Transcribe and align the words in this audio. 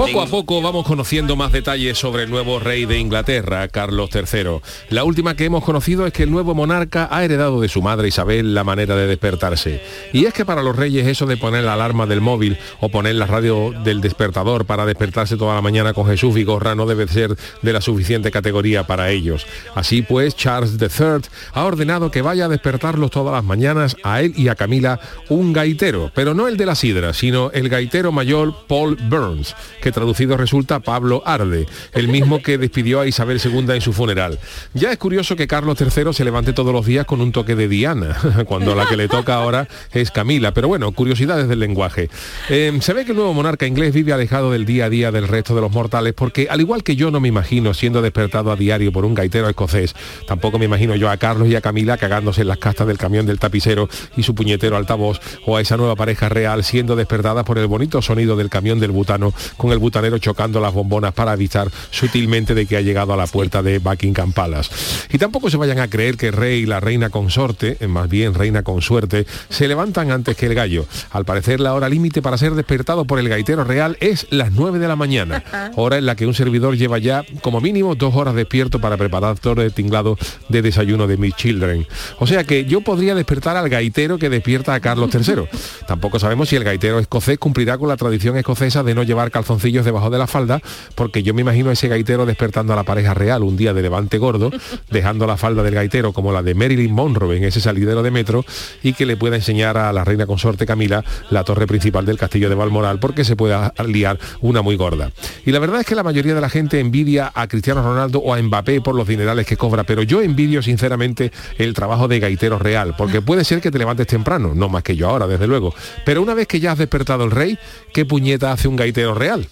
Poco 0.00 0.22
a 0.22 0.26
poco 0.26 0.62
vamos 0.62 0.86
conociendo 0.86 1.36
más 1.36 1.52
detalles 1.52 1.98
sobre 1.98 2.22
el 2.22 2.30
nuevo 2.30 2.58
rey 2.58 2.86
de 2.86 2.98
Inglaterra, 2.98 3.68
Carlos 3.68 4.08
III. 4.14 4.60
La 4.88 5.04
última 5.04 5.36
que 5.36 5.44
hemos 5.44 5.62
conocido 5.62 6.06
es 6.06 6.14
que 6.14 6.22
el 6.22 6.30
nuevo 6.30 6.54
monarca 6.54 7.06
ha 7.10 7.22
heredado 7.22 7.60
de 7.60 7.68
su 7.68 7.82
madre 7.82 8.08
Isabel 8.08 8.54
la 8.54 8.64
manera 8.64 8.96
de 8.96 9.06
despertarse. 9.06 9.82
Y 10.14 10.24
es 10.24 10.32
que 10.32 10.46
para 10.46 10.62
los 10.62 10.74
reyes 10.74 11.06
eso 11.06 11.26
de 11.26 11.36
poner 11.36 11.64
la 11.64 11.74
alarma 11.74 12.06
del 12.06 12.22
móvil 12.22 12.56
o 12.80 12.88
poner 12.88 13.16
la 13.16 13.26
radio 13.26 13.74
del 13.84 14.00
despertador 14.00 14.64
para 14.64 14.86
despertarse 14.86 15.36
toda 15.36 15.54
la 15.54 15.60
mañana 15.60 15.92
con 15.92 16.06
Jesús 16.06 16.34
y 16.38 16.44
gorra 16.44 16.74
no 16.74 16.86
debe 16.86 17.06
ser 17.06 17.36
de 17.60 17.72
la 17.74 17.82
suficiente 17.82 18.30
categoría 18.30 18.86
para 18.86 19.10
ellos. 19.10 19.46
Así 19.74 20.00
pues, 20.00 20.34
Charles 20.34 20.78
III 20.80 21.28
ha 21.52 21.64
ordenado 21.64 22.10
que 22.10 22.22
vaya 22.22 22.46
a 22.46 22.48
despertarlos 22.48 23.10
todas 23.10 23.34
las 23.34 23.44
mañanas 23.44 23.98
a 24.02 24.22
él 24.22 24.32
y 24.34 24.48
a 24.48 24.54
Camila 24.54 24.98
un 25.28 25.52
gaitero, 25.52 26.10
pero 26.14 26.32
no 26.32 26.48
el 26.48 26.56
de 26.56 26.64
la 26.64 26.74
sidra, 26.74 27.12
sino 27.12 27.50
el 27.50 27.68
gaitero 27.68 28.12
mayor 28.12 28.66
Paul 28.66 28.96
Burns, 28.96 29.54
que 29.82 29.89
traducido 29.92 30.36
resulta 30.36 30.80
Pablo 30.80 31.22
Arde, 31.24 31.66
el 31.92 32.08
mismo 32.08 32.42
que 32.42 32.58
despidió 32.58 33.00
a 33.00 33.06
Isabel 33.06 33.40
II 33.42 33.66
en 33.74 33.80
su 33.80 33.92
funeral. 33.92 34.38
Ya 34.74 34.92
es 34.92 34.98
curioso 34.98 35.36
que 35.36 35.46
Carlos 35.46 35.78
III 35.80 36.12
se 36.12 36.24
levante 36.24 36.52
todos 36.52 36.72
los 36.72 36.86
días 36.86 37.06
con 37.06 37.20
un 37.20 37.32
toque 37.32 37.54
de 37.54 37.68
Diana, 37.68 38.16
cuando 38.46 38.74
la 38.74 38.86
que 38.86 38.96
le 38.96 39.08
toca 39.08 39.34
ahora 39.34 39.68
es 39.92 40.10
Camila, 40.10 40.52
pero 40.52 40.68
bueno, 40.68 40.90
curiosidades 40.92 41.48
del 41.48 41.60
lenguaje. 41.60 42.10
Eh, 42.48 42.76
se 42.80 42.92
ve 42.92 43.04
que 43.04 43.12
el 43.12 43.16
nuevo 43.16 43.34
monarca 43.34 43.66
inglés 43.66 43.92
vive 43.92 44.12
alejado 44.12 44.50
del 44.50 44.64
día 44.64 44.86
a 44.86 44.90
día 44.90 45.12
del 45.12 45.28
resto 45.28 45.54
de 45.54 45.60
los 45.60 45.72
mortales, 45.72 46.14
porque 46.14 46.48
al 46.50 46.60
igual 46.60 46.82
que 46.82 46.96
yo 46.96 47.10
no 47.10 47.20
me 47.20 47.28
imagino 47.28 47.74
siendo 47.74 48.02
despertado 48.02 48.52
a 48.52 48.56
diario 48.56 48.92
por 48.92 49.04
un 49.04 49.14
gaitero 49.14 49.48
escocés, 49.48 49.94
tampoco 50.26 50.58
me 50.58 50.64
imagino 50.64 50.96
yo 50.96 51.10
a 51.10 51.16
Carlos 51.16 51.48
y 51.48 51.56
a 51.56 51.60
Camila 51.60 51.96
cagándose 51.96 52.42
en 52.42 52.48
las 52.48 52.58
castas 52.58 52.86
del 52.86 52.98
camión 52.98 53.26
del 53.26 53.38
tapicero 53.38 53.88
y 54.16 54.22
su 54.22 54.34
puñetero 54.34 54.76
altavoz, 54.76 55.20
o 55.46 55.56
a 55.56 55.60
esa 55.60 55.76
nueva 55.76 55.96
pareja 55.96 56.28
real 56.28 56.64
siendo 56.64 56.96
despertada 56.96 57.44
por 57.44 57.58
el 57.58 57.66
bonito 57.66 58.02
sonido 58.02 58.36
del 58.36 58.50
camión 58.50 58.80
del 58.80 58.90
butano 58.90 59.32
con 59.56 59.69
el 59.72 59.78
butanero 59.78 60.18
chocando 60.18 60.60
las 60.60 60.72
bombonas 60.72 61.12
para 61.14 61.32
avisar 61.32 61.70
sutilmente 61.90 62.54
de 62.54 62.66
que 62.66 62.76
ha 62.76 62.80
llegado 62.80 63.12
a 63.12 63.16
la 63.16 63.26
puerta 63.26 63.62
de 63.62 63.78
Buckingham 63.78 64.32
Palace. 64.32 64.70
Y 65.10 65.18
tampoco 65.18 65.50
se 65.50 65.56
vayan 65.56 65.78
a 65.78 65.88
creer 65.88 66.16
que 66.16 66.28
el 66.28 66.34
rey 66.34 66.60
y 66.60 66.66
la 66.66 66.80
reina 66.80 67.10
consorte, 67.10 67.76
eh, 67.80 67.86
más 67.86 68.08
bien 68.08 68.34
reina 68.34 68.62
con 68.62 68.82
suerte, 68.82 69.26
se 69.48 69.68
levantan 69.68 70.10
antes 70.10 70.36
que 70.36 70.46
el 70.46 70.54
gallo. 70.54 70.86
Al 71.10 71.24
parecer 71.24 71.60
la 71.60 71.74
hora 71.74 71.88
límite 71.88 72.22
para 72.22 72.38
ser 72.38 72.54
despertado 72.54 73.04
por 73.04 73.18
el 73.18 73.28
gaitero 73.28 73.64
real 73.64 73.96
es 74.00 74.26
las 74.30 74.52
9 74.52 74.78
de 74.78 74.88
la 74.88 74.96
mañana, 74.96 75.44
hora 75.76 75.98
en 75.98 76.06
la 76.06 76.16
que 76.16 76.26
un 76.26 76.34
servidor 76.34 76.76
lleva 76.76 76.98
ya 76.98 77.24
como 77.42 77.60
mínimo 77.60 77.94
dos 77.94 78.14
horas 78.14 78.34
despierto 78.34 78.80
para 78.80 78.96
preparar 78.96 79.38
todo 79.38 79.62
el 79.62 79.72
tinglado 79.72 80.16
de 80.48 80.62
desayuno 80.62 81.06
de 81.06 81.16
mis 81.16 81.34
children. 81.34 81.86
O 82.18 82.26
sea 82.26 82.44
que 82.44 82.64
yo 82.64 82.80
podría 82.80 83.14
despertar 83.14 83.56
al 83.56 83.68
gaitero 83.68 84.18
que 84.18 84.28
despierta 84.28 84.74
a 84.74 84.80
Carlos 84.80 85.10
III. 85.14 85.44
Tampoco 85.86 86.18
sabemos 86.18 86.48
si 86.48 86.56
el 86.56 86.64
gaitero 86.64 86.98
escocés 86.98 87.38
cumplirá 87.38 87.78
con 87.78 87.88
la 87.88 87.96
tradición 87.96 88.36
escocesa 88.36 88.82
de 88.82 88.94
no 88.94 89.02
llevar 89.02 89.30
calzoncillos 89.30 89.59
debajo 89.60 90.10
de 90.10 90.18
la 90.18 90.26
falda, 90.26 90.60
porque 90.94 91.22
yo 91.22 91.34
me 91.34 91.42
imagino 91.42 91.70
a 91.70 91.74
ese 91.74 91.88
gaitero 91.88 92.26
despertando 92.26 92.72
a 92.72 92.76
la 92.76 92.82
pareja 92.82 93.14
real 93.14 93.42
un 93.42 93.56
día 93.56 93.72
de 93.72 93.82
levante 93.82 94.18
gordo, 94.18 94.50
dejando 94.90 95.26
la 95.26 95.36
falda 95.36 95.62
del 95.62 95.74
gaitero 95.74 96.12
como 96.12 96.32
la 96.32 96.42
de 96.42 96.54
Marilyn 96.54 96.92
Monroe 96.92 97.36
en 97.36 97.44
ese 97.44 97.60
salidero 97.60 98.02
de 98.02 98.10
metro, 98.10 98.44
y 98.82 98.94
que 98.94 99.06
le 99.06 99.16
pueda 99.16 99.36
enseñar 99.36 99.76
a 99.76 99.92
la 99.92 100.04
reina 100.04 100.26
consorte 100.26 100.66
Camila 100.66 101.04
la 101.30 101.44
torre 101.44 101.66
principal 101.66 102.04
del 102.04 102.18
castillo 102.18 102.48
de 102.48 102.54
Balmoral, 102.54 102.98
porque 102.98 103.24
se 103.24 103.36
pueda 103.36 103.72
liar 103.86 104.18
una 104.40 104.62
muy 104.62 104.76
gorda. 104.76 105.12
Y 105.44 105.52
la 105.52 105.58
verdad 105.58 105.80
es 105.80 105.86
que 105.86 105.94
la 105.94 106.02
mayoría 106.02 106.34
de 106.34 106.40
la 106.40 106.48
gente 106.48 106.80
envidia 106.80 107.30
a 107.34 107.46
Cristiano 107.46 107.82
Ronaldo 107.82 108.18
o 108.18 108.34
a 108.34 108.42
Mbappé 108.42 108.80
por 108.80 108.94
los 108.94 109.06
dinerales 109.06 109.46
que 109.46 109.56
cobra, 109.56 109.84
pero 109.84 110.02
yo 110.02 110.22
envidio 110.22 110.62
sinceramente 110.62 111.32
el 111.58 111.74
trabajo 111.74 112.08
de 112.08 112.18
gaitero 112.18 112.58
real, 112.58 112.94
porque 112.96 113.22
puede 113.22 113.44
ser 113.44 113.60
que 113.60 113.70
te 113.70 113.78
levantes 113.78 114.06
temprano, 114.06 114.52
no 114.54 114.68
más 114.68 114.82
que 114.82 114.96
yo 114.96 115.08
ahora, 115.08 115.26
desde 115.26 115.46
luego, 115.46 115.74
pero 116.04 116.22
una 116.22 116.34
vez 116.34 116.48
que 116.48 116.60
ya 116.60 116.72
has 116.72 116.78
despertado 116.78 117.24
el 117.24 117.30
rey, 117.30 117.58
¿qué 117.92 118.04
puñeta 118.04 118.52
hace 118.52 118.68
un 118.68 118.76
gaitero 118.76 119.14
real? 119.14 119.46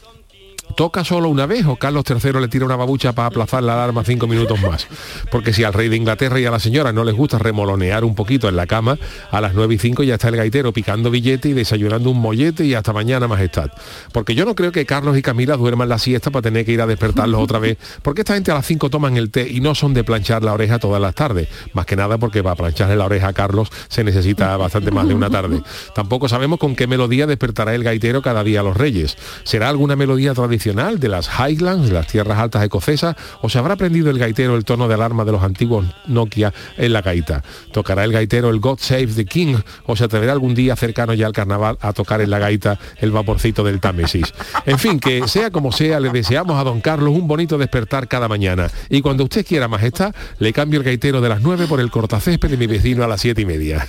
Toca 0.78 1.02
solo 1.02 1.28
una 1.28 1.44
vez 1.44 1.66
o 1.66 1.74
Carlos 1.74 2.04
III 2.08 2.40
le 2.40 2.46
tira 2.46 2.64
una 2.64 2.76
babucha 2.76 3.12
para 3.12 3.26
aplazar 3.26 3.64
la 3.64 3.74
alarma 3.74 4.04
cinco 4.04 4.28
minutos 4.28 4.62
más. 4.62 4.86
Porque 5.28 5.52
si 5.52 5.64
al 5.64 5.72
rey 5.72 5.88
de 5.88 5.96
Inglaterra 5.96 6.38
y 6.38 6.44
a 6.44 6.52
la 6.52 6.60
señora 6.60 6.92
no 6.92 7.02
les 7.02 7.16
gusta 7.16 7.36
remolonear 7.36 8.04
un 8.04 8.14
poquito 8.14 8.48
en 8.48 8.54
la 8.54 8.68
cama, 8.68 8.96
a 9.32 9.40
las 9.40 9.54
9 9.54 9.74
y 9.74 9.78
5 9.78 10.04
ya 10.04 10.14
está 10.14 10.28
el 10.28 10.36
gaitero 10.36 10.72
picando 10.72 11.10
billete 11.10 11.48
y 11.48 11.52
desayunando 11.52 12.10
un 12.10 12.20
mollete 12.20 12.64
y 12.64 12.74
hasta 12.74 12.92
mañana 12.92 13.26
majestad. 13.26 13.72
Porque 14.12 14.36
yo 14.36 14.44
no 14.44 14.54
creo 14.54 14.70
que 14.70 14.86
Carlos 14.86 15.18
y 15.18 15.22
Camila 15.22 15.56
duerman 15.56 15.88
la 15.88 15.98
siesta 15.98 16.30
para 16.30 16.42
tener 16.42 16.64
que 16.64 16.70
ir 16.70 16.80
a 16.80 16.86
despertarlos 16.86 17.42
otra 17.42 17.58
vez. 17.58 17.76
Porque 18.02 18.20
esta 18.20 18.34
gente 18.34 18.52
a 18.52 18.54
las 18.54 18.66
5 18.66 18.88
toman 18.88 19.16
el 19.16 19.32
té 19.32 19.48
y 19.50 19.60
no 19.60 19.74
son 19.74 19.94
de 19.94 20.04
planchar 20.04 20.44
la 20.44 20.52
oreja 20.52 20.78
todas 20.78 21.02
las 21.02 21.16
tardes. 21.16 21.48
Más 21.72 21.86
que 21.86 21.96
nada 21.96 22.18
porque 22.18 22.44
para 22.44 22.54
plancharle 22.54 22.94
la 22.94 23.06
oreja 23.06 23.26
a 23.26 23.32
Carlos 23.32 23.68
se 23.88 24.04
necesita 24.04 24.56
bastante 24.56 24.92
más 24.92 25.08
de 25.08 25.14
una 25.14 25.28
tarde. 25.28 25.60
Tampoco 25.96 26.28
sabemos 26.28 26.60
con 26.60 26.76
qué 26.76 26.86
melodía 26.86 27.26
despertará 27.26 27.74
el 27.74 27.82
gaitero 27.82 28.22
cada 28.22 28.44
día 28.44 28.60
a 28.60 28.62
los 28.62 28.76
reyes. 28.76 29.18
¿Será 29.42 29.70
alguna 29.70 29.96
melodía 29.96 30.34
tradicional? 30.34 30.67
De 30.68 31.08
las 31.08 31.28
Highlands, 31.28 31.90
las 31.90 32.06
tierras 32.06 32.38
altas 32.38 32.62
escocesas, 32.62 33.16
o 33.40 33.48
se 33.48 33.58
habrá 33.58 33.74
aprendido 33.74 34.10
el 34.10 34.18
gaitero 34.18 34.54
el 34.54 34.66
tono 34.66 34.86
de 34.86 34.94
alarma 34.94 35.24
de 35.24 35.32
los 35.32 35.42
antiguos 35.42 35.86
Nokia 36.06 36.52
en 36.76 36.92
la 36.92 37.00
gaita. 37.00 37.42
¿Tocará 37.72 38.04
el 38.04 38.12
gaitero 38.12 38.50
el 38.50 38.60
God 38.60 38.78
Save 38.78 39.06
the 39.06 39.24
King 39.24 39.56
o 39.86 39.96
se 39.96 40.04
atreverá 40.04 40.32
algún 40.32 40.54
día 40.54 40.76
cercano 40.76 41.14
ya 41.14 41.26
al 41.26 41.32
carnaval 41.32 41.78
a 41.80 41.94
tocar 41.94 42.20
en 42.20 42.28
la 42.28 42.38
gaita 42.38 42.78
el 42.98 43.10
vaporcito 43.12 43.64
del 43.64 43.80
Támesis? 43.80 44.34
En 44.66 44.78
fin, 44.78 45.00
que 45.00 45.26
sea 45.26 45.50
como 45.50 45.72
sea, 45.72 46.00
le 46.00 46.10
deseamos 46.10 46.60
a 46.60 46.64
don 46.64 46.82
Carlos 46.82 47.14
un 47.14 47.26
bonito 47.26 47.56
despertar 47.56 48.06
cada 48.06 48.28
mañana. 48.28 48.70
Y 48.90 49.00
cuando 49.00 49.24
usted 49.24 49.46
quiera, 49.46 49.68
majestad, 49.68 50.14
le 50.38 50.52
cambio 50.52 50.80
el 50.80 50.84
gaitero 50.84 51.22
de 51.22 51.30
las 51.30 51.40
9 51.40 51.66
por 51.66 51.80
el 51.80 51.90
cortacésped 51.90 52.50
de 52.50 52.56
mi 52.58 52.66
vecino 52.66 53.04
a 53.04 53.08
las 53.08 53.22
siete 53.22 53.40
y 53.40 53.46
media. 53.46 53.88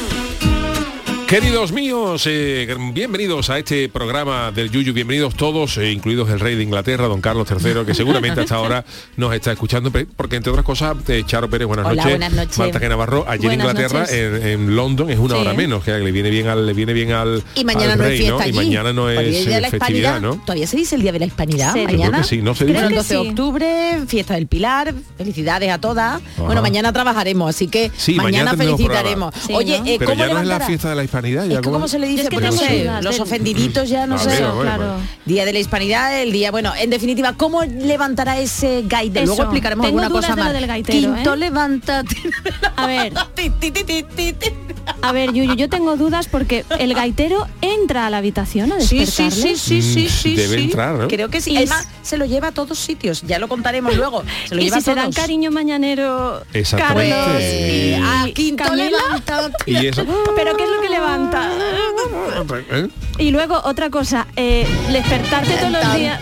Queridos 1.31 1.71
míos, 1.71 2.23
eh, 2.27 2.75
bienvenidos 2.91 3.49
a 3.49 3.57
este 3.57 3.87
programa 3.87 4.51
del 4.51 4.69
Yuyu, 4.69 4.91
bienvenidos 4.91 5.33
todos, 5.35 5.77
eh, 5.77 5.89
incluidos 5.89 6.29
el 6.29 6.41
rey 6.41 6.55
de 6.55 6.63
Inglaterra, 6.63 7.05
don 7.07 7.21
Carlos 7.21 7.47
III, 7.49 7.85
que 7.85 7.93
seguramente 7.93 8.41
hasta 8.41 8.55
ahora 8.55 8.83
nos 9.15 9.33
está 9.33 9.53
escuchando, 9.53 9.93
porque 10.17 10.35
entre 10.35 10.49
otras 10.51 10.65
cosas, 10.65 10.97
eh, 11.07 11.23
Charo 11.25 11.49
Pérez, 11.49 11.67
buenas 11.69 11.85
Hola, 11.85 11.95
noches. 12.03 12.11
buenas 12.19 12.33
noches. 12.33 12.57
Marta 12.57 12.81
G. 12.81 12.89
Navarro, 12.89 13.23
allí 13.29 13.47
en 13.47 13.53
Inglaterra, 13.53 14.05
en, 14.09 14.45
en 14.45 14.75
London, 14.75 15.09
es 15.09 15.19
una 15.19 15.35
Sí. 15.35 15.41
hora 15.41 15.53
menos, 15.53 15.85
que 15.85 15.93
le 15.99 16.11
viene 16.11 16.29
bien 16.29 16.49
al, 16.49 16.65
le 16.65 16.73
viene 16.73 16.91
bien 16.91 17.13
al, 17.13 17.41
Y 17.55 17.63
mañana 17.63 17.93
al 17.93 17.99
no 17.99 18.03
es 18.03 18.09
rey, 18.09 18.17
fiesta 18.17 18.35
¿no? 18.35 18.41
allí. 18.41 18.51
Y 18.51 18.53
mañana 18.65 18.91
no 18.91 19.09
es 19.09 19.47
eh, 19.47 19.61
la 19.61 19.69
festividad. 19.69 20.19
¿no? 20.19 20.35
Todavía 20.35 20.67
se 20.67 20.75
dice 20.75 20.95
el 20.95 21.01
Día 21.01 21.13
de 21.13 21.19
la 21.19 21.25
Hispanidad. 21.27 21.71
Creo 21.71 21.85
Mañana. 21.85 22.17
que 22.17 22.23
sí, 22.25 22.41
no 22.41 22.55
se 22.55 22.65
dice. 22.65 22.77
el 22.81 22.89
que 22.89 22.95
12 22.95 23.13
de 23.15 23.21
sí. 23.23 23.29
octubre, 23.29 24.01
fiesta 24.05 24.33
del 24.33 24.47
Pilar, 24.47 24.93
felicidades 25.17 25.69
a 25.71 25.77
todas. 25.79 26.21
Bueno, 26.35 26.61
mañana 26.61 26.91
trabajaremos, 26.91 27.49
así 27.55 27.69
que 27.69 27.89
Sí, 27.95 28.15
mañana 28.15 28.53
felicitaremos. 28.57 29.33
Oye, 29.53 29.79
¿no? 29.79 29.85
eh, 29.85 29.95
Pero 29.97 30.11
¿cómo 30.11 30.25
ya 30.25 30.33
no 30.33 30.41
es 30.41 30.47
la 30.47 30.59
fiesta 30.59 30.89
de 30.89 30.95
la 30.97 31.03
hispanidad, 31.05 31.20
ya 31.29 31.43
Es 31.43 31.49
que 31.49 31.55
como- 31.61 31.71
¿Cómo 31.77 31.87
se 31.87 31.99
le 31.99 32.07
dice? 32.07 32.23
Es 32.23 32.29
que 32.29 32.35
Pues 32.39 32.45
no 32.45 32.51
sé, 32.53 32.89
los 33.01 33.19
ofendiditos 33.19 33.89
ya 33.89 34.05
no 34.07 34.15
A 34.15 34.19
sé. 34.19 34.37
claro. 34.37 34.55
bueno. 34.55 34.97
Día 35.25 35.45
de 35.45 35.53
la 35.53 35.59
Hispanidad, 35.59 36.19
el 36.21 36.31
día, 36.31 36.51
bueno, 36.51 36.73
en 36.77 36.89
definitiva, 36.89 37.33
¿cómo 37.33 37.63
levantará 37.63 38.39
ese 38.39 38.83
gaitero? 38.85 39.25
Luego 39.27 39.43
explicaremos 39.43 39.85
Tengo 39.85 39.99
alguna 39.99 40.09
dudas 40.09 40.25
cosa 40.25 40.35
de 40.35 40.41
lo 40.41 40.45
más. 40.45 40.53
del 40.53 40.67
gaitero, 40.67 41.13
Quinto, 41.15 41.33
¿eh? 41.33 41.37
levántate. 41.37 42.15
A 42.75 42.87
ver. 42.87 43.13
A 45.03 45.11
ver, 45.11 45.31
Yuyu, 45.33 45.55
yo 45.55 45.69
tengo 45.69 45.95
dudas 45.97 46.27
porque 46.27 46.65
el 46.79 46.93
gaitero 46.93 47.47
entra 47.61 48.07
a 48.07 48.09
la 48.09 48.17
habitación 48.17 48.71
a 48.71 48.81
Sí, 48.81 48.99
despertarle. 48.99 49.55
sí, 49.55 49.55
sí, 49.55 49.81
sí, 49.81 49.81
sí, 49.81 50.05
Mm, 50.05 50.09
sí. 50.09 50.35
debe 50.35 50.57
sí. 50.57 50.63
entrar, 50.63 50.95
¿no? 50.95 51.07
Creo 51.07 51.29
que 51.29 51.41
sí. 51.41 51.51
Y 51.51 51.57
Además, 51.57 51.87
se 52.01 52.17
lo 52.17 52.25
lleva 52.25 52.47
a 52.49 52.51
todos 52.51 52.77
sitios. 52.79 53.21
Ya 53.23 53.39
lo 53.39 53.47
contaremos 53.47 53.95
luego. 53.97 54.23
Se 54.47 54.55
lo 54.55 54.61
y 54.61 54.65
lleva 54.65 54.77
si 54.77 54.83
se 54.83 54.91
a 54.91 54.95
dan 54.95 55.05
todos. 55.05 55.15
cariño 55.15 55.51
mañanero. 55.51 56.43
Carlos 56.77 57.03
y 57.41 57.93
a 57.93 58.25
Quinto 58.33 58.63
Camila, 58.63 58.89
levanta. 58.89 59.51
Y 59.65 59.85
eso. 59.87 60.05
pero 60.35 60.55
¿qué 60.57 60.63
es 60.63 60.69
lo 60.69 60.81
que 60.81 60.89
levanta? 61.11 61.49
¿Eh? 62.71 62.89
Y 63.17 63.31
luego 63.31 63.59
otra 63.63 63.89
cosa, 63.89 64.27
eh, 64.35 64.67
despertarte 64.91 65.53
todos 65.57 65.71
los 65.71 65.93
días. 65.93 66.19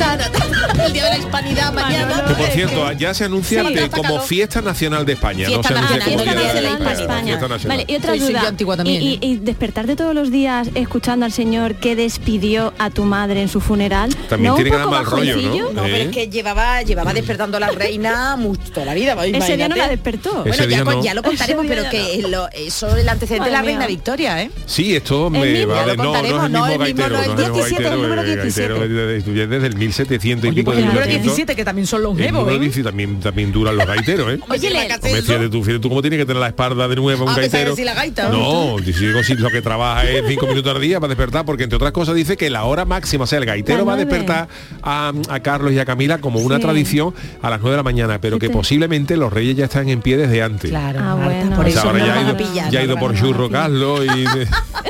El 0.85 0.93
día 0.93 1.03
de 1.05 1.09
la 1.09 1.17
hispanidad 1.17 1.73
mañana. 1.73 2.23
Por 2.39 2.47
cierto, 2.53 2.91
ya 2.93 3.13
se 3.13 3.25
anuncia 3.25 3.63
Sí. 3.67 3.75
como 3.89 4.19
fiesta 4.21 4.61
nacional 4.61 5.05
de 5.05 5.13
España, 5.13 5.45
no 5.47 5.53
Fiesta 5.61 5.67
se 5.67 5.73
anuncia 5.75 5.97
nacional, 5.97 6.17
como 6.17 6.23
fiesta 6.23 6.41
día 6.41 6.53
de 6.53 6.61
la 6.61 6.69
nacional 6.69 6.79
de 6.79 6.83
España, 7.01 7.01
España. 7.01 7.25
fiesta 7.25 7.47
nacional. 7.47 7.77
Vale, 7.77 7.91
y 7.91 7.95
otra 7.97 8.15
duda. 8.15 8.41
yo 8.41 8.47
antigua 8.47 8.77
también, 8.77 9.01
y, 9.01 9.07
y- 9.07 9.13
¿eh? 9.13 9.19
y 9.21 9.35
despertarte 9.37 9.95
todos 9.95 10.15
los 10.15 10.31
días 10.31 10.69
escuchando 10.75 11.25
al 11.25 11.31
señor 11.31 11.75
que 11.75 11.95
despidió 11.95 12.73
a 12.79 12.89
tu 12.89 13.03
madre 13.03 13.41
en 13.41 13.49
su 13.49 13.59
funeral. 13.61 14.15
También 14.29 14.51
¿no 14.51 14.55
tiene 14.55 14.71
que 14.71 14.75
dar 14.77 14.85
poco 14.85 14.95
mal 14.95 15.05
rollo, 15.05 15.35
bajoncillo? 15.35 15.71
No, 15.73 15.83
pero 15.83 15.95
¿Eh? 15.95 16.01
es 16.03 16.09
que 16.09 16.27
llevaba, 16.29 16.81
llevaba 16.83 17.13
despertando 17.13 17.57
a 17.57 17.59
la 17.59 17.71
reina 17.71 18.35
mucho, 18.35 18.61
toda 18.73 18.85
la 18.85 18.93
vida. 18.93 19.15
Ese 19.25 19.57
día 19.57 19.67
no 19.69 19.75
la 19.75 19.87
despertó. 19.87 20.29
Ese 20.45 20.49
Bueno, 20.49 20.67
día 20.67 20.77
ya, 20.77 20.83
no. 20.83 21.03
ya 21.03 21.13
lo 21.13 21.23
contaremos, 21.23 21.65
pero 21.67 21.89
que 21.89 22.23
lo- 22.29 22.49
eso 22.49 22.87
es 22.95 23.01
el 23.01 23.09
antecedente 23.09 23.45
de 23.49 23.51
la 23.51 23.61
reina. 23.61 23.87
Victoria, 23.87 24.41
¿eh? 24.43 24.51
Sí, 24.65 24.95
esto 24.95 25.29
me 25.29 25.65
va 25.65 25.75
no, 25.75 25.75
no 25.75 25.81
es 25.85 25.89
el 25.91 25.97
contaremos, 25.97 26.43
mismo 26.43 26.57
no, 26.59 26.65
el 26.67 26.71
mismo, 26.79 26.79
gaitero, 26.79 27.09
no, 27.09 27.23
el 27.23 27.27
no 27.29 27.33
es 27.33 27.39
el 27.39 27.51
mismo 27.51 27.55
17, 27.55 27.83
el 27.83 27.89
gaitero, 27.89 28.01
número 28.01 28.21
el 28.21 28.27
gaitero 28.27 28.43
17. 28.43 29.19
es 29.19 29.25
de- 29.25 29.47
desde 29.47 29.67
el 29.67 29.75
1700 29.75 30.45
y 30.45 30.49
Oye, 30.49 30.55
pico 30.55 30.65
pues 30.65 30.75
de 30.77 30.81
el 30.83 30.87
número 30.87 31.05
1800. 31.05 31.23
17, 31.35 31.55
que 31.55 31.65
también 31.65 31.87
son 31.87 32.01
El 32.19 32.28
¿eh? 32.29 32.59
17 32.59 32.83
también, 32.89 33.19
también 33.19 33.51
duran 33.51 33.75
los 33.77 33.85
gaiteros, 33.87 34.31
¿eh? 34.33 34.39
Oye, 34.49 34.69
le- 34.69 34.79
fíjate 35.21 35.49
tú, 35.49 35.63
fíjate 35.63 35.79
tú 35.79 35.89
cómo 35.89 36.01
tiene 36.01 36.17
que 36.17 36.25
tener 36.25 36.39
la 36.41 36.47
espalda 36.47 36.87
de 36.87 36.95
nuevo 36.95 37.23
un 37.23 37.29
Ah, 37.29 37.35
gaitero. 37.35 37.71
decir 37.71 37.85
la 37.85 37.93
gaita. 37.93 38.29
No, 38.29 38.75
si, 38.83 38.93
si 38.93 39.35
lo 39.35 39.49
que 39.49 39.61
trabaja 39.61 40.03
es 40.09 40.23
cinco 40.27 40.47
minutos 40.47 40.75
al 40.75 40.81
día 40.81 40.99
para 40.99 41.09
despertar, 41.09 41.45
porque 41.45 41.63
entre 41.63 41.75
otras 41.77 41.91
cosas 41.91 42.15
dice 42.15 42.37
que 42.37 42.49
la 42.49 42.63
hora 42.65 42.85
máxima, 42.85 43.23
o 43.23 43.27
sea, 43.27 43.39
el 43.39 43.45
gaitero 43.45 43.85
va 43.85 43.93
a 43.93 43.97
despertar 43.97 44.47
a, 44.81 45.11
a 45.29 45.39
Carlos 45.41 45.73
y 45.73 45.79
a 45.79 45.85
Camila 45.85 46.19
como 46.19 46.39
una 46.39 46.57
Sí. 46.57 46.61
tradición 46.61 47.13
a 47.41 47.49
las 47.49 47.59
9 47.61 47.71
de 47.71 47.77
la 47.77 47.83
mañana, 47.83 48.19
pero 48.21 48.39
que 48.39 48.49
posiblemente 48.49 49.17
los 49.17 49.31
reyes 49.31 49.55
ya 49.55 49.65
están 49.65 49.89
en 49.89 50.01
pie 50.01 50.17
desde 50.17 50.41
antes. 50.41 50.69
Claro, 50.69 50.99
Ah, 51.01 51.15
bueno. 51.23 51.55
por 51.55 51.65
O 51.65 51.67
eso 51.67 51.81
sea, 51.81 51.89
ahora 51.91 51.99
no 51.99 52.05
ya 52.05 52.13
ha 52.15 52.21
ido, 52.21 52.37
pillar, 52.37 52.71
ya 52.71 52.79
ha 52.79 52.81
no 52.81 52.85
ido 52.85 52.95
van 52.95 53.03
por 53.03 53.15
churro. 53.15 53.49
Carlos 53.49 54.01
y 54.05 54.09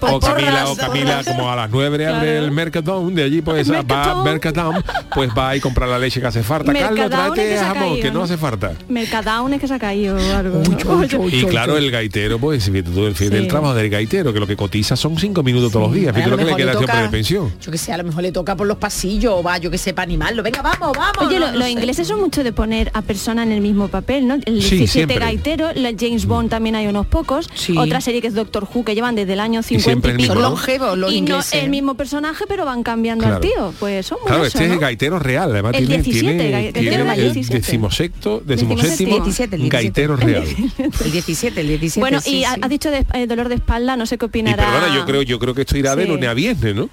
o 0.00 0.20
Camila 0.20 0.68
o. 0.68 0.76
Camila 0.76 1.22
como 1.24 1.50
a 1.50 1.56
las 1.56 1.70
9 1.70 2.06
abre 2.06 2.26
Claro. 2.26 2.44
el 2.44 2.50
Mercadón 2.50 3.14
de 3.14 3.22
allí 3.24 3.42
pues 3.42 3.66
El 3.68 3.74
va 3.74 3.82
Mercadón. 3.82 4.24
Mercadón 4.24 4.84
pues 5.14 5.30
va 5.36 5.50
a 5.50 5.56
ir 5.56 5.62
comprar 5.62 5.88
la 5.88 5.98
leche 5.98 6.20
que 6.20 6.26
hace 6.26 6.42
falta 6.42 6.72
Carlos 6.72 6.98
Mercadón 7.00 7.26
es 7.28 7.34
tráete 7.34 7.54
que 7.54 7.58
jamón 7.58 7.82
caído, 7.88 8.02
que 8.02 8.10
no 8.10 8.22
hace 8.22 8.36
falta 8.36 8.72
Mercadón 8.88 9.54
es 9.54 9.60
que 9.60 9.68
se 9.68 9.74
ha 9.74 9.78
caído 9.78 10.16
algo. 10.36 10.62
¿no? 10.62 11.28
y 11.28 11.44
claro 11.44 11.76
el 11.76 11.90
gaitero 11.90 12.38
pues 12.38 12.64
tú, 12.64 13.06
el, 13.06 13.14
fíjate 13.14 13.36
el 13.38 13.42
Sí. 13.44 13.48
trabajo 13.48 13.74
del 13.74 13.90
gaitero 13.90 14.32
que 14.32 14.40
lo 14.40 14.46
que 14.46 14.56
cotiza 14.56 14.96
son 14.96 15.16
cinco 15.18 15.42
minutos 15.42 15.72
todos 15.72 15.86
los 15.86 15.94
días 15.94 16.14
fíjate 16.14 16.30
lo 16.30 16.36
que 16.36 16.44
le 16.44 16.56
queda 16.56 16.66
le 16.72 16.78
siempre 16.78 16.86
toca- 16.94 17.02
de 17.02 17.08
pensión 17.08 17.52
Yo 17.60 17.72
que 17.72 17.78
sé, 17.78 17.92
a 17.92 17.96
lo 17.98 18.04
mejor 18.04 18.22
le 18.22 18.32
toca 18.32 18.56
por 18.56 18.66
los 18.66 18.76
pasillos 18.78 19.34
o 19.36 19.42
va, 19.42 19.58
yo 19.58 19.70
que 19.70 19.78
sé, 19.78 19.92
para 19.94 20.04
animarlo. 20.04 20.42
Venga, 20.42 20.62
vamos, 20.62 20.92
vamos. 20.96 21.26
Oye, 21.26 21.38
no, 21.38 21.46
lo- 21.46 21.52
no 21.52 21.58
los 21.58 21.64
sé. 21.66 21.70
ingleses 21.72 22.08
son 22.08 22.20
mucho 22.20 22.42
de 22.44 22.52
poner 22.52 22.90
a 22.94 23.02
persona 23.02 23.42
en 23.42 23.52
el 23.52 23.60
mismo 23.60 23.88
papel, 23.88 24.26
¿no? 24.26 24.34
El 24.34 24.62
Sí, 24.62 24.76
17 24.76 24.86
siempre. 24.88 25.18
gaitero, 25.18 25.70
la 25.74 25.92
James 25.98 26.26
Bond 26.26 26.50
también 26.50 26.76
hay 26.76 26.86
unos 26.86 27.06
pocos. 27.06 27.48
Sí. 27.54 27.76
Otra 27.76 28.00
serie 28.00 28.20
que 28.20 28.28
es 28.28 28.34
Doctor 28.34 28.66
Who, 28.72 28.84
que 28.84 28.94
llevan 28.94 29.14
desde 29.14 29.32
el 29.34 29.40
año 29.40 29.62
50 29.62 29.82
siempre 30.00 30.10
y, 30.10 30.14
el 30.14 30.16
mismo, 30.18 30.34
Son 30.34 30.42
¿no? 30.42 30.48
longevos 30.50 30.98
los 30.98 31.12
y 31.12 31.20
no 31.22 31.40
el 31.52 31.70
mismo 31.70 31.94
personaje, 31.94 32.44
pero 32.48 32.64
van 32.64 32.82
cambiando 32.82 33.22
Claro. 33.24 33.36
al 33.36 33.40
tío. 33.42 33.74
Pues 33.78 34.06
son 34.06 34.18
muy 34.20 34.28
Claro, 34.28 34.44
eso, 34.44 34.58
este 34.58 34.62
es 34.64 34.68
¿no? 34.68 34.74
el 34.74 34.80
gaitero 34.80 35.18
real, 35.18 35.50
además 35.52 35.74
El 35.74 35.86
tiene, 35.86 36.02
17, 36.02 36.34
tiene, 36.38 36.50
gaitero 36.50 36.88
tiene 36.90 37.04
mayor 37.04 37.26
el 37.26 37.32
17. 37.34 37.58
decimosexto, 37.66 38.42
Decimoséptimo. 38.44 39.16
decimoséptimo 39.16 39.24
17, 39.24 39.56
el 39.56 39.62
17. 39.62 39.76
gaitero 39.84 40.16
real. 40.16 40.44
El 41.04 41.12
17, 41.12 41.60
el 41.60 41.68
17. 41.68 42.00
Bueno, 42.00 42.20
sí, 42.20 42.38
y 42.38 42.44
ha- 42.44 42.56
dicho 42.68 42.90
de- 42.90 43.06
eh, 43.14 43.26
dolor 43.26 43.48
de 43.48 43.54
espalda, 43.56 43.96
no 43.96 44.06
sé 44.06 44.18
qué 44.18 44.26
Y 44.26 44.28
opinará. 44.28 44.64
perdona, 44.70 44.94
yo 44.94 45.04
creo, 45.06 45.22
yo 45.22 45.38
creo 45.38 45.54
que 45.54 45.62
esto 45.62 45.76
irá 45.78 45.94
de 45.96 46.04
Sí. 46.04 46.08
lunes 46.10 46.28
a 46.28 46.34
viernes, 46.34 46.74
¿no? 46.74 46.88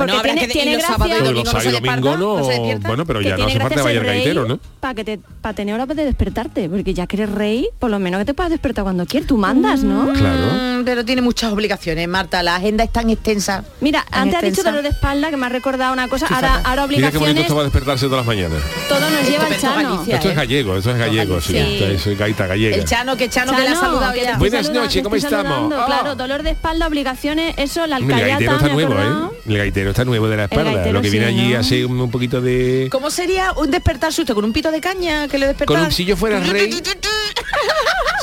Porque 0.00 0.12
Bueno, 0.12 0.20
habrá 0.20 0.32
tiene, 0.32 0.46
que- 0.52 0.58
y 0.58 0.62
tiene 0.62 0.72
los 0.76 0.82
gracia. 0.82 0.94
sábados 0.96 1.10
y 1.10 1.18
Pero 1.18 1.24
domingo 1.30 1.44
los 1.44 1.52
no 1.54 1.60
domingo 1.60 2.50
se 2.80 2.88
bueno, 2.88 3.06
pero 3.06 3.20
ya 3.20 3.36
no 3.36 3.44
hace 3.46 3.60
falta 3.60 3.90
el 3.90 4.04
gaitero, 4.04 4.46
¿no? 4.46 4.58
Para 4.80 4.94
que 4.94 5.04
te 5.04 5.18
para 5.40 5.54
tener 5.54 5.74
hora 5.74 5.86
de 5.86 6.04
despertarte, 6.04 6.68
porque 6.68 6.94
ya 6.94 7.06
que 7.06 7.16
eres 7.16 7.30
rey, 7.30 7.68
por 7.78 7.90
lo 7.90 7.98
menos 7.98 8.18
que 8.20 8.24
te 8.24 8.34
puedas 8.34 8.50
despertar 8.50 8.84
cuando 8.84 9.04
quieras, 9.06 9.26
tú 9.28 9.36
mandas, 9.36 9.82
¿no? 9.82 10.12
Claro. 10.12 10.80
Mm, 10.80 10.84
pero 10.84 11.04
tiene 11.04 11.22
muchas 11.22 11.52
obligaciones, 11.52 12.06
Marta. 12.08 12.42
La 12.42 12.56
agenda 12.56 12.84
es 12.84 12.90
tan 12.92 13.10
extensa. 13.10 13.64
Mira, 13.80 14.04
tan 14.10 14.22
antes 14.22 14.36
has 14.36 14.42
dicho 14.42 14.48
extensa. 14.60 14.70
dolor 14.70 14.82
de 14.82 14.88
espalda 14.90 15.30
que 15.30 15.36
me 15.36 15.46
ha 15.46 15.48
recordado 15.50 15.92
una 15.92 16.08
cosa, 16.08 16.26
Fíjate. 16.26 16.46
ahora, 16.46 16.62
ahora 16.64 16.86
Mira 16.86 17.10
qué 17.10 17.18
bonito 17.18 17.18
obligaciones, 17.18 17.42
esto 17.42 17.54
va 17.54 17.60
a 17.60 17.64
despertarse 17.64 18.06
todas 18.06 18.18
las 18.18 18.26
mañanas. 18.26 18.60
todo 18.88 19.00
nos 19.00 19.28
lleva 19.28 19.48
el 19.48 19.56
chano. 19.60 19.90
Galicia. 19.92 20.14
Esto 20.16 20.28
es 20.28 20.32
¿eh? 20.32 20.36
gallego, 20.36 20.76
esto 20.76 20.90
es 20.90 20.98
gallego, 20.98 21.40
sí. 21.40 22.14
Gaita 22.18 22.46
gallega. 22.46 22.76
El 22.76 22.84
Chano, 22.84 23.16
que 23.16 23.28
Chano, 23.28 23.52
que 23.52 23.58
la 23.62 23.70
ha 23.70 23.74
Chano, 23.74 23.80
saludado 23.80 24.12
que 24.12 24.18
te 24.20 24.24
ya. 24.24 24.32
estoy 24.32 24.50
Buenas 24.50 24.70
noches, 24.70 25.02
¿cómo 25.02 25.16
estamos? 25.16 25.72
Ah. 25.76 25.84
Claro, 25.86 26.14
dolor 26.14 26.42
de 26.42 26.50
espalda, 26.50 26.86
obligaciones, 26.86 27.54
eso, 27.56 27.86
la 27.86 27.96
El 27.98 28.04
alcayata, 28.04 28.28
gaitero 28.28 28.52
está 28.56 28.68
nuevo. 28.68 28.94
¿eh? 28.94 29.36
El 29.46 29.56
gaitero 29.58 29.89
está 29.90 30.04
nuevo 30.04 30.28
de 30.28 30.36
la 30.36 30.44
espalda. 30.44 30.90
Lo 30.92 31.02
que 31.02 31.10
viene 31.10 31.28
sí, 31.28 31.34
allí 31.38 31.52
¿no? 31.52 31.58
hace 31.60 31.84
un, 31.84 32.00
un 32.00 32.10
poquito 32.10 32.40
de... 32.40 32.88
¿Cómo 32.90 33.10
sería 33.10 33.52
un 33.52 33.70
despertarse 33.70 34.22
usted 34.22 34.34
con 34.34 34.44
un 34.44 34.52
pito 34.52 34.70
de 34.70 34.80
caña 34.80 35.28
que 35.28 35.38
le 35.38 35.46
despertara? 35.46 35.80
Con 35.80 35.86
un, 35.86 35.92
si 35.92 36.04
yo 36.04 36.16
fuera 36.16 36.40
rey, 36.40 36.72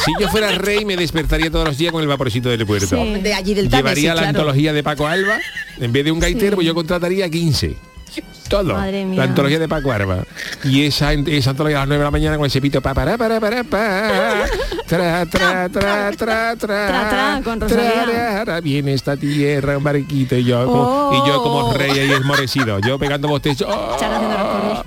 si 0.06 0.12
yo 0.20 0.30
fuera 0.30 0.52
rey 0.52 0.86
me 0.86 0.96
despertaría 0.96 1.52
todos 1.52 1.66
los 1.68 1.78
días 1.78 1.92
con 1.92 2.02
el 2.02 2.08
vaporcito 2.08 2.50
del 2.50 2.66
puerto. 2.66 2.88
Sí. 2.88 3.22
De 3.22 3.34
allí 3.34 3.54
del 3.54 3.70
Llevaría 3.70 4.10
la 4.10 4.22
claro. 4.22 4.30
antología 4.30 4.74
de 4.74 4.84
Paco 4.84 5.08
Alba, 5.08 5.40
en 5.80 5.92
vez 5.92 6.06
de 6.06 6.12
un 6.12 6.20
gaitero, 6.20 6.56
pues 6.56 6.68
yo 6.68 6.74
contrataría 6.74 7.30
15. 7.30 7.76
Todo. 8.50 8.74
Madre 8.76 9.04
mía. 9.04 9.18
La 9.18 9.24
antología 9.26 9.60
de 9.60 9.68
Paco 9.68 9.92
Alba. 9.92 10.24
Y 10.64 10.84
esa, 10.86 11.12
esa 11.12 11.50
antología 11.50 11.78
a 11.78 11.82
las 11.82 11.88
9 11.90 12.00
de 12.00 12.06
la 12.06 12.12
mañana 12.12 12.38
con 12.38 12.46
ese 12.46 12.62
pito 12.62 12.82
pa 12.82 12.94
para 12.94 13.18
para 13.18 13.40
para 13.42 13.64
pa 13.66 14.46
tra 14.88 15.26
tra 15.26 15.68
tra 15.70 16.12
tra 16.12 16.12
tra 16.12 16.56
Tra, 16.56 17.10
tra, 17.10 17.42
con 17.44 17.60
Rosalía. 17.60 18.44
tra, 18.46 18.62
viene 18.62 18.94
esta 18.94 19.18
tierra 19.18 19.78
un 19.78 19.84
barquito 19.84 20.36
y 20.38 20.46
yo 20.46 20.66
como, 20.66 21.12
y 21.26 21.28
yo 21.28 21.44
como 21.44 21.58
Oh. 21.68 21.74
rey 21.74 21.92
ahí 21.92 22.12
esmorecido 22.12 22.80
yo 22.80 22.98
pegando 22.98 23.28
bostezos 23.28 23.68
coros. 23.68 24.86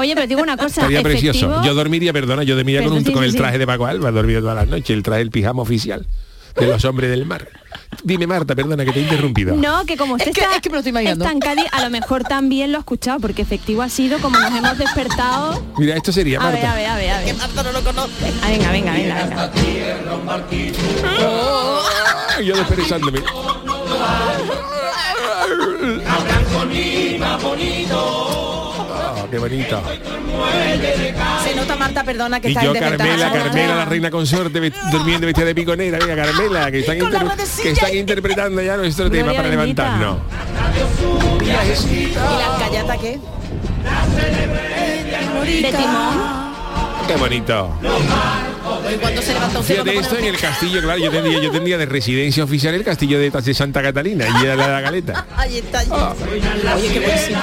Oye, 0.00 0.14
pero 0.14 0.26
digo 0.26 0.42
una 0.42 0.56
cosa, 0.56 0.80
Estaría 0.82 1.02
precioso. 1.02 1.62
Yo 1.64 1.74
dormiría, 1.74 2.12
perdona, 2.12 2.42
yo 2.42 2.54
dormiría 2.56 2.82
con, 2.82 2.92
un- 2.92 3.04
sí, 3.04 3.12
con 3.12 3.22
sí, 3.22 3.26
el 3.26 3.32
sí. 3.32 3.38
traje 3.38 3.58
de 3.58 3.66
Paco 3.66 3.86
Alba, 3.86 4.10
dormido 4.10 4.40
todas 4.40 4.56
las 4.56 4.68
noches, 4.68 4.90
el 4.90 5.02
traje 5.02 5.18
del 5.20 5.30
pijama 5.30 5.62
oficial 5.62 6.06
de 6.58 6.66
los 6.66 6.84
hombres 6.84 7.10
del 7.10 7.24
mar. 7.26 7.48
Dime 8.04 8.26
Marta, 8.26 8.54
perdona 8.54 8.84
que 8.84 8.92
te 8.92 9.00
he 9.00 9.02
interrumpido. 9.02 9.54
No, 9.56 9.84
que 9.84 9.96
como 9.96 10.14
usted 10.14 10.28
Es 10.28 10.34
que- 10.34 10.40
está, 10.42 10.56
es 10.56 10.62
que 10.62 10.68
me 10.70 10.74
lo 10.74 10.78
estoy 10.80 10.90
imaginando. 10.90 11.24
está 11.24 11.32
en 11.32 11.40
Cádiz, 11.40 11.64
a 11.72 11.82
lo 11.82 11.90
mejor 11.90 12.22
también 12.24 12.70
lo 12.72 12.78
ha 12.78 12.80
escuchado, 12.80 13.18
porque 13.20 13.42
efectivo 13.42 13.82
ha 13.82 13.88
sido 13.88 14.18
como 14.20 14.38
nos 14.38 14.50
hemos 14.56 14.78
despertado. 14.78 15.62
Mira, 15.78 15.96
esto 15.96 16.12
sería 16.12 16.38
A 16.40 16.44
ver, 16.50 16.54
Marta. 16.54 16.72
a 16.72 16.76
ver, 16.76 16.86
a 16.86 16.96
ver, 16.96 17.10
a 17.10 17.18
ver. 17.20 17.34
Marta 17.36 17.62
no 17.62 17.72
lo 17.72 17.82
conoce. 17.82 18.32
Ah, 18.42 18.48
venga, 18.48 18.70
venga, 18.72 18.92
venga, 18.92 19.14
venga. 19.24 19.50
Ah, 21.04 22.40
Yo 22.42 22.56
desperezándome. 22.56 23.20
Qué 29.30 29.38
bonito. 29.38 29.82
Se 31.44 31.54
nota, 31.54 31.76
Marta, 31.76 32.02
perdona, 32.04 32.40
que 32.40 32.48
Y 32.48 32.52
está 32.52 32.64
yo. 32.64 32.72
Carmela. 32.72 33.30
Carmela, 33.32 33.74
la 33.74 33.84
reina 33.84 34.10
consorte, 34.10 34.58
ve- 34.60 34.72
durmiendo 34.90 35.26
vestida 35.26 35.46
de 35.46 35.54
piconera, 35.54 35.98
venga, 35.98 36.16
Carmela, 36.16 36.70
que 36.70 36.80
están, 36.80 36.98
que 36.98 37.96
interpretando 37.98 38.62
ya 38.62 38.76
nuestro 38.76 39.10
tema 39.10 39.32
Gloria 39.32 39.42
para 39.42 39.56
bendita. 39.56 39.84
levantarnos. 39.98 40.18
¿Y 41.42 42.38
la 42.38 42.54
alcayata 42.54 42.96
qué? 42.98 43.18
De 45.62 45.72
timón. 45.72 46.48
Qué 47.06 47.16
bonito. 47.16 47.70
¿Y 48.94 48.98
cuándo 48.98 49.22
se 49.22 49.34
levanta 49.34 49.58
usted? 49.58 49.74
Fíjate 49.74 49.92
cuando 49.92 50.00
esto 50.00 50.18
en 50.18 50.24
el 50.24 50.38
castillo, 50.38 50.80
claro, 50.82 50.98
yo 50.98 51.10
tendría, 51.10 51.40
yo 51.40 51.50
tendría 51.50 51.78
de 51.78 51.86
residencia 51.86 52.44
oficial 52.44 52.74
el 52.74 52.84
castillo 52.84 53.18
de, 53.18 53.30
de 53.30 53.54
Santa 53.54 53.82
Catalina 53.82 54.26
y 54.28 54.46
de 54.46 54.56
la, 54.56 54.68
la 54.68 54.80
Galeta. 54.80 55.26
Ahí 55.36 55.58
está. 55.58 55.82
Oye, 56.74 56.88
qué. 56.88 57.34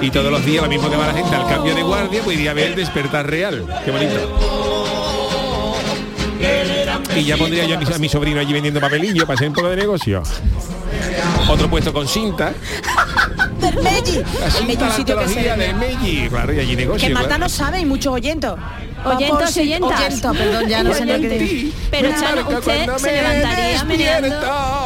Y 0.00 0.10
todos 0.10 0.30
los 0.30 0.44
días 0.44 0.62
lo 0.62 0.68
mismo 0.68 0.90
que 0.90 0.96
va 0.96 1.06
la 1.06 1.14
gente 1.14 1.34
al 1.34 1.46
cambio 1.46 1.74
de 1.74 1.82
guardia, 1.82 2.22
pues 2.22 2.36
iría 2.36 2.50
a 2.50 2.54
ver 2.54 2.68
el 2.68 2.76
despertar 2.76 3.28
real. 3.28 3.66
Qué 3.84 3.90
bonito. 3.90 4.70
Y 7.14 7.24
ya 7.24 7.36
pondría 7.36 7.64
yo 7.66 7.76
a 7.76 7.80
mi, 7.80 7.92
a 7.92 7.98
mi 7.98 8.08
sobrino 8.08 8.40
allí 8.40 8.52
vendiendo 8.52 8.80
papelillo 8.80 9.26
para 9.26 9.34
hacer 9.34 9.48
un 9.48 9.54
poco 9.54 9.68
de 9.68 9.76
negocio. 9.76 10.22
Otro 11.48 11.68
puesto 11.68 11.92
con 11.92 12.08
cinta. 12.08 12.54
Del 13.74 13.86
El 13.86 14.82
un 14.82 14.90
sitio 14.92 15.18
que 15.18 15.28
se 15.28 15.40
antología 15.40 15.56
de 15.56 15.72
vende. 15.72 15.74
Melli. 15.74 16.28
Claro, 16.28 16.52
y 16.52 16.58
allí 16.58 16.76
negocio. 16.76 17.08
Que 17.08 17.14
Marta 17.14 17.28
claro. 17.28 17.44
no 17.44 17.48
sabe, 17.48 17.78
hay 17.78 17.84
muchos 17.84 18.12
oyentos. 18.12 18.58
Oyentos 19.04 19.56
y 19.56 19.60
oyentas. 19.60 20.00
Oyentos, 20.00 20.36
perdón, 20.36 20.68
ya 20.68 20.82
no 20.82 20.94
sé 20.94 21.04
lo 21.06 21.14
que 21.20 21.28
digo. 21.38 21.72
Pero 21.90 22.10
Chano, 22.10 22.48
usted 22.58 22.96
se 22.96 23.12
levantaría 23.12 23.84
meneando 23.84 24.36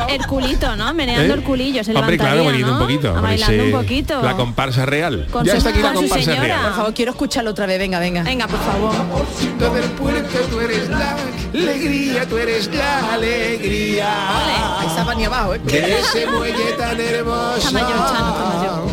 el 0.08 0.26
culito, 0.26 0.76
¿no? 0.76 0.94
Meneando 0.94 1.34
¿Eh? 1.34 1.36
el 1.36 1.42
culillo, 1.42 1.82
se 1.84 1.90
Hombre, 1.94 2.16
levantaría, 2.16 2.42
claro, 2.42 2.44
bailando 2.44 2.66
¿no? 2.66 2.72
un 2.72 2.78
poquito. 2.86 3.22
Bailando 3.22 3.64
un 3.64 3.72
poquito. 3.72 4.22
La 4.22 4.36
comparsa 4.36 4.86
real. 4.86 5.26
Con 5.30 5.44
ya 5.44 5.52
su- 5.52 5.58
está 5.58 5.70
aquí 5.70 5.80
la 5.82 5.92
comparsa 5.92 6.34
real. 6.36 6.60
Por 6.62 6.74
favor, 6.74 6.94
quiero 6.94 7.10
escucharlo 7.12 7.50
otra 7.50 7.66
vez. 7.66 7.78
Venga, 7.78 7.98
venga. 7.98 8.22
Venga, 8.22 8.46
por 8.46 8.60
favor. 8.60 9.74
del 9.74 9.90
puerto 9.92 10.38
tú 10.50 10.60
eres 10.60 10.88
la 10.88 11.16
alegría, 11.52 12.28
tú 12.28 12.36
eres 12.38 12.70
la 12.74 13.14
alegría. 13.14 14.78
Ahí 14.80 14.86
está 14.86 15.14
ni 15.14 15.24
abajo, 15.24 15.54
¿eh? 15.54 15.60
De 15.64 15.98
ese 16.00 16.26
muelle 16.26 16.72
tan 16.78 17.00
hermoso. 17.00 17.56
Está 17.58 17.70
mayor, 17.72 17.88
Chano, 17.90 18.28
está 18.30 18.58
mayor. 18.58 18.84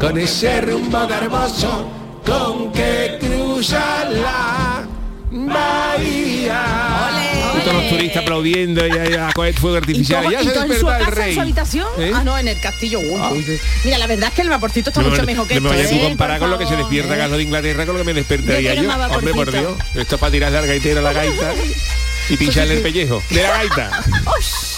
Con 0.00 0.18
ese 0.18 0.60
rumbo 0.62 0.98
hermoso 1.10 1.88
con 2.24 2.72
que 2.72 3.18
cruza 3.60 4.08
la 4.08 4.86
Bahía. 5.32 6.64
Y 7.56 7.60
todos 7.60 7.74
los 7.74 7.88
turistas 7.90 8.22
aplaudiendo 8.22 8.86
y 8.86 8.90
a 9.14 9.30
coger 9.34 9.54
fuego 9.54 9.76
¿Y, 9.76 9.78
artificial. 9.80 10.24
cómo- 10.24 10.32
ya 10.32 10.40
y 10.40 10.44
se 10.44 10.50
desperta 10.50 10.72
el 10.98 11.04
casa, 11.04 11.08
en 11.10 11.14
rey. 11.16 11.34
su 11.34 11.40
habitación? 11.42 11.86
¿Eh? 11.98 12.12
Ah, 12.14 12.22
no, 12.24 12.38
en 12.38 12.48
el 12.48 12.58
castillo. 12.60 12.98
Uy, 13.00 13.44
uy. 13.46 13.60
Mira, 13.84 13.98
la 13.98 14.06
verdad 14.06 14.28
es 14.30 14.34
que 14.34 14.42
el 14.42 14.48
vaporcito 14.48 14.88
está 14.90 15.02
No, 15.02 15.10
mucho 15.10 15.20
me- 15.22 15.26
mejor 15.26 15.46
que 15.46 15.54
no 15.60 15.60
me 15.60 15.68
esto. 15.68 15.76
vayas 15.76 15.90
tú 15.90 15.96
¿eh? 15.96 16.00
a 16.00 16.08
comparar 16.08 16.38
Por 16.38 16.48
con 16.48 16.50
lo 16.52 16.58
que 16.58 16.66
se 16.66 16.76
despierta 16.76 17.14
¿eh? 17.14 17.18
Carlos 17.18 17.36
de 17.36 17.44
Inglaterra 17.44 17.84
con 17.86 17.94
lo 17.94 18.00
que 18.00 18.04
me 18.06 18.14
despertaría 18.14 18.74
Yo 18.74 18.82
yo. 18.84 18.90
Hombre, 18.92 19.34
por 19.34 19.52
Dios. 19.52 19.74
Esto 19.94 20.14
es 20.14 20.20
para 20.20 20.32
tirar 20.32 20.56
al 20.56 20.66
gaitero 20.66 21.02
la 21.02 21.12
gaita 21.12 21.52
y 22.30 22.36
pincharle 22.38 22.74
el 22.78 22.82
pellejo 22.82 23.22
de 23.28 23.42
la 23.42 23.50
gaita. 23.50 23.90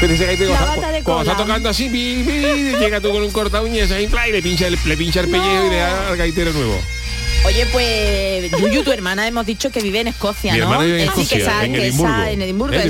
Pero 0.00 0.12
ese 0.12 0.36
cuando, 0.46 0.88
de 0.92 1.02
cuando 1.02 1.22
está 1.22 1.36
tocando 1.36 1.68
así, 1.68 1.88
pi, 1.88 2.22
pi, 2.26 2.76
llega 2.78 3.00
tú 3.00 3.10
con 3.12 3.22
un 3.22 3.30
corta 3.30 3.62
uñas 3.62 3.90
ahí, 3.90 4.04
y 4.28 4.32
le 4.32 4.42
pincha 4.42 4.66
el, 4.66 4.78
le 4.84 4.96
pincha 4.96 5.20
el 5.20 5.28
pellejo 5.28 5.66
y 5.66 5.70
le 5.70 5.76
da 5.76 6.08
al 6.08 6.16
gaitero 6.16 6.52
nuevo. 6.52 6.78
Oye, 7.46 7.66
pues 7.72 8.50
Yuyu, 8.52 8.82
tu 8.84 8.92
hermana 8.92 9.26
hemos 9.28 9.44
dicho 9.44 9.70
que 9.70 9.80
vive 9.80 10.00
en 10.00 10.08
Escocia, 10.08 10.54
Mi 10.54 10.60
¿no? 10.60 10.78
vive 10.78 11.02
en 11.02 11.08
Eh, 11.08 11.12
sí, 11.14 11.26
que 11.26 11.36
Escocia, 11.36 11.38
esa- 11.38 11.64
en 11.64 11.72
que 11.74 11.78
esa- 11.78 11.86
Edimburgo. 11.88 12.24
en 12.24 12.42
Edimburgo, 12.42 12.74
sí. 12.80 12.86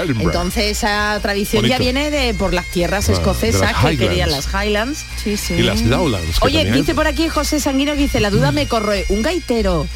Edinburgh. 0.00 0.20
Entonces 0.22 0.64
esa 0.78 1.18
tradición 1.20 1.62
ya 1.66 1.76
Bonito. 1.78 1.84
viene 1.92 2.10
de 2.10 2.32
por 2.34 2.54
las 2.54 2.64
tierras 2.66 3.08
Ah, 3.08 3.12
escocesas 3.12 3.60
las 3.72 3.84
que 3.84 3.98
querían 3.98 4.30
las 4.30 4.46
Highlands. 4.54 5.04
Sí, 5.22 5.36
sí. 5.36 5.54
Y 5.54 5.62
las 5.62 5.82
Lowlands. 5.82 6.38
Oye, 6.40 6.54
también 6.60 6.74
hay. 6.74 6.80
dice 6.80 6.94
por 6.94 7.06
aquí 7.06 7.28
José 7.28 7.60
Sanguino 7.60 7.92
que 7.94 8.00
dice, 8.00 8.20
la 8.20 8.30
duda 8.30 8.50
me 8.50 8.66
corroe, 8.66 9.04
¿un 9.10 9.20
gaitero 9.22 9.86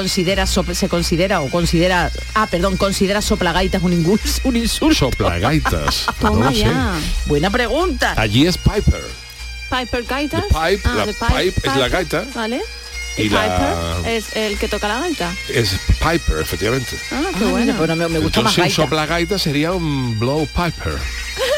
considera 0.00 0.44
sop- 0.46 0.74
se 0.74 0.88
considera 0.88 1.40
o 1.40 1.48
considera 1.48 2.10
ah 2.34 2.46
perdón 2.48 2.76
considera 2.76 3.22
soplagaitas 3.22 3.82
un, 3.82 3.92
ingus- 3.92 4.40
un 4.44 4.54
insulto 4.56 4.94
Soplagaitas. 5.10 6.04
Toma 6.20 6.52
ya. 6.52 6.94
buena 7.24 7.48
pregunta 7.50 8.12
Allí 8.16 8.46
es 8.46 8.58
Piper. 8.58 9.02
Piper 9.70 10.02
gaitas. 10.04 10.42
The 10.48 10.54
pipe, 10.54 10.82
Ah, 10.84 10.94
la 10.96 11.04
the 11.06 11.14
pipe 11.14 11.60
es 11.68 11.76
la 11.76 11.88
gaita. 11.88 12.24
Vale. 12.34 12.60
Y 13.16 13.22
Y, 13.22 13.28
la- 13.30 13.42
Piper 13.42 14.12
es 14.12 14.36
el 14.36 14.58
que 14.58 14.68
toca 14.68 14.86
la 14.86 15.00
gaita. 15.00 15.32
Es 15.48 15.70
Piper, 15.98 16.38
efectivamente. 16.40 16.94
Ah, 17.10 17.22
qué 17.38 17.44
Ah, 17.46 17.50
bueno. 17.50 17.74
bueno, 17.78 17.96
me, 17.96 18.08
me 18.08 18.18
gusta 18.18 18.42
más 18.42 18.52
un 18.56 18.62
gaita 18.64 18.76
soplagaita 18.82 19.38
sería 19.38 19.72
un 19.72 20.18
blow 20.18 20.46
piper. 20.46 20.94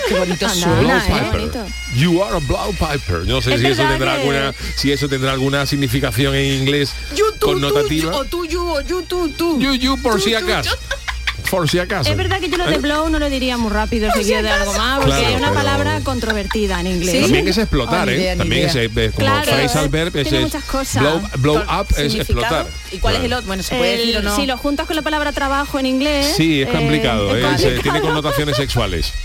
Qué 0.08 0.14
bonito 0.18 0.48
suena 0.48 1.06
¿eh? 1.06 1.28
bonito. 1.32 1.66
You 1.94 2.22
are 2.22 2.36
a 2.36 2.40
blow 2.40 2.72
piper. 2.72 3.26
No 3.26 3.40
sé 3.40 3.54
Es 3.54 3.60
si 3.60 3.66
eso 3.68 3.82
tendrá 3.82 4.14
que- 4.14 4.20
alguna 4.20 4.54
si 4.76 4.92
eso 4.92 5.08
tendrá 5.08 5.32
alguna 5.32 5.66
significación 5.66 6.34
en 6.34 6.60
inglés 6.62 6.92
You, 7.16 7.26
tú, 7.38 7.46
connotativa. 7.46 8.12
tú, 8.12 8.18
o 8.18 8.24
tú, 8.24 8.44
you, 8.46 8.60
o 8.68 8.80
you, 8.80 9.02
tú, 9.02 9.28
tú. 9.30 9.60
You, 9.60 9.74
you, 9.74 10.00
por 10.02 10.14
Tú, 10.16 10.20
si 10.20 10.30
tú, 10.32 10.36
acaso. 10.38 10.70
Por 11.50 11.66
si 11.70 11.78
acaso. 11.78 12.10
Es 12.10 12.16
verdad 12.16 12.40
que 12.40 12.50
yo 12.50 12.58
lo 12.58 12.66
de 12.66 12.74
¿Eh? 12.74 12.78
blow 12.78 13.08
no 13.08 13.18
lo 13.18 13.30
diría 13.30 13.56
muy 13.56 13.70
rápido 13.72 14.12
seguido 14.12 14.42
de 14.42 14.50
algo 14.50 14.74
más, 14.74 14.96
porque 14.98 15.12
Claro, 15.16 15.28
es 15.28 15.36
una 15.36 15.48
pero- 15.48 15.54
palabra 15.60 16.00
controvertida 16.04 16.78
en 16.80 16.88
inglés. 16.88 17.14
¿Sí? 17.14 17.22
También 17.22 17.48
es 17.48 17.56
explotar, 17.56 18.06
ni 18.06 18.12
¿eh? 18.12 18.16
idea, 18.18 18.36
También 18.36 18.66
es, 18.68 18.74
idea. 18.74 18.84
eh, 18.84 18.90
como 19.14 19.26
Claro, 19.28 19.44
phrasal 19.52 19.84
es- 19.86 19.90
verb, 19.90 20.16
es, 20.16 20.32
es 20.32 20.40
muchas 20.42 20.64
cosas. 20.64 21.00
blow, 21.02 21.22
blow 21.38 21.56
up 21.58 21.86
es 21.96 22.14
explotar. 22.16 22.66
¿Y 22.92 22.98
cuál 22.98 23.16
es 23.16 23.24
el 23.24 23.32
otro? 23.32 23.46
Bueno, 23.46 23.62
se 23.62 23.76
puede 23.76 23.92
El- 23.94 23.98
decir 24.00 24.16
o 24.18 24.22
no. 24.22 24.36
Si 24.36 24.44
lo 24.44 24.58
juntas 24.58 24.86
con 24.86 24.96
la 24.96 25.00
palabra 25.02 25.32
trabajo 25.32 25.78
en 25.78 25.86
inglés. 25.86 26.34
Sí, 26.36 26.60
es 26.60 26.68
eh, 26.68 26.72
complicado, 26.72 27.34
es 27.34 27.38
¿eh? 27.42 27.46
Complicado. 27.46 27.82
tiene 27.82 28.00
connotaciones 28.02 28.56
sexuales. 28.56 29.12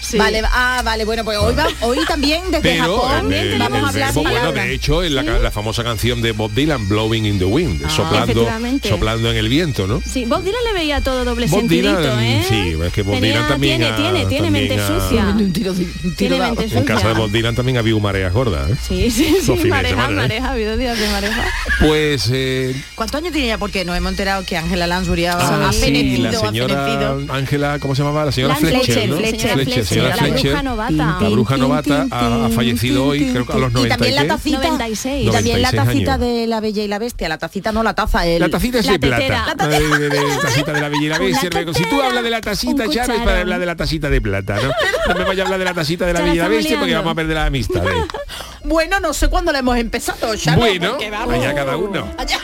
Sí. 0.00 0.16
Vale, 0.16 0.42
ah, 0.44 0.80
vale, 0.84 1.04
bueno, 1.04 1.24
pues 1.24 1.36
hoy, 1.38 1.54
va- 1.54 1.66
hoy 1.82 1.98
también 2.06 2.42
desde 2.50 2.60
Pero 2.62 2.98
Japón 3.00 3.32
eh, 3.32 3.52
el, 3.54 3.58
vamos 3.58 3.78
el 3.78 3.84
a 3.84 3.88
hablar 3.88 4.14
verbo, 4.14 4.28
de 4.28 4.34
bueno, 4.40 4.52
de 4.52 4.72
hecho, 4.74 5.02
en 5.04 5.14
la, 5.14 5.24
ca- 5.24 5.38
la 5.38 5.50
famosa 5.50 5.84
canción 5.84 6.22
de 6.22 6.32
Bob 6.32 6.52
Dylan, 6.54 6.88
Blowing 6.88 7.26
in 7.26 7.38
the 7.38 7.44
Wind, 7.44 7.80
soplando, 7.90 8.32
Efectivamente. 8.32 8.88
soplando 8.88 9.30
en 9.30 9.36
el 9.36 9.48
viento, 9.48 9.86
¿no? 9.86 10.00
Sí, 10.04 10.24
Bob 10.24 10.42
Dylan 10.44 10.60
le 10.66 10.72
veía 10.78 11.00
todo 11.00 11.24
doble 11.24 11.46
Bob 11.46 11.60
sentidito, 11.60 11.98
Dylan, 12.00 12.20
¿eh? 12.22 12.44
sí, 12.48 12.74
es 12.84 12.92
que 12.92 13.02
Bob 13.02 13.14
Tenía- 13.16 13.32
Dylan 13.32 13.48
también 13.48 13.78
Tiene, 13.80 13.92
ha- 13.92 13.96
tiene, 13.96 14.26
tiene 14.26 14.50
mente 14.50 14.78
sucia. 14.86 15.24
Un 15.38 15.52
tiro, 15.52 15.72
un 15.72 15.78
tiro 15.78 16.14
Tiene 16.16 16.38
mente 16.40 16.62
En 16.64 16.84
casa 16.84 17.08
de 17.08 17.14
sucia. 17.14 17.18
Bob 17.26 17.30
Dylan 17.30 17.54
también 17.54 17.78
había 17.78 17.96
mareas 17.98 18.32
gordas, 18.32 18.70
¿eh? 18.70 18.74
Sí, 18.86 19.10
sí, 19.10 19.36
sí, 19.44 19.52
mareja, 19.68 20.06
¿eh? 20.08 20.14
mareja, 20.14 20.48
ha 20.48 20.52
habido 20.52 20.76
días 20.76 20.98
de 20.98 21.08
mareja. 21.08 21.44
Pues 21.80 22.30
eh, 22.32 22.74
¿Cuántos 22.94 23.18
años 23.20 23.32
tiene 23.32 23.48
ella? 23.48 23.58
Porque 23.58 23.84
nos 23.84 23.96
hemos 23.96 24.10
enterado 24.12 24.44
que 24.44 24.56
Ángela 24.56 24.86
Lansbury 24.86 25.26
ha, 25.26 25.32
ah, 25.32 25.68
ha 25.68 25.72
sí, 25.72 26.16
la 26.18 26.32
señora. 26.32 27.16
Ángela, 27.30 27.78
¿cómo 27.78 27.94
se 27.94 28.02
llamaba? 28.02 28.24
La 28.26 28.32
señora 28.32 28.56
Fletcher, 28.56 28.82
Fletcher, 28.84 29.08
¿no? 29.08 29.16
Fletcher, 29.16 29.52
Fletcher, 29.54 29.84
señora 29.88 30.16
la 30.16 30.22
Fletcher. 30.22 30.50
bruja 30.52 30.62
novata. 30.62 31.16
La 31.20 31.28
bruja 31.28 31.56
novata 31.56 32.06
ha, 32.10 32.46
ha 32.46 32.48
fallecido 32.50 33.04
hoy, 33.06 33.30
creo 33.32 33.46
que 33.46 33.52
a 33.52 33.56
los 33.58 33.70
Y 33.70 33.74
90 33.74 33.96
también 33.96 34.14
la 34.14 34.26
tacita. 34.34 34.58
96. 34.68 35.26
Y 35.26 35.30
también 35.30 35.62
la 35.62 35.72
96 35.72 35.86
tacita 36.06 36.14
años. 36.14 36.26
de 36.40 36.46
la 36.46 36.60
Bella 36.60 36.82
y 36.82 36.88
la 36.88 36.98
Bestia. 36.98 37.28
La 37.28 37.38
tacita 37.38 37.72
no 37.72 37.82
la 37.82 37.94
taza, 37.94 38.26
el... 38.26 38.40
La 38.40 38.48
tacita 38.48 38.78
es 38.78 38.86
La 38.86 38.92
de 38.92 38.98
tetera. 38.98 39.44
plata. 39.44 39.66
La 39.66 39.78
De, 39.78 39.88
de- 39.88 39.98
de- 39.98 40.08
de 40.10 40.36
tacita 40.42 40.72
de 40.72 40.80
la 40.80 40.88
bella 40.88 41.04
y 41.04 41.08
la 41.08 41.18
bestia. 41.18 41.50
Si 41.74 41.84
tú 41.84 42.00
hablas 42.02 42.22
de 42.22 42.30
la 42.30 42.40
tacita, 42.40 42.88
Charo, 42.88 43.14
es 43.14 43.20
para 43.22 43.40
hablar 43.40 43.60
de 43.60 43.66
la 43.66 43.76
tacita 43.76 44.08
de 44.10 44.20
plata, 44.20 44.56
¿no? 44.62 44.70
No 45.12 45.18
me 45.18 45.24
vaya 45.24 45.42
a 45.42 45.46
hablar 45.46 45.58
de 45.58 45.64
la 45.64 45.74
tacita 45.74 46.06
de 46.06 46.12
la 46.12 46.20
bella 46.20 46.34
y 46.34 46.38
la 46.38 46.48
bestia 46.48 46.78
porque 46.78 46.94
vamos 46.94 47.12
a 47.12 47.14
perder 47.14 47.34
la 47.36 47.46
amistad. 47.46 47.82
¿eh? 47.86 47.90
Bueno, 48.64 49.00
no 49.00 49.14
sé 49.14 49.28
cuándo 49.28 49.50
la 49.50 49.60
hemos 49.60 49.78
empezado, 49.78 50.36
Charo, 50.36 50.58
Bueno, 50.60 50.98
allá 51.30 51.54
cada 51.54 51.76
uno. 51.78 52.06
Allá. 52.18 52.38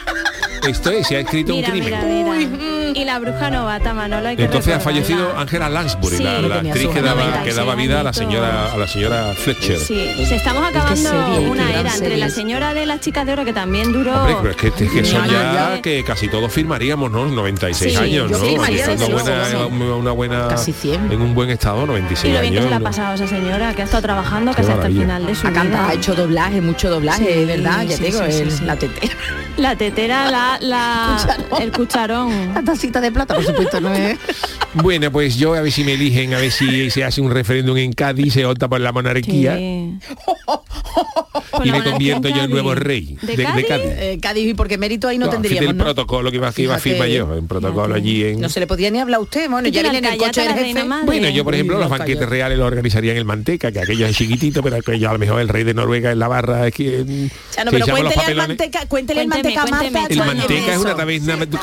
Esto 0.66 0.90
es, 0.90 1.06
se 1.08 1.16
ha 1.16 1.20
escrito 1.20 1.52
Mira, 1.52 1.66
un 1.68 1.72
crimen. 1.80 2.00
mira, 2.00 2.32
mira. 2.48 2.73
La 3.04 3.18
bruja 3.18 3.50
novata, 3.50 3.92
Manolo, 3.92 4.28
hay 4.28 4.36
que 4.36 4.44
Entonces 4.44 4.74
ha 4.74 4.80
fallecido 4.80 5.36
Angela 5.38 5.68
Lansbury, 5.68 6.16
Sí. 6.16 6.22
la, 6.24 6.40
la 6.40 6.56
actriz 6.56 6.88
que 6.88 7.02
daba, 7.02 7.20
96 7.20 7.44
que 7.44 7.52
daba 7.54 7.74
vida 7.74 8.00
a 8.00 8.02
la 8.02 8.12
señora, 8.12 8.72
a 8.72 8.76
la 8.76 8.88
señora 8.88 9.32
Fletcher. 9.34 9.78
Sí, 9.78 10.08
se 10.26 10.36
estamos 10.36 10.64
acabando 10.66 10.96
serie, 11.10 11.38
qué 11.38 11.50
una 11.50 11.70
era 11.70 11.94
entre 11.94 12.16
la 12.16 12.30
señora 12.30 12.72
de 12.74 12.86
las 12.86 13.00
chicas 13.00 13.26
de 13.26 13.32
oro 13.34 13.44
que 13.44 13.52
también 13.52 13.92
duró. 13.92 14.14
Hombre, 14.14 14.36
pero 14.40 14.50
es 14.50 14.56
que, 14.56 14.84
es 14.84 14.90
que 14.90 15.04
son 15.04 15.28
ya 15.28 15.80
que 15.82 16.02
casi 16.04 16.28
todos 16.28 16.50
firmaríamos, 16.52 17.10
¿no? 17.10 17.26
96 17.26 17.92
Sí, 17.92 17.98
años, 17.98 18.30
yo 18.30 18.38
¿no? 18.38 18.44
desde 18.44 19.12
buena, 19.12 19.66
una 19.96 20.10
buena 20.12 20.48
Casi 20.48 20.72
100. 20.72 21.12
en 21.12 21.20
un 21.20 21.34
buen 21.34 21.50
estado, 21.50 21.84
96 21.86 22.24
y 22.32 22.34
lo 22.34 22.40
bien 22.40 22.52
que 22.54 22.58
años. 22.60 22.64
se 22.64 22.70
la 22.70 22.76
ha 22.76 22.78
¿no? 22.78 22.84
pasado 22.84 23.08
a 23.12 23.14
esa 23.14 23.26
señora, 23.26 23.74
que 23.74 23.82
ha 23.82 23.84
estado 23.84 24.02
trabajando 24.02 24.52
casi 24.54 24.70
hasta 24.70 24.86
el 24.86 24.92
final 24.94 25.26
de 25.26 25.34
su 25.34 25.46
vida. 25.48 25.88
ha 25.88 25.92
hecho 25.94 26.14
doblaje, 26.14 26.60
mucho 26.60 26.90
doblaje, 26.90 27.40
Sí, 27.40 27.44
¿verdad? 27.44 27.82
Ya 27.82 27.96
digo, 27.98 28.20
la 28.64 28.76
tetera. 28.76 29.14
La 29.56 29.76
tetera, 29.76 30.30
la, 30.60 31.18
Cucharón. 31.18 31.62
el 31.62 31.72
cucharón. 31.72 32.54
De 33.00 33.12
plata, 33.12 33.34
por 33.34 33.44
supuesto, 33.44 33.80
no 33.80 33.92
es. 33.94 34.18
Bueno, 34.74 35.12
pues 35.12 35.36
yo 35.36 35.54
a 35.54 35.60
ver 35.60 35.70
si 35.70 35.84
me 35.84 35.92
eligen, 35.94 36.34
a 36.34 36.38
ver 36.38 36.50
si 36.50 36.90
se 36.90 37.04
hace 37.04 37.20
un 37.20 37.30
referéndum 37.30 37.76
en 37.76 37.92
Cádiz, 37.92 38.32
se 38.34 38.44
opta 38.44 38.66
por 38.66 38.80
la 38.80 38.90
monarquía 38.90 39.56
Sí. 39.56 39.98
y 41.64 41.70
me 41.70 41.84
convierto 41.84 42.28
yo 42.28 42.42
en 42.42 42.50
nuevo 42.50 42.70
Cádiz. 42.70 42.82
rey 42.84 43.18
¿De 43.22 43.36
de, 43.36 43.46
de 43.52 43.64
Cádiz? 43.66 43.86
Eh, 43.86 44.18
Cádiz, 44.20 44.48
y 44.48 44.54
porque 44.54 44.76
mérito 44.76 45.06
ahí 45.06 45.16
no, 45.16 45.26
No, 45.26 45.32
tendríamos, 45.32 45.70
el 45.70 45.76
¿no? 45.76 45.84
protocolo 45.84 46.28
que 46.32 46.38
iba, 46.38 46.52
que 46.52 46.62
iba 46.62 46.74
a 46.74 46.78
firmar 46.80 47.06
yo, 47.08 47.32
el 47.34 47.44
protocolo 47.44 47.94
allí 47.94 48.24
en... 48.24 48.40
No 48.40 48.48
se 48.48 48.58
le 48.58 48.66
podía 48.66 48.90
ni 48.90 48.98
hablar 48.98 49.18
a 49.20 49.22
usted, 49.22 49.48
bueno, 49.48 49.68
¿Y 49.68 49.70
ya 49.70 49.82
viene 49.82 49.98
en 49.98 50.04
el 50.06 50.16
coche 50.18 50.40
del 50.42 50.52
jefe. 50.54 50.84
Bueno, 51.04 51.28
yo 51.28 51.44
por 51.44 51.54
ejemplo 51.54 51.76
Uy, 51.76 51.82
los 51.82 51.90
lo 51.90 51.96
banquetes 51.96 52.18
cayó. 52.22 52.30
reales 52.30 52.58
los 52.58 52.66
organizaría 52.66 53.12
en 53.12 53.18
el 53.18 53.24
Manteca, 53.24 53.70
que 53.70 53.78
aquello 53.80 54.06
es 54.06 54.16
chiquitito, 54.16 54.60
pero 54.60 54.74
aquello 54.76 55.08
a 55.08 55.12
lo 55.12 55.18
mejor 55.20 55.40
el 55.40 55.48
rey 55.48 55.62
de 55.62 55.74
Noruega 55.74 56.10
en 56.10 56.18
la 56.18 56.26
barra 56.26 56.66
es 56.66 56.74
que... 56.74 57.28
Pero 57.54 57.78
los 57.78 57.88
cuéntele 57.88 58.08
al 58.08 58.14
papelones. 58.14 58.48
manteca, 58.48 58.86
cuéntele 58.86 59.20
el 59.22 59.28
manteca 59.28 59.66
Marta. 59.66 60.06
El. 60.08 60.18
Manteca 60.18 60.72
es 60.72 60.78
una 60.78 60.96
taberna 60.96 61.38
con, 61.46 61.60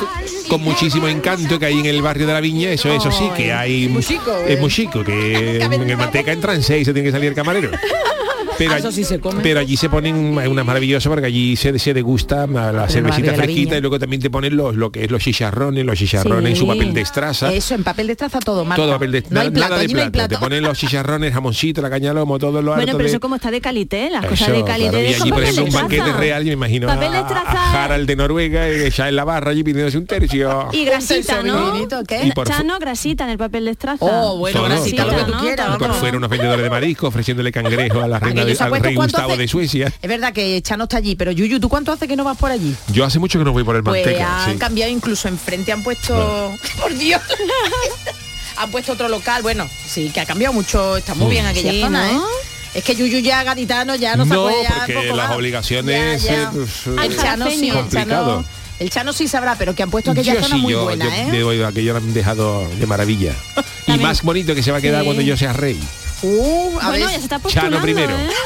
con 0.48 0.60
muchísimo 0.62 1.08
encanto 1.22 1.58
que 1.58 1.66
hay 1.66 1.78
en 1.78 1.86
el 1.86 2.02
barrio 2.02 2.26
de 2.26 2.32
la 2.32 2.40
Viña, 2.40 2.70
eso, 2.70 2.92
eso 2.92 3.12
sí, 3.12 3.30
que 3.36 3.52
hay... 3.52 3.84
Es 3.84 4.10
¿eh? 4.10 4.56
muy 4.58 4.70
chico, 4.70 5.04
que 5.04 5.56
en 5.62 5.72
el 5.72 5.96
Manteca 5.96 6.32
entran 6.32 6.62
seis, 6.62 6.84
se 6.84 6.92
tiene 6.92 7.08
que 7.08 7.12
salir 7.12 7.28
el 7.28 7.34
camarero. 7.34 7.70
Pero, 8.62 8.74
Ah, 8.74 8.78
eso 8.78 8.92
sí 8.92 9.04
se 9.04 9.18
come. 9.20 9.42
pero 9.42 9.60
allí 9.60 9.76
se 9.76 9.88
ponen 9.88 10.16
una 10.38 10.64
maravillosa 10.64 11.08
porque 11.10 11.26
allí 11.26 11.56
se, 11.56 11.78
se 11.78 11.92
degusta 11.94 12.46
la 12.46 12.62
barrio 12.62 12.88
cervecita 12.88 13.32
la 13.32 13.36
fresquita 13.38 13.76
y 13.76 13.80
luego 13.80 13.98
también 13.98 14.22
te 14.22 14.30
ponen 14.30 14.56
los, 14.56 14.76
lo 14.76 14.90
que 14.92 15.04
es 15.04 15.10
los 15.10 15.22
chicharrones, 15.22 15.84
los 15.84 15.98
chicharrones 15.98 16.50
en 16.52 16.56
su 16.56 16.66
papel 16.66 16.94
de 16.94 17.00
estraza. 17.00 17.52
Eso, 17.52 17.74
en 17.74 17.84
papel 17.84 18.06
de 18.06 18.16
traza 18.16 18.38
todo, 18.40 18.64
Marta. 18.64 18.82
Todo 18.82 18.92
papel 18.92 19.12
de 19.12 19.24
no 19.30 19.40
hay 19.40 19.50
nada- 19.50 19.50
plato, 19.50 19.68
nada 19.70 19.76
de 19.78 19.84
allí 19.84 19.94
no 19.94 20.02
hay 20.02 20.10
plato. 20.10 20.28
Te 20.28 20.38
ponen 20.38 20.62
los 20.62 20.78
chicharrones, 20.78 21.32
jamoncito, 21.32 21.82
la 21.82 21.90
caña 21.90 22.12
lomo, 22.12 22.38
todo 22.38 22.62
lo 22.62 22.74
Bueno, 22.74 22.92
pero 22.92 22.98
de- 23.04 23.10
eso 23.10 23.20
como 23.20 23.36
está 23.36 23.50
de 23.50 23.60
calité, 23.60 24.10
las 24.10 24.24
cosas 24.26 24.48
de 24.48 24.64
calité 24.64 24.90
claro, 24.90 24.98
y 25.06 25.08
de 25.10 25.14
allí, 25.16 25.30
por 25.30 25.38
papel 25.40 25.42
ejemplo, 25.44 25.64
un 25.64 25.70
de 25.70 25.76
banquete 25.76 26.12
real, 26.18 26.42
yo 26.44 26.48
me 26.48 26.52
imagino 26.54 26.88
a, 26.90 27.84
Harald 27.84 28.06
de 28.06 28.16
Noruega, 28.16 28.68
eh, 28.68 28.90
ya 28.90 29.08
en 29.08 29.16
la 29.16 29.24
barra 29.24 29.50
allí 29.50 29.62
pidiéndose 29.64 29.98
un 29.98 30.06
tercio. 30.06 30.68
y 30.72 30.84
grasita, 30.84 31.42
¿no? 31.42 31.76
Y 32.22 32.32
por 32.32 32.46
Chano, 32.46 32.78
grasita 32.78 33.24
en 33.24 33.30
el 33.30 33.38
papel 33.38 33.64
de 33.64 33.74
traza. 33.76 34.04
Oh, 34.04 34.36
bueno, 34.38 34.62
grasita, 34.64 35.04
lo 35.06 35.16
que 35.16 35.24
tú 35.32 35.38
quieras, 35.40 35.68
Y 35.74 35.78
por 35.78 35.92
fuera 35.94 36.16
unos 36.16 36.30
vendedores 36.30 36.62
de 36.62 36.70
marisco 36.70 37.06
ofreciéndole 37.08 37.50
cangrejo 37.52 38.00
a 38.00 38.08
la 38.08 38.18
reina 38.18 38.44
de, 38.44 38.51
Aquello 38.52 38.58
se 38.58 38.62
ha 38.62 38.66
al 38.66 38.70
puesto, 38.70 38.86
rey 38.88 38.94
¿cuánto 38.94 39.12
Gustavo 39.16 39.32
hace? 39.32 39.42
de 39.42 39.48
Suecia. 39.48 39.92
Es 40.02 40.08
verdad 40.08 40.32
que 40.32 40.62
Chano 40.62 40.84
está 40.84 40.96
allí, 40.98 41.16
pero 41.16 41.32
Yuyu, 41.32 41.58
¿tú 41.60 41.68
cuánto 41.68 41.92
hace 41.92 42.06
que 42.08 42.16
no 42.16 42.24
vas 42.24 42.36
por 42.36 42.50
allí? 42.50 42.74
Yo 42.92 43.04
hace 43.04 43.18
mucho 43.18 43.38
que 43.38 43.44
no 43.44 43.52
voy 43.52 43.64
por 43.64 43.76
el 43.76 43.82
Pues 43.82 44.04
manteca. 44.04 44.44
han 44.44 44.52
sí. 44.52 44.58
cambiado 44.58 44.90
incluso 44.90 45.28
enfrente 45.28 45.72
han 45.72 45.82
puesto 45.82 46.54
por 46.80 46.94
Dios 46.94 47.20
han 48.56 48.70
puesto 48.70 48.92
otro 48.92 49.08
local 49.08 49.42
bueno 49.42 49.68
sí 49.86 50.10
que 50.10 50.20
ha 50.20 50.26
cambiado 50.26 50.52
mucho 50.52 50.96
está 50.96 51.14
muy 51.14 51.26
Mm. 51.26 51.30
bien 51.30 51.46
aquella 51.46 51.70
Sí, 51.72 51.80
zona 51.80 52.12
¿no? 52.12 52.18
¿eh? 52.20 52.22
es 52.74 52.84
que 52.84 52.94
Yuyu 52.94 53.18
ya 53.20 53.42
gaditano 53.44 53.94
ya 53.96 54.16
no, 54.16 54.24
se 54.24 54.30
No, 54.34 54.42
puede 54.44 54.62
ya 54.62 54.74
porque 54.78 54.94
poco 54.94 55.16
las 55.16 55.28
más. 55.28 55.36
obligaciones, 55.36 56.22
Ya, 56.22 56.32
ya. 56.32 56.52
eh, 56.54 57.04
el 57.06 57.12
eh, 57.12 57.16
Chano 57.16 57.50
sí 57.50 57.68
el 57.68 57.74
complicado. 57.74 58.26
Chano 58.42 58.44
el 58.78 58.90
Chano 58.90 59.12
sí 59.12 59.28
sabrá 59.28 59.54
pero 59.56 59.74
que 59.74 59.82
han 59.82 59.90
puesto 59.90 60.10
aquella 60.10 60.34
Yo 60.34 60.42
zona 60.42 60.56
sí, 60.56 60.60
muy 60.62 60.72
yo, 60.72 60.84
buena 60.84 61.04
yo 61.04 61.10
¿eh? 61.10 61.26
debo- 61.30 61.66
aquello 61.66 61.92
lo 61.92 61.98
han 61.98 62.14
dejado 62.14 62.68
de 62.78 62.86
maravilla. 62.86 63.32
y 63.86 63.92
más 63.98 64.22
bonito 64.22 64.54
que 64.54 64.62
se 64.62 64.72
va 64.72 64.78
a 64.78 64.80
quedar 64.80 65.00
Sí. 65.02 65.04
cuando 65.06 65.22
yo 65.22 65.36
sea 65.36 65.52
rey. 65.52 65.78
Uh, 66.22 66.78
a 66.80 66.88
Bueno, 66.88 66.90
ver 66.92 67.00
ya 67.00 67.08
se 67.10 67.16
está 67.16 67.38
postulando, 67.38 67.80
primero. 67.82 68.16
¿eh? 68.16 68.30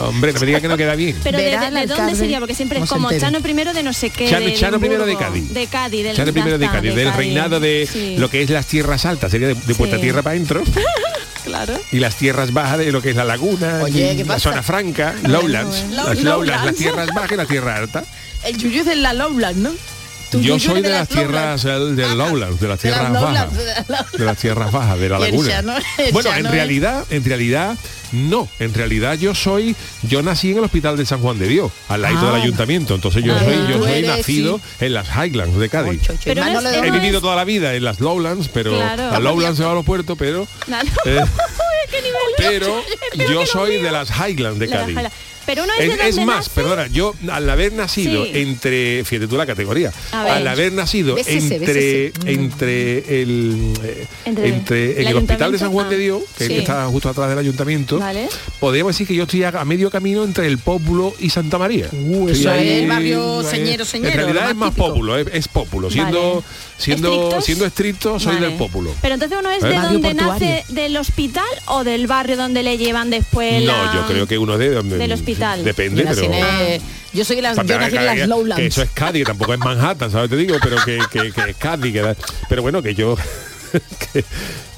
Hombre, 0.00 0.32
no 0.32 0.38
me 0.40 0.46
diga 0.46 0.60
que 0.60 0.68
no 0.68 0.76
queda 0.76 0.94
bien. 0.94 1.18
Pero 1.24 1.38
de, 1.38 1.86
dónde 1.88 2.14
sería? 2.14 2.38
Porque 2.38 2.54
siempre 2.54 2.78
es 2.78 2.88
como 2.88 3.08
entere. 3.10 3.20
Chano 3.20 3.40
primero 3.42 3.74
de 3.74 3.82
no 3.82 3.92
sé 3.92 4.10
qué. 4.10 4.30
Chano, 4.30 4.46
de 4.46 4.54
Chano 4.54 4.78
primero 4.78 5.04
de 5.04 5.16
Cádiz. 5.16 5.52
De 5.52 5.66
Cádiz, 5.66 6.04
del 6.04 6.16
Chano 6.16 6.32
primero 6.32 6.56
de 6.56 6.68
Cádiz, 6.68 6.94
del 6.94 7.12
reinado 7.12 7.58
de 7.58 7.88
Sí. 7.92 8.14
lo 8.16 8.30
que 8.30 8.42
es 8.42 8.50
las 8.50 8.66
tierras 8.66 9.04
altas, 9.06 9.32
sería 9.32 9.48
de, 9.48 9.54
de 9.54 9.74
puerta 9.74 9.96
Sí. 9.96 10.02
tierra 10.02 10.22
para 10.22 10.34
adentro. 10.36 10.62
Claro. 11.44 11.80
y 11.92 11.98
las 11.98 12.16
tierras 12.16 12.52
bajas 12.52 12.78
de 12.78 12.92
lo 12.92 13.00
que 13.00 13.08
es 13.10 13.16
la 13.16 13.24
laguna, 13.24 13.80
Oye, 13.82 14.12
y 14.12 14.16
¿qué 14.18 14.24
la 14.24 14.34
pasa? 14.34 14.50
zona 14.50 14.62
franca, 14.62 15.14
lowlands, 15.22 15.82
las 15.90 15.90
Low- 15.90 15.94
lowlands, 15.94 16.24
las 16.24 16.24
lowlands. 16.24 16.78
tierras 16.78 17.08
bajas 17.14 17.32
y 17.32 17.36
la 17.36 17.46
tierra 17.46 17.76
alta. 17.76 18.04
El 18.44 18.58
yuyu 18.58 18.80
es 18.80 18.86
de 18.86 18.96
la 18.96 19.14
Lowland, 19.14 19.56
¿no? 19.56 19.70
Yo 20.32 20.58
soy 20.58 20.82
de 20.82 20.90
las 20.90 21.08
tierras 21.08 21.62
del 21.62 22.18
lowlands, 22.18 22.60
de 22.60 22.68
las 22.68 22.78
tierras 22.80 23.12
bajas, 23.12 23.48
de 24.12 24.24
las 24.24 24.36
tierras 24.38 24.70
bajas, 24.72 24.98
de 24.98 25.08
la 25.08 25.18
laguna. 25.20 25.62
Bueno, 26.12 26.34
en 26.34 26.44
realidad, 26.44 27.04
en 27.10 27.24
realidad 27.24 27.76
no, 28.12 28.48
en 28.58 28.72
realidad 28.72 29.14
yo 29.18 29.34
soy, 29.34 29.76
yo 30.02 30.22
nací 30.22 30.50
en 30.52 30.58
el 30.58 30.64
hospital 30.64 30.96
de 30.96 31.04
San 31.06 31.20
Juan 31.20 31.38
de 31.38 31.46
Dios, 31.48 31.70
al 31.88 32.02
lado 32.02 32.18
Ah. 32.28 32.32
del 32.32 32.42
ayuntamiento, 32.42 32.94
entonces 32.94 33.22
yo 33.22 33.34
Ah, 33.34 33.40
soy, 33.44 33.54
yo 33.70 33.78
soy 33.82 33.92
eres, 33.92 34.16
nacido 34.18 34.60
en 34.80 34.94
las 34.94 35.08
Highlands 35.08 35.58
de 35.58 35.68
Cádiz. 35.68 36.00
Ocho, 36.02 36.12
ocho. 36.14 36.22
Pero 36.24 36.40
Y 36.40 36.44
no 36.44 36.50
Manolo 36.54 36.68
es- 36.70 36.80
de- 36.82 36.88
He 36.88 36.90
no 36.90 37.00
vivido 37.00 37.20
toda 37.20 37.36
la 37.36 37.44
vida 37.44 37.74
en 37.74 37.84
las 37.84 38.00
lowlands, 38.00 38.48
pero 38.48 38.72
Claro. 38.72 39.10
las 39.10 39.20
lowlands 39.20 39.58
se 39.58 39.64
va 39.64 39.72
a 39.72 39.74
los 39.74 39.84
puertos, 39.84 40.16
pero 40.18 40.46
eh, 41.04 41.20
pero 42.36 42.82
yo 43.30 43.46
soy 43.46 43.78
de 43.82 43.90
las 43.90 44.10
Highlands 44.10 44.58
de 44.58 44.68
Cádiz. 44.68 44.98
Pero 45.48 45.64
uno 45.64 45.72
es, 45.78 45.80
Es, 45.80 45.96
de 45.98 46.08
es 46.10 46.16
donde 46.16 46.26
más, 46.26 46.36
nace- 46.46 46.50
perdona, 46.54 46.86
yo 46.88 47.14
al 47.32 47.48
haber 47.48 47.72
nacido 47.72 48.24
Sí. 48.26 48.32
entre, 48.34 49.02
fíjate 49.04 49.28
tú 49.28 49.36
la 49.38 49.46
categoría, 49.46 49.90
al 50.12 50.46
haber 50.46 50.74
nacido 50.74 51.16
entre, 51.16 52.12
entre 52.26 53.22
el 53.22 53.72
eh, 53.82 54.06
Entre- 54.26 54.48
entre, 54.48 54.90
el 54.92 54.98
en 55.02 55.08
el 55.08 55.16
hospital 55.16 55.52
de 55.52 55.58
San 55.58 55.72
Juan 55.72 55.88
de 55.88 55.96
ah, 55.96 55.98
Dios, 55.98 56.22
que 56.36 56.46
sí. 56.48 56.56
está 56.58 56.84
justo 56.88 57.08
atrás 57.08 57.30
del 57.30 57.38
ayuntamiento, 57.38 57.98
Vale. 57.98 58.28
podríamos 58.60 58.92
decir 58.94 59.06
que 59.06 59.14
yo 59.14 59.22
estoy 59.22 59.42
a, 59.44 59.48
a 59.48 59.64
medio 59.64 59.90
camino 59.90 60.22
entre 60.22 60.46
el 60.46 60.58
Pópulo 60.58 61.14
y 61.18 61.30
Santa 61.30 61.56
María. 61.56 61.88
Uh, 61.92 62.28
eso 62.28 62.52
es 62.52 62.82
el 62.82 62.86
barrio 62.88 63.42
señero, 63.42 63.86
señero, 63.86 64.10
En 64.12 64.18
realidad 64.18 64.50
es 64.50 64.56
más 64.56 64.70
típico. 64.74 64.88
Pópulo, 64.88 65.16
es, 65.16 65.26
es 65.32 65.48
Pópulo. 65.48 65.90
Siendo, 65.90 66.34
Vale. 66.34 66.46
siendo, 66.76 67.08
¿Estrictos? 67.14 67.44
siendo 67.46 67.64
estricto, 67.64 68.20
soy 68.20 68.34
Vale. 68.34 68.46
del 68.48 68.56
Pópulo. 68.58 68.94
Pero 69.00 69.14
entonces 69.14 69.38
uno 69.40 69.50
es 69.50 69.62
¿Eh? 69.62 69.66
de 69.68 69.74
Barrio 69.74 69.92
donde 69.92 70.08
portuario. 70.14 70.32
nace 70.48 70.64
del 70.68 70.96
hospital 70.98 71.44
o 71.66 71.84
del 71.84 72.06
barrio 72.06 72.36
donde 72.36 72.62
le 72.62 72.76
llevan 72.76 73.08
después 73.10 73.62
No, 73.64 73.72
la- 73.72 73.94
yo 73.94 74.06
creo 74.06 74.26
que 74.26 74.36
uno 74.36 74.58
de 74.58 74.70
donde 74.72 74.98
Del 74.98 75.12
hospital. 75.12 75.37
Depende, 75.64 76.04
pero 76.04 76.20
yo 77.12 77.24
soy 77.24 77.40
las, 77.40 77.56
yo 77.56 77.78
nací 77.78 77.96
en 77.96 78.06
las 78.06 78.28
Lowlands. 78.28 78.60
que 78.60 78.66
eso 78.66 78.82
es 78.82 78.90
Cádiz, 78.90 79.22
que 79.22 79.26
tampoco 79.26 79.54
es 79.54 79.58
Manhattan, 79.58 80.10
¿sabes? 80.10 80.28
Te 80.30 80.36
digo, 80.36 80.56
pero 80.62 80.76
que, 80.84 80.98
que, 81.10 81.32
que 81.32 81.50
es 81.50 81.56
Cádiz, 81.56 81.92
que 81.92 82.00
da- 82.02 82.16
pero 82.48 82.62
bueno, 82.62 82.82
que 82.82 82.94
yo 82.94 83.16
que, 84.12 84.24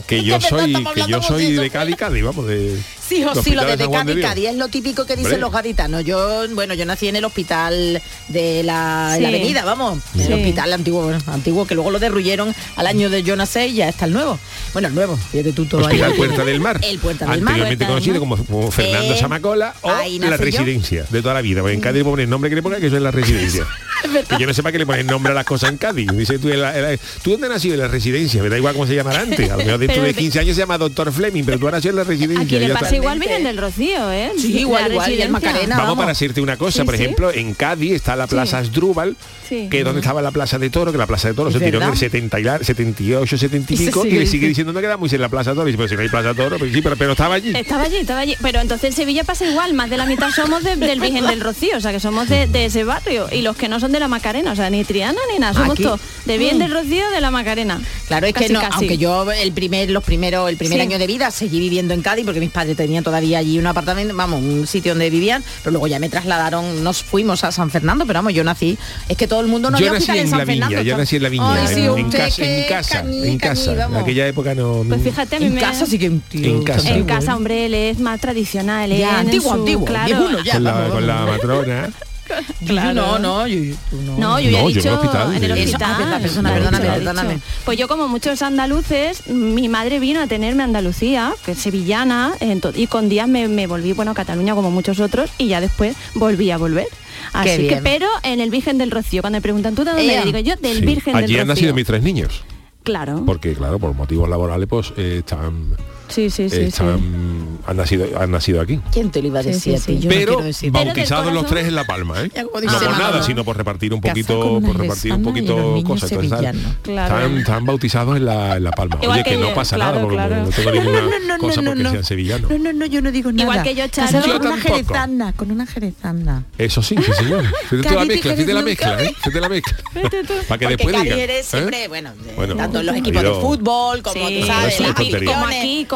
que 0.07 0.23
yo 0.25 0.41
soy 0.41 0.73
que 0.95 1.07
yo 1.07 1.23
soy 1.23 1.53
de 1.53 1.71
Cádiz, 1.71 1.97
Cádiz, 1.97 2.23
vamos, 2.25 2.47
de 2.47 2.79
Sí, 3.11 3.25
o 3.25 3.35
sí, 3.43 3.51
lo 3.53 3.65
de, 3.65 3.77
de 3.77 3.91
Cádiz. 3.91 4.21
Cádiz 4.23 4.49
es 4.51 4.55
lo 4.57 4.69
típico 4.69 5.05
que 5.05 5.15
dicen 5.17 5.33
Hombre. 5.33 5.41
los 5.41 5.53
gaditanos. 5.53 6.05
Yo, 6.05 6.47
bueno, 6.55 6.75
yo 6.75 6.87
nací 6.87 7.09
en 7.09 7.17
el 7.17 7.25
hospital 7.25 8.01
de 8.29 8.63
la, 8.63 9.15
avenida, 9.15 9.65
vamos, 9.65 9.99
Sí. 10.15 10.23
el 10.23 10.33
hospital 10.35 10.73
antiguo, 10.73 11.03
bueno, 11.03 11.19
antiguo, 11.27 11.67
que 11.67 11.75
luego 11.75 11.91
lo 11.91 11.99
derruyeron 11.99 12.55
al 12.77 12.87
año 12.87 13.11
de 13.11 13.23
yo 13.25 13.35
nací 13.37 13.59
y 13.61 13.75
ya 13.75 13.89
está 13.89 14.05
el 14.05 14.13
nuevo. 14.13 14.39
Bueno, 14.73 14.89
el 14.89 14.95
nuevo, 14.95 15.17
fíjate 15.17 15.53
tú 15.53 15.67
todo 15.67 15.81
Hospital 15.83 16.13
ahí. 16.13 16.17
Puerta 16.17 16.45
del 16.45 16.61
Mar. 16.61 16.81
El 16.83 16.99
Puerta 17.01 17.27
del 17.27 17.43
Mar. 17.43 17.55
Anteriormente 17.55 17.87
conocido 17.87 18.21
como, 18.21 18.37
como 18.45 18.71
Fernando 18.71 19.15
Eh, 19.15 19.19
Samacola 19.19 19.75
o 19.81 19.91
la 19.91 20.07
yo. 20.07 20.37
residencia 20.37 21.05
de 21.11 21.21
toda 21.23 21.35
la 21.35 21.41
vida. 21.43 21.63
Porque 21.63 21.75
en 21.75 21.81
Cádiz 21.81 21.99
le 21.99 22.05
ponen 22.05 22.25
el 22.25 22.31
nombre 22.31 22.49
que 22.49 22.57
le 22.57 22.63
ponga 22.63 22.79
que 22.79 22.87
eso 22.87 22.97
es 22.97 23.03
la 23.03 23.11
residencia. 23.11 23.67
que 24.29 24.39
yo 24.39 24.47
no 24.47 24.55
sepa 24.55 24.71
que 24.73 24.79
le 24.79 24.87
ponen 24.87 25.07
nombre 25.07 25.33
a 25.33 25.35
las 25.35 25.45
cosas 25.45 25.71
en 25.71 25.77
Cádiz. 25.79 26.07
Dice 26.13 26.39
tú, 26.39 26.49
en 26.49 26.61
la- 26.63 26.77
en 26.77 26.83
la- 26.83 26.97
¿tú 27.23 27.33
dónde 27.33 27.49
nacido? 27.49 27.75
En 27.75 27.81
la 27.81 27.89
residencia. 27.89 28.41
Me 28.43 28.49
da 28.49 28.57
igual 28.57 28.73
cómo 28.75 28.87
se 28.87 28.95
llamará 28.95 29.21
antes. 29.23 29.51
A 29.51 29.57
lo 29.57 29.65
mejor 29.65 29.79
dentro 29.79 29.95
Pero 29.97 30.03
de 30.07 30.13
de- 30.13 30.19
15 30.19 30.39
años 30.39 30.55
se 30.55 30.63
llama 30.63 30.79
Doctor 30.79 31.13
Fleming, 31.13 31.43
pero 31.45 31.59
tú 31.59 31.67
has 31.67 31.73
nacido 31.73 31.91
en 31.91 31.97
la 31.97 32.05
residencia. 32.05 32.45
Aquí 32.45 32.59
le 32.59 32.69
pasa. 32.75 33.00
Igual 33.01 33.19
Virgen 33.19 33.45
del 33.45 33.57
Rocío, 33.59 34.11
¿eh? 34.13 34.31
Sí, 34.39 34.53
La 34.55 34.61
igual, 34.61 34.93
igual, 34.93 35.13
y 35.13 35.23
el. 35.23 35.31
Macarena. 35.31 35.77
Vamos, 35.77 35.83
vamos. 35.91 35.97
para 35.99 36.09
decirte 36.13 36.41
una 36.41 36.57
cosa, 36.57 36.81
Sí, 36.81 36.85
por 36.85 36.97
sí. 36.97 37.03
ejemplo, 37.03 37.33
en 37.33 37.55
Cádiz 37.55 37.93
está 37.93 38.17
la 38.17 38.27
Plaza 38.27 38.59
Asdrúbal, 38.59 39.17
Sí. 39.49 39.69
que 39.71 39.79
es 39.81 39.85
donde 39.85 40.01
estaba 40.01 40.23
la 40.23 40.31
Plaza 40.31 40.59
de 40.59 40.71
Toro, 40.71 40.93
que 40.93 40.99
la 40.99 41.07
Plaza 41.07 41.29
de 41.29 41.35
Toro 41.35 41.51
se 41.51 41.59
tiró 41.61 41.83
en 41.83 41.89
el 41.89 41.97
70 41.97 42.39
y 42.41 42.45
la- 42.45 42.59
78, 42.63 43.37
70 43.39 43.73
y 43.75 43.77
le 44.11 44.27
sigue 44.27 44.47
diciendo. 44.49 44.73
no 44.73 44.81
quedamos 44.81 45.13
en 45.13 45.21
la 45.21 45.29
Plaza 45.29 45.51
de 45.51 45.57
Toro. 45.57 45.69
Y 45.69 45.73
dice, 45.73 45.79
pero 45.79 45.89
si 45.89 45.95
no 45.97 46.03
hay 46.03 46.09
Plaza 46.09 46.29
de 46.29 46.35
Toro, 46.35 46.57
pero 46.59 46.73
sí, 46.73 46.83
pero, 46.83 46.97
pero 46.97 47.13
estaba 47.13 47.35
allí. 47.35 47.53
Estaba 47.55 47.83
allí, 47.85 47.97
estaba 47.97 48.21
allí. 48.21 48.37
Pero 48.41 48.61
entonces 48.61 48.91
en 48.91 48.93
Sevilla 48.97 49.25
pasa 49.25 49.47
igual, 49.49 49.75
más 49.75 49.91
de 49.91 49.97
la 49.97 50.07
mitad 50.07 50.31
somos 50.31 50.63
de- 50.63 50.77
del 50.77 51.01
Virgen 51.01 51.27
del 51.27 51.41
Rocío, 51.41 51.77
o 51.77 51.81
sea 51.81 51.93
que 51.93 52.01
somos 52.01 52.29
de, 52.29 52.47
de 52.47 52.67
ese 52.67 52.85
barrio. 52.85 53.29
Y 53.33 53.43
los 53.43 53.57
que 53.57 53.69
no 53.69 53.81
son 53.81 53.93
de 53.93 54.01
la 54.01 54.09
Macarena, 54.09 54.53
o 54.53 54.57
sea, 54.57 54.71
ni 54.71 54.85
Triana 54.85 55.19
ni 55.33 55.39
nada, 55.39 55.55
somos 55.55 55.79
todos 55.79 56.01
de 56.27 56.39
Virgen 56.39 56.57
Mm. 56.59 56.61
del 56.61 56.73
Rocío 56.73 57.11
de 57.11 57.21
la 57.21 57.31
Macarena. 57.31 57.81
Claro, 58.07 58.27
es 58.27 58.35
que 58.35 58.49
no, 58.49 58.61
casi. 58.61 58.73
aunque 58.75 58.99
yo 58.99 59.31
el 59.33 59.53
primer, 59.53 59.91
los 59.91 60.05
primeros, 60.05 60.49
el 60.49 60.57
primer 60.57 60.81
año 60.81 60.99
de 60.99 61.07
vida 61.07 61.31
seguí 61.31 61.59
viviendo 61.61 61.95
en 61.95 62.03
Cádiz 62.03 62.25
porque 62.25 62.41
mis 62.41 62.51
padres 62.51 62.77
tenían 62.91 63.05
todavía 63.05 63.39
allí 63.39 63.57
un 63.57 63.67
apartamento, 63.69 64.13
vamos, 64.17 64.43
un 64.43 64.67
sitio 64.67 64.93
donde 64.93 65.09
vivían, 65.11 65.45
pero 65.63 65.71
luego 65.71 65.87
ya 65.87 66.01
me 66.01 66.09
trasladaron, 66.09 66.83
nos 66.83 67.05
fuimos 67.05 67.45
a 67.45 67.53
San 67.53 67.71
Fernando, 67.71 68.05
pero 68.05 68.19
vamos, 68.19 68.35
yo 68.35 68.43
nací, 68.43 68.77
es 69.09 69.17
que 69.17 69.29
todo 69.29 69.41
el 69.41 69.47
mundo 69.47 69.71
no 69.71 69.79
yo 69.79 69.87
había 69.87 70.01
nací 70.01 70.11
hospital 70.11 70.17
en, 70.19 70.25
en 70.25 70.31
San 70.31 70.39
la 70.41 70.45
viña, 70.45 70.67
Fernando. 70.67 70.91
yo 70.91 70.97
nací 70.99 71.17
en 71.17 71.23
la 71.23 71.29
viña, 71.29 71.55
Ay, 71.55 71.67
sí, 71.75 71.81
en, 71.83 71.87
en 71.99 72.05
usted 72.07 72.19
casa, 72.19 72.43
en 72.45 72.69
casa, 72.69 73.03
cañí, 73.03 73.29
en 73.29 73.39
casa. 73.39 73.77
cañí, 73.77 73.95
en 73.95 74.01
aquella 74.03 74.27
época 74.27 74.55
no. 74.57 74.83
Pues 74.89 75.03
fíjate, 75.03 75.37
a 75.37 75.39
mí 75.39 75.47
En 75.47 75.55
me- 75.55 75.61
casa 75.61 75.87
sí 75.87 75.99
que 76.01 76.11
tío 76.29 76.45
En 76.51 76.65
casa. 76.65 76.91
En 76.91 77.05
casa, 77.05 77.31
¿eh? 77.31 77.35
hombre, 77.37 77.67
él 77.67 77.75
es 77.75 78.01
más 78.01 78.21
tradicional. 78.21 78.91
él 78.91 78.99
Ya, 78.99 79.11
en 79.21 79.27
antiguo, 79.27 79.53
su- 79.53 79.59
antiguo, 79.61 79.85
Claro. 79.85 80.43
ya. 80.45 80.53
con, 80.55 80.65
la, 80.65 80.73
vamos, 80.73 80.91
con 80.95 81.07
la 81.07 81.27
matrona. 81.27 81.91
Yo 82.61 82.93
no, 82.95 83.19
no, 83.19 83.47
yo, 83.47 83.75
no. 83.93 84.19
No, 84.19 84.41
yo 84.41 84.51
ya 84.51 84.61
No, 84.63 84.69
he 84.69 84.73
yo 84.73 84.73
en 84.73 84.75
el 84.75 84.75
dicho 84.75 84.95
hospital, 84.95 85.35
en 85.35 85.45
el 85.45 85.55
sí. 85.55 85.63
Eso, 85.63 85.77
hospital. 85.77 86.13
ah, 86.15 86.19
persona, 86.21 86.53
perdóname, 86.55 86.87
perdóname. 86.89 87.39
Pues 87.65 87.79
yo 87.79 87.89
como 87.89 88.09
muchos 88.09 88.43
andaluces, 88.43 89.27
mi 89.29 89.69
madre 89.69 89.99
vino 89.99 90.21
a 90.21 90.27
tenerme 90.27 90.63
a 90.63 90.67
Andalucía, 90.67 91.33
que 91.45 91.53
es 91.53 91.59
sevillana, 91.59 92.33
y 92.75 92.87
con 92.87 93.09
días 93.09 93.29
me, 93.29 93.49
me 93.49 93.67
volví, 93.67 93.93
bueno, 93.93 94.13
a 94.13 94.15
Cataluña 94.15 94.55
como 94.55 94.71
muchos 94.71 95.01
otros, 95.01 95.31
y 95.39 95.49
ya 95.49 95.61
después 95.61 95.97
volví 96.15 96.51
a 96.51 96.59
volver. 96.59 96.87
Así 97.33 97.51
que, 97.59 97.69
bien. 97.69 97.81
pero 97.85 98.09
en 98.23 98.41
el 98.41 98.51
Virgen 98.51 98.79
del 98.79 98.91
Rocío, 98.91 99.23
cuando 99.23 99.37
me 99.39 99.43
preguntan, 99.43 99.75
¿tú 99.75 99.85
de 99.85 99.91
dónde? 99.93 100.13
Eres? 100.13 100.25
Digo 100.25 100.39
yo, 100.39 100.57
del 100.57 100.79
Sí. 100.81 100.87
Virgen 100.87 101.17
Allí 101.17 101.33
del 101.33 101.43
han 101.43 101.49
Rocío. 101.49 101.55
nacido 101.67 101.75
mis 101.75 101.87
tres 101.87 102.03
niños. 102.03 102.43
Claro. 102.83 103.23
Porque, 103.27 103.53
claro, 103.55 103.79
por 103.79 103.93
motivos 103.95 104.29
laborales, 104.29 104.67
pues 104.69 104.93
eh, 104.97 105.17
están, 105.19 105.77
Sí, 106.11 106.31
sí, 106.31 106.49
sí. 106.51 106.57
sí. 106.57 106.63
están 106.63 107.51
han 107.67 107.77
nacido, 107.77 108.07
han 108.19 108.31
nacido 108.31 108.61
aquí. 108.61 108.81
¿Quién 108.93 109.11
te 109.11 109.21
lo 109.21 109.29
iba 109.29 109.41
a 109.41 109.43
Sí, 109.43 109.51
decir 109.51 109.79
sí, 109.79 109.83
a 109.83 109.87
ti? 109.87 110.01
sí. 110.03 110.09
No 110.09 110.15
pero 110.15 110.43
del 110.43 110.71
bautizados 110.71 111.33
los 111.33 111.47
tres 111.47 111.67
en 111.67 111.75
La 111.75 111.85
Palma, 111.85 112.23
¿eh? 112.23 112.31
Como 112.31 112.61
No 112.61 112.79
por 112.79 112.99
nada, 112.99 113.23
sino 113.23 113.45
por 113.45 113.57
repartir 113.57 113.95
un 113.95 114.01
poquito, 114.01 114.61
por 114.61 114.79
repartir 114.79 115.13
un 115.13 115.23
poquito 115.23 115.81
cosas. 115.85 116.11
Entonces, 116.13 116.33
están. 116.39 116.77
Claro. 116.83 117.17
están, 117.17 117.39
están 117.39 117.67
bautizados 117.67 118.17
en 118.17 118.25
la, 118.25 118.57
en 118.57 118.65
la 118.65 118.71
Palma. 118.73 118.99
Igual 119.01 119.21
Oye, 119.21 119.25
que, 119.25 119.31
que 119.31 119.37
no 119.37 119.55
pasa 119.55 119.77
claro, 119.77 119.93
nada, 119.93 120.03
porque 120.03 120.17
claro. 120.17 120.45
no 120.45 120.51
tengo 120.51 120.71
ninguna 120.73 121.39
cosa 121.39 121.63
porque 121.63 121.83
sean 121.83 122.05
sevillanos. 122.05 122.51
No, 122.51 122.59
no, 122.59 122.73
no, 122.73 122.87
yo 122.87 123.03
no 123.03 123.13
digo 123.13 123.31
nada. 123.33 123.43
Igual 123.43 123.63
que 123.63 123.75
yo, 123.75 123.89
Charo. 123.89 124.21
Con 124.21 124.47
una 124.47 124.57
jerezana, 124.59 125.33
con 125.33 125.51
una 125.51 125.67
jerezana. 125.67 126.45
Eso 126.59 126.83
sí, 126.83 126.97
sí, 126.97 127.13
señor. 127.13 127.45
Fíjate 127.71 127.89
tú 127.89 127.95
la 127.95 128.05
mezcla, 128.05 128.35
fíjate 128.35 128.53
la 128.55 128.63
mezcla. 128.63 129.03
¿eh? 129.03 129.15
Fíjate 129.17 129.41
la 129.41 129.49
mezcla. 129.49 129.77
Para 130.49 130.59
que 130.59 130.67
después 130.67 131.03
digan. 131.03 131.19
eres 131.19 131.47
¿eh? 131.47 131.51
siempre, 131.51 131.89
bueno, 131.89 132.11
tanto 132.57 132.81
en 132.81 132.87
los 132.87 132.97
equipos 132.97 133.23
de 133.23 133.31
fútbol 133.35 134.03
como 134.03 134.27
Sí, 134.27 134.41
tú 134.41 134.47
sabes, 134.47 134.75
es 134.75 134.81
las 134.81 134.95
tontería. 134.95 135.37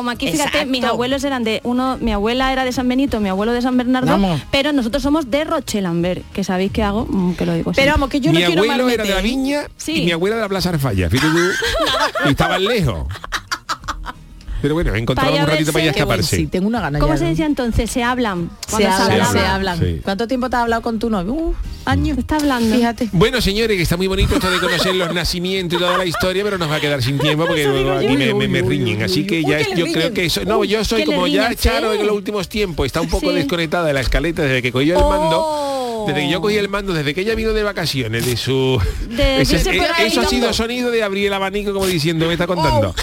Como 0.04 0.10
aquí, 0.10 0.30
fíjate, 0.30 0.66
mis 0.66 0.84
abuelos 0.84 1.24
eran 1.24 1.44
de 1.44 1.60
uno, 1.64 1.96
mi 1.98 2.12
abuela 2.12 2.52
era 2.52 2.64
de 2.66 2.72
San 2.72 2.86
Benito, 2.88 3.20
mi 3.20 3.30
abuelo 3.30 3.52
de 3.52 3.62
San 3.62 3.76
Bernardo, 3.78 4.10
Vamos. 4.10 4.42
pero 4.50 4.70
nosotros 4.72 5.02
somos 5.02 5.30
de 5.30 5.44
Rochelambert, 5.44 6.22
que 6.32 6.44
sabéis 6.44 6.72
que 6.72 6.82
hago, 6.82 7.06
Mm, 7.08 7.32
que 7.34 7.46
lo 7.46 7.54
digo. 7.54 7.72
Pero 7.72 7.74
siempre. 7.74 7.90
vamos, 7.92 8.08
que 8.10 8.20
yo 8.20 8.32
mi 8.32 8.40
no 8.40 8.46
quiero 8.46 8.62
abuelo 8.62 8.84
mal 8.84 8.92
era 8.92 9.04
de 9.04 9.10
la 9.14 9.20
viña 9.22 9.62
Sí. 9.78 10.02
y 10.02 10.04
mi 10.04 10.12
abuela 10.12 10.36
de 10.36 10.42
la 10.42 10.48
Plaza 10.50 10.68
Arfalla. 10.68 11.08
Fíjate 11.08 11.32
tú. 11.32 11.38
y 12.26 12.28
estaban 12.30 12.62
lejos. 12.64 13.06
Pero 14.64 14.72
bueno, 14.76 14.94
encontramos 14.94 15.38
un 15.40 15.46
ratito 15.46 15.72
para 15.74 15.84
ir 15.84 15.90
a 15.90 15.92
verse. 15.92 15.98
Qué 15.98 16.04
bueno, 16.04 16.20
escaparse. 16.22 16.36
sí, 16.38 16.46
tengo 16.46 16.66
una 16.68 16.80
gana 16.80 16.98
¿Cómo 16.98 17.12
ya, 17.12 17.18
se 17.18 17.24
decía 17.26 17.44
entonces? 17.44 17.90
Se 17.90 18.02
hablan. 18.02 18.48
Se 18.66 18.70
Cuando 18.70 18.88
hablan, 18.88 19.32
se 19.32 19.38
hablan. 19.40 19.78
Sí. 19.78 20.00
¿Cuánto 20.02 20.26
tiempo 20.26 20.48
te 20.48 20.56
has 20.56 20.62
hablado 20.62 20.80
con 20.80 20.98
tu 20.98 21.10
novio? 21.10 21.34
Uh, 21.34 21.54
años. 21.84 22.16
Está 22.16 22.36
hablando. 22.36 22.74
Fíjate. 22.74 23.10
Bueno, 23.12 23.42
señores, 23.42 23.76
que 23.76 23.82
está 23.82 23.98
muy 23.98 24.06
bonito 24.06 24.34
esto 24.36 24.50
de 24.50 24.58
conocer 24.60 24.94
los 24.94 25.12
nacimientos 25.12 25.78
y 25.78 25.82
toda 25.82 25.98
la 25.98 26.06
historia, 26.06 26.42
pero 26.44 26.56
nos 26.56 26.70
va 26.70 26.76
a 26.76 26.80
quedar 26.80 27.02
sin 27.02 27.18
tiempo 27.18 27.44
porque 27.46 27.66
luego 27.66 27.92
aquí 27.92 28.16
me, 28.16 28.32
me- 28.32 28.48
me 28.48 28.62
riñen. 28.62 29.02
Así 29.02 29.26
que 29.26 29.42
ya 29.42 29.58
que 29.62 29.76
yo 29.76 29.84
creo 29.92 30.14
que 30.14 30.24
eso, 30.24 30.42
no, 30.46 30.64
yo 30.64 30.82
soy 30.82 31.04
como 31.04 31.26
ya 31.26 31.42
riñen, 31.48 31.58
Charo 31.58 31.92
en 31.92 32.06
los 32.06 32.16
últimos 32.16 32.48
tiempos, 32.48 32.86
está 32.86 33.02
un 33.02 33.10
poco 33.10 33.28
Sí. 33.28 33.34
desconectada 33.34 33.86
de 33.86 33.92
la 33.92 34.00
escaleta 34.00 34.40
desde 34.40 34.62
que 34.62 34.72
cogió 34.72 34.96
el 34.98 35.04
mando. 35.04 35.42
Oh. 35.44 36.04
Desde 36.08 36.20
que 36.22 36.30
yo 36.30 36.40
cogí 36.40 36.56
el 36.56 36.70
mando, 36.70 36.94
desde 36.94 37.12
que 37.14 37.20
ella 37.22 37.34
vino 37.34 37.52
de 37.52 37.62
vacaciones, 37.62 38.24
de 38.24 38.36
su... 38.38 38.80
De 39.10 39.40
Ese- 39.42 39.56
eh, 39.76 39.80
ahí 39.96 40.06
eso 40.08 40.22
ha 40.22 40.24
sido 40.26 40.52
sonido 40.54 40.90
de 40.90 41.02
abrir 41.02 41.26
el 41.26 41.34
abanico 41.34 41.72
como 41.74 41.86
diciendo, 41.86 42.26
me 42.26 42.32
está 42.34 42.46
contando. 42.46 42.94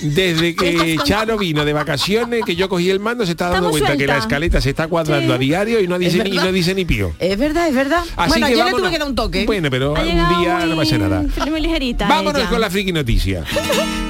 Desde 0.00 0.54
que 0.54 0.96
Charo 1.04 1.36
vino 1.38 1.64
de 1.64 1.72
vacaciones, 1.72 2.42
que 2.44 2.56
yo 2.56 2.68
cogí 2.68 2.90
el 2.90 3.00
mando, 3.00 3.24
se 3.26 3.32
está 3.32 3.46
dando 3.50 3.68
Estamos 3.68 3.80
cuenta 3.80 3.96
que 3.96 4.06
la 4.06 4.18
escaleta 4.18 4.60
se 4.60 4.70
está 4.70 4.88
cuadrando 4.88 5.26
Sí. 5.28 5.32
a 5.34 5.38
diario 5.38 5.80
y 5.80 5.86
no 5.88 5.98
dice, 5.98 6.22
ni, 6.24 6.30
y 6.30 6.32
verdad. 6.32 6.44
no 6.46 6.52
dice 6.52 6.74
ni 6.74 6.84
pío. 6.84 7.12
Es 7.18 7.38
verdad, 7.38 7.68
es 7.68 7.74
verdad. 7.74 8.02
Así 8.16 8.28
bueno, 8.30 8.46
que 8.46 8.52
ayer 8.54 8.64
le 8.64 8.70
tuve 8.72 8.90
que 8.90 8.98
dar 8.98 9.08
un 9.08 9.14
toque. 9.14 9.44
Bueno, 9.46 9.68
pero 9.70 9.96
Ha 9.96 10.00
un 10.00 10.06
día 10.40 10.66
no 10.66 10.76
pasa 10.76 10.98
nada. 10.98 11.24
Muy 11.48 11.60
ligerita. 11.60 12.08
Vámonos 12.08 12.40
ella. 12.40 12.50
con 12.50 12.60
la 12.60 12.70
friki 12.70 12.92
noticia. 12.92 13.44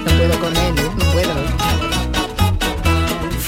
No 0.01 0.17
puedo 0.17 0.39
con 0.41 0.57
él, 0.57 0.79
¿eh? 0.79 0.91
no 0.97 1.13
puedo. 1.13 1.80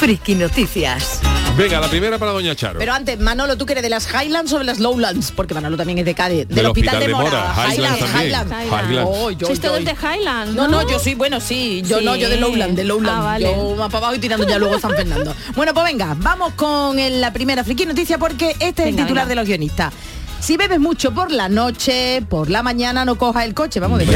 Friki 0.02 0.34
Noticias. 0.34 1.20
Venga, 1.56 1.78
la 1.78 1.86
primera 1.88 2.18
para 2.18 2.32
Doña 2.32 2.56
Charo. 2.56 2.80
Pero 2.80 2.92
antes, 2.92 3.20
Manolo, 3.20 3.56
¿tú 3.56 3.66
que 3.66 3.72
eres 3.74 3.84
de 3.84 3.88
las 3.88 4.08
Highlands 4.12 4.52
o 4.52 4.58
de 4.58 4.64
las 4.64 4.80
Lowlands? 4.80 5.30
Porque 5.30 5.54
Manolo 5.54 5.76
también 5.76 5.96
es 5.98 6.04
de 6.04 6.12
Cádiz. 6.12 6.48
Del, 6.48 6.56
Del 6.56 6.66
Hospital, 6.66 6.96
Hospital 6.96 7.00
de 7.18 7.24
Mora. 7.30 7.54
Mora, 7.54 7.72
Highlands 7.72 7.98
también. 8.00 8.26
Highlands. 8.26 8.52
Highlands. 8.88 9.10
Oh, 9.14 9.30
yo, 9.30 9.46
Sois 9.46 9.60
yo- 9.60 9.68
todos 9.70 9.84
de 9.84 9.92
Highland, 9.92 10.56
No, 10.56 10.66
¿no? 10.66 10.82
no, 10.82 10.90
yo 10.90 10.98
sí, 10.98 11.14
bueno, 11.14 11.38
sí. 11.38 11.82
Yo 11.86 12.00
Sí. 12.00 12.04
no, 12.04 12.16
yo 12.16 12.28
de 12.28 12.36
Lowland, 12.38 12.74
de 12.76 12.82
Lowland. 12.82 13.16
Ah, 13.20 13.22
vale. 13.22 13.44
Yo 13.44 13.76
más 13.76 13.86
para 13.92 13.98
abajo 13.98 14.14
y 14.16 14.18
tirando 14.18 14.44
ya 14.48 14.58
luego 14.58 14.80
San 14.80 14.90
Fernando. 14.90 15.36
bueno, 15.54 15.72
pues 15.72 15.84
venga, 15.84 16.16
vamos 16.18 16.54
con 16.54 16.98
el- 16.98 17.20
la 17.20 17.32
primera 17.32 17.62
friki 17.62 17.86
noticia 17.86 18.18
porque 18.18 18.56
este 18.58 18.82
es 18.82 18.88
el 18.88 18.96
titular 18.96 19.26
venga. 19.26 19.26
de 19.26 19.34
los 19.36 19.46
guionistas. 19.46 19.92
Si 20.42 20.56
bebes 20.56 20.80
mucho 20.80 21.12
por 21.14 21.30
la 21.30 21.48
noche, 21.48 22.20
por 22.28 22.50
la 22.50 22.64
mañana 22.64 23.04
no 23.04 23.16
cojas 23.16 23.44
el 23.44 23.54
coche. 23.54 23.78
Vamos, 23.78 24.00
de 24.00 24.06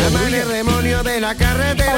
demonio 0.44 1.04
de 1.04 1.20
la 1.20 1.36
carretera. 1.36 1.94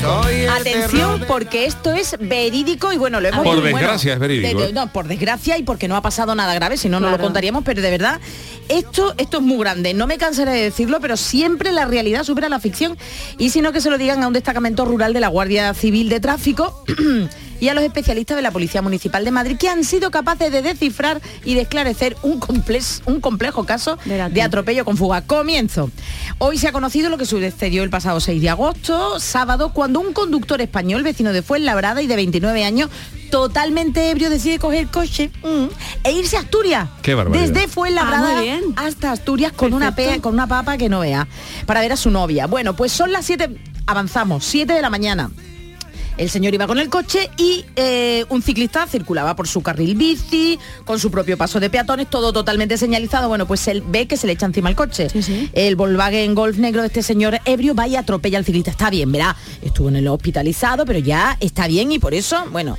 Soy 0.00 0.34
el 0.40 0.48
Atención, 0.48 1.24
porque 1.28 1.66
esto 1.66 1.92
es 1.92 2.16
verídico 2.18 2.90
y 2.90 2.96
bueno, 2.96 3.20
lo 3.20 3.28
hemos 3.28 3.44
Por 3.44 3.56
bueno, 3.60 3.76
desgracia 3.76 4.14
es 4.14 4.18
verídico, 4.18 4.60
de- 4.62 4.68
¿eh? 4.70 4.72
no, 4.72 4.90
por 4.90 5.08
desgracia 5.08 5.58
y 5.58 5.62
porque 5.62 5.88
no 5.88 5.96
ha 5.96 6.00
pasado 6.00 6.34
nada 6.34 6.54
grave, 6.54 6.78
si 6.78 6.88
no, 6.88 7.00
no 7.00 7.08
lo 7.08 7.12
Claro. 7.16 7.24
contaríamos, 7.24 7.62
pero 7.62 7.82
de 7.82 7.90
verdad, 7.90 8.18
esto, 8.70 9.12
esto 9.18 9.36
es 9.36 9.42
muy 9.42 9.58
grande. 9.58 9.92
No 9.92 10.06
me 10.06 10.16
cansaré 10.16 10.52
de 10.52 10.62
decirlo, 10.62 10.98
pero 11.00 11.18
siempre 11.18 11.70
la 11.70 11.84
realidad 11.84 12.24
supera 12.24 12.48
la 12.48 12.60
ficción. 12.60 12.96
Y 13.36 13.50
si 13.50 13.60
no, 13.60 13.72
que 13.72 13.82
se 13.82 13.90
lo 13.90 13.98
digan 13.98 14.22
a 14.22 14.26
un 14.26 14.32
destacamento 14.32 14.86
rural 14.86 15.12
de 15.12 15.20
la 15.20 15.28
Guardia 15.28 15.74
Civil 15.74 16.08
de 16.08 16.18
Tráfico. 16.20 16.82
y 17.60 17.68
a 17.68 17.74
los 17.74 17.84
especialistas 17.84 18.36
de 18.36 18.42
la 18.42 18.50
Policía 18.50 18.82
Municipal 18.82 19.24
de 19.24 19.30
Madrid 19.30 19.56
que 19.58 19.68
han 19.68 19.84
sido 19.84 20.10
capaces 20.10 20.50
de 20.50 20.62
descifrar 20.62 21.20
y 21.44 21.54
de 21.54 21.62
esclarecer 21.62 22.16
un, 22.22 22.40
complex- 22.40 23.02
un 23.06 23.20
complejo 23.20 23.64
caso 23.64 23.98
de 24.04 24.42
atropello 24.42 24.84
con 24.84 24.96
fuga. 24.96 25.22
Comienzo. 25.22 25.90
Hoy 26.38 26.58
se 26.58 26.68
ha 26.68 26.72
conocido 26.72 27.10
lo 27.10 27.18
que 27.18 27.26
sucedió 27.26 27.82
el 27.82 27.90
pasado 27.90 28.18
6 28.20 28.40
de 28.40 28.48
agosto, 28.50 29.20
sábado, 29.20 29.72
cuando 29.72 30.00
un 30.00 30.12
conductor 30.12 30.60
español, 30.60 31.02
vecino 31.02 31.32
de 31.32 31.42
Fuenlabrada 31.42 32.02
y 32.02 32.06
de 32.06 32.16
29 32.16 32.64
años, 32.64 32.90
totalmente 33.30 34.10
ebrio, 34.10 34.30
decide 34.30 34.58
coger 34.58 34.88
coche 34.88 35.30
mm, 35.42 35.66
e 36.04 36.12
irse 36.12 36.36
a 36.36 36.40
Asturias. 36.40 36.88
Qué 37.02 37.14
barbaridad. 37.14 37.48
Desde 37.52 37.68
Fuenlabrada 37.68 38.38
Ah, 38.38 38.40
bien. 38.42 38.60
hasta 38.76 39.12
Asturias 39.12 39.52
con 39.52 39.72
una, 39.74 39.94
con 40.20 40.34
una 40.34 40.46
papa 40.46 40.76
que 40.78 40.88
no 40.88 41.00
vea, 41.00 41.28
para 41.66 41.80
ver 41.80 41.92
a 41.92 41.96
su 41.96 42.10
novia. 42.10 42.46
Bueno, 42.46 42.74
pues 42.74 42.90
son 42.92 43.12
las 43.12 43.26
7, 43.26 43.50
avanzamos, 43.86 44.44
7 44.44 44.72
de 44.72 44.82
la 44.82 44.90
mañana. 44.90 45.30
El 46.20 46.28
señor 46.28 46.52
iba 46.52 46.66
con 46.66 46.78
el 46.78 46.90
coche 46.90 47.30
y 47.38 47.64
eh, 47.76 48.26
un 48.28 48.42
ciclista 48.42 48.86
circulaba 48.86 49.34
por 49.34 49.48
su 49.48 49.62
carril 49.62 49.94
bici, 49.94 50.58
con 50.84 51.00
su 51.00 51.10
propio 51.10 51.38
paso 51.38 51.60
de 51.60 51.70
peatones, 51.70 52.10
todo 52.10 52.30
totalmente 52.34 52.76
señalizado. 52.76 53.26
Bueno, 53.28 53.46
pues 53.46 53.66
él 53.68 53.82
ve 53.86 54.06
que 54.06 54.18
se 54.18 54.26
le 54.26 54.34
echa 54.34 54.44
encima 54.44 54.68
el 54.68 54.76
coche. 54.76 55.08
Sí, 55.08 55.22
sí. 55.22 55.48
El 55.54 55.76
Volkswagen 55.76 56.34
Golf 56.34 56.58
negro 56.58 56.82
de 56.82 56.88
este 56.88 57.02
señor 57.02 57.40
ebrio 57.46 57.74
va 57.74 57.88
y 57.88 57.96
atropella 57.96 58.36
al 58.36 58.44
ciclista. 58.44 58.70
Está 58.70 58.90
bien, 58.90 59.10
verá, 59.10 59.34
estuvo 59.62 59.88
en 59.88 59.96
el 59.96 60.08
hospitalizado, 60.08 60.84
pero 60.84 60.98
ya 60.98 61.38
está 61.40 61.66
bien 61.66 61.90
y 61.90 61.98
por 61.98 62.12
eso, 62.12 62.44
bueno... 62.52 62.76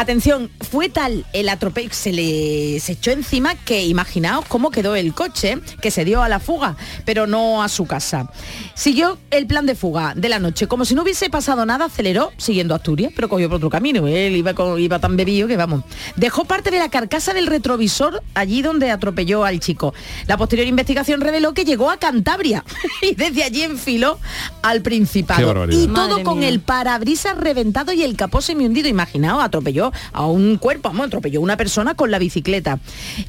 Atención, 0.00 0.50
fue 0.70 0.88
tal 0.88 1.26
el 1.34 1.50
atropello, 1.50 1.90
se 1.92 2.10
le 2.10 2.80
se 2.80 2.92
echó 2.92 3.10
encima 3.10 3.54
que 3.54 3.84
imaginaos 3.84 4.46
cómo 4.46 4.70
quedó 4.70 4.96
el 4.96 5.12
coche, 5.12 5.58
que 5.82 5.90
se 5.90 6.06
dio 6.06 6.22
a 6.22 6.28
la 6.30 6.40
fuga, 6.40 6.74
pero 7.04 7.26
no 7.26 7.62
a 7.62 7.68
su 7.68 7.84
casa. 7.86 8.30
Siguió 8.74 9.18
el 9.30 9.46
plan 9.46 9.66
de 9.66 9.74
fuga 9.74 10.14
de 10.16 10.30
la 10.30 10.38
noche, 10.38 10.66
como 10.68 10.86
si 10.86 10.94
no 10.94 11.02
hubiese 11.02 11.28
pasado 11.28 11.66
nada, 11.66 11.84
aceleró 11.84 12.32
siguiendo 12.38 12.74
Asturias, 12.74 13.12
pero 13.14 13.28
cogió 13.28 13.48
por 13.50 13.56
otro 13.56 13.68
camino. 13.68 14.06
Él 14.06 14.36
iba, 14.36 14.54
con- 14.54 14.80
iba 14.80 14.98
tan 15.00 15.18
bebido 15.18 15.46
que 15.46 15.58
vamos. 15.58 15.84
Dejó 16.16 16.46
parte 16.46 16.70
de 16.70 16.78
la 16.78 16.88
carcasa 16.88 17.34
del 17.34 17.46
retrovisor 17.46 18.22
allí 18.32 18.62
donde 18.62 18.90
atropelló 18.90 19.44
al 19.44 19.60
chico. 19.60 19.92
La 20.26 20.38
posterior 20.38 20.66
investigación 20.66 21.20
reveló 21.20 21.52
que 21.52 21.66
llegó 21.66 21.90
a 21.90 21.98
Cantabria 21.98 22.64
y 23.02 23.14
desde 23.16 23.44
allí 23.44 23.64
enfiló 23.64 24.18
al 24.62 24.80
Principado. 24.80 25.66
Y 25.70 25.86
todo 25.88 26.08
Madre 26.08 26.22
con 26.24 26.38
mía. 26.38 26.48
el 26.48 26.60
parabrisas 26.60 27.36
reventado 27.36 27.92
y 27.92 28.02
el 28.02 28.16
capó 28.16 28.40
semi 28.40 28.64
hundido. 28.64 28.88
Imaginaos, 28.88 29.44
atropelló 29.44 29.89
a 30.12 30.26
un 30.26 30.56
cuerpo, 30.58 30.88
vamos, 30.88 31.06
atropelló 31.06 31.40
a 31.40 31.42
una 31.42 31.56
persona 31.56 31.94
con 31.94 32.10
la 32.10 32.18
bicicleta. 32.18 32.78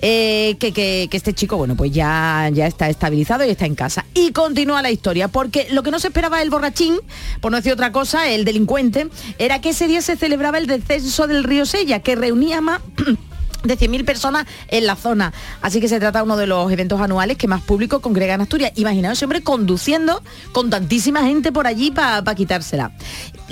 Eh, 0.01 0.55
que, 0.59 0.71
que- 0.73 1.09
este 1.11 1.33
chico, 1.33 1.57
bueno, 1.57 1.75
pues 1.75 1.91
ya, 1.91 2.49
ya 2.51 2.65
está 2.65 2.89
estabilizado 2.89 3.45
y 3.45 3.49
está 3.49 3.65
en 3.65 3.75
casa. 3.75 4.05
Y 4.15 4.31
continúa 4.31 4.81
la 4.81 4.89
historia, 4.91 5.27
porque 5.27 5.67
lo 5.71 5.83
que 5.83 5.91
no 5.91 5.99
se 5.99 6.07
esperaba 6.07 6.41
el 6.41 6.49
borrachín, 6.49 6.95
por 7.41 7.51
no 7.51 7.57
decir 7.57 7.73
otra 7.73 7.91
cosa, 7.91 8.29
el 8.29 8.43
delincuente, 8.43 9.07
era 9.37 9.61
que 9.61 9.69
ese 9.69 9.87
día 9.87 10.01
se 10.01 10.15
celebraba 10.15 10.57
el 10.57 10.65
descenso 10.67 11.27
del 11.27 11.43
río 11.43 11.65
Sella, 11.65 11.99
que 11.99 12.15
reunía 12.15 12.61
más... 12.61 12.81
de 13.63 13.77
100.000 13.77 14.05
personas 14.05 14.47
en 14.69 14.87
la 14.87 14.95
zona. 14.95 15.33
Así 15.61 15.79
que 15.79 15.87
se 15.87 15.99
trata 15.99 16.17
de 16.17 16.23
uno 16.23 16.35
de 16.35 16.47
los 16.47 16.71
eventos 16.71 16.99
anuales 16.99 17.37
que 17.37 17.47
más 17.47 17.61
público 17.61 18.01
congrega 18.01 18.33
en 18.33 18.41
Asturias. 18.41 18.71
Imaginaos 18.75 19.19
ese 19.19 19.25
hombre 19.25 19.41
conduciendo 19.43 20.23
con 20.51 20.71
tantísima 20.71 21.21
gente 21.21 21.51
por 21.51 21.67
allí 21.67 21.91
para 21.91 22.33
quitársela. 22.33 22.91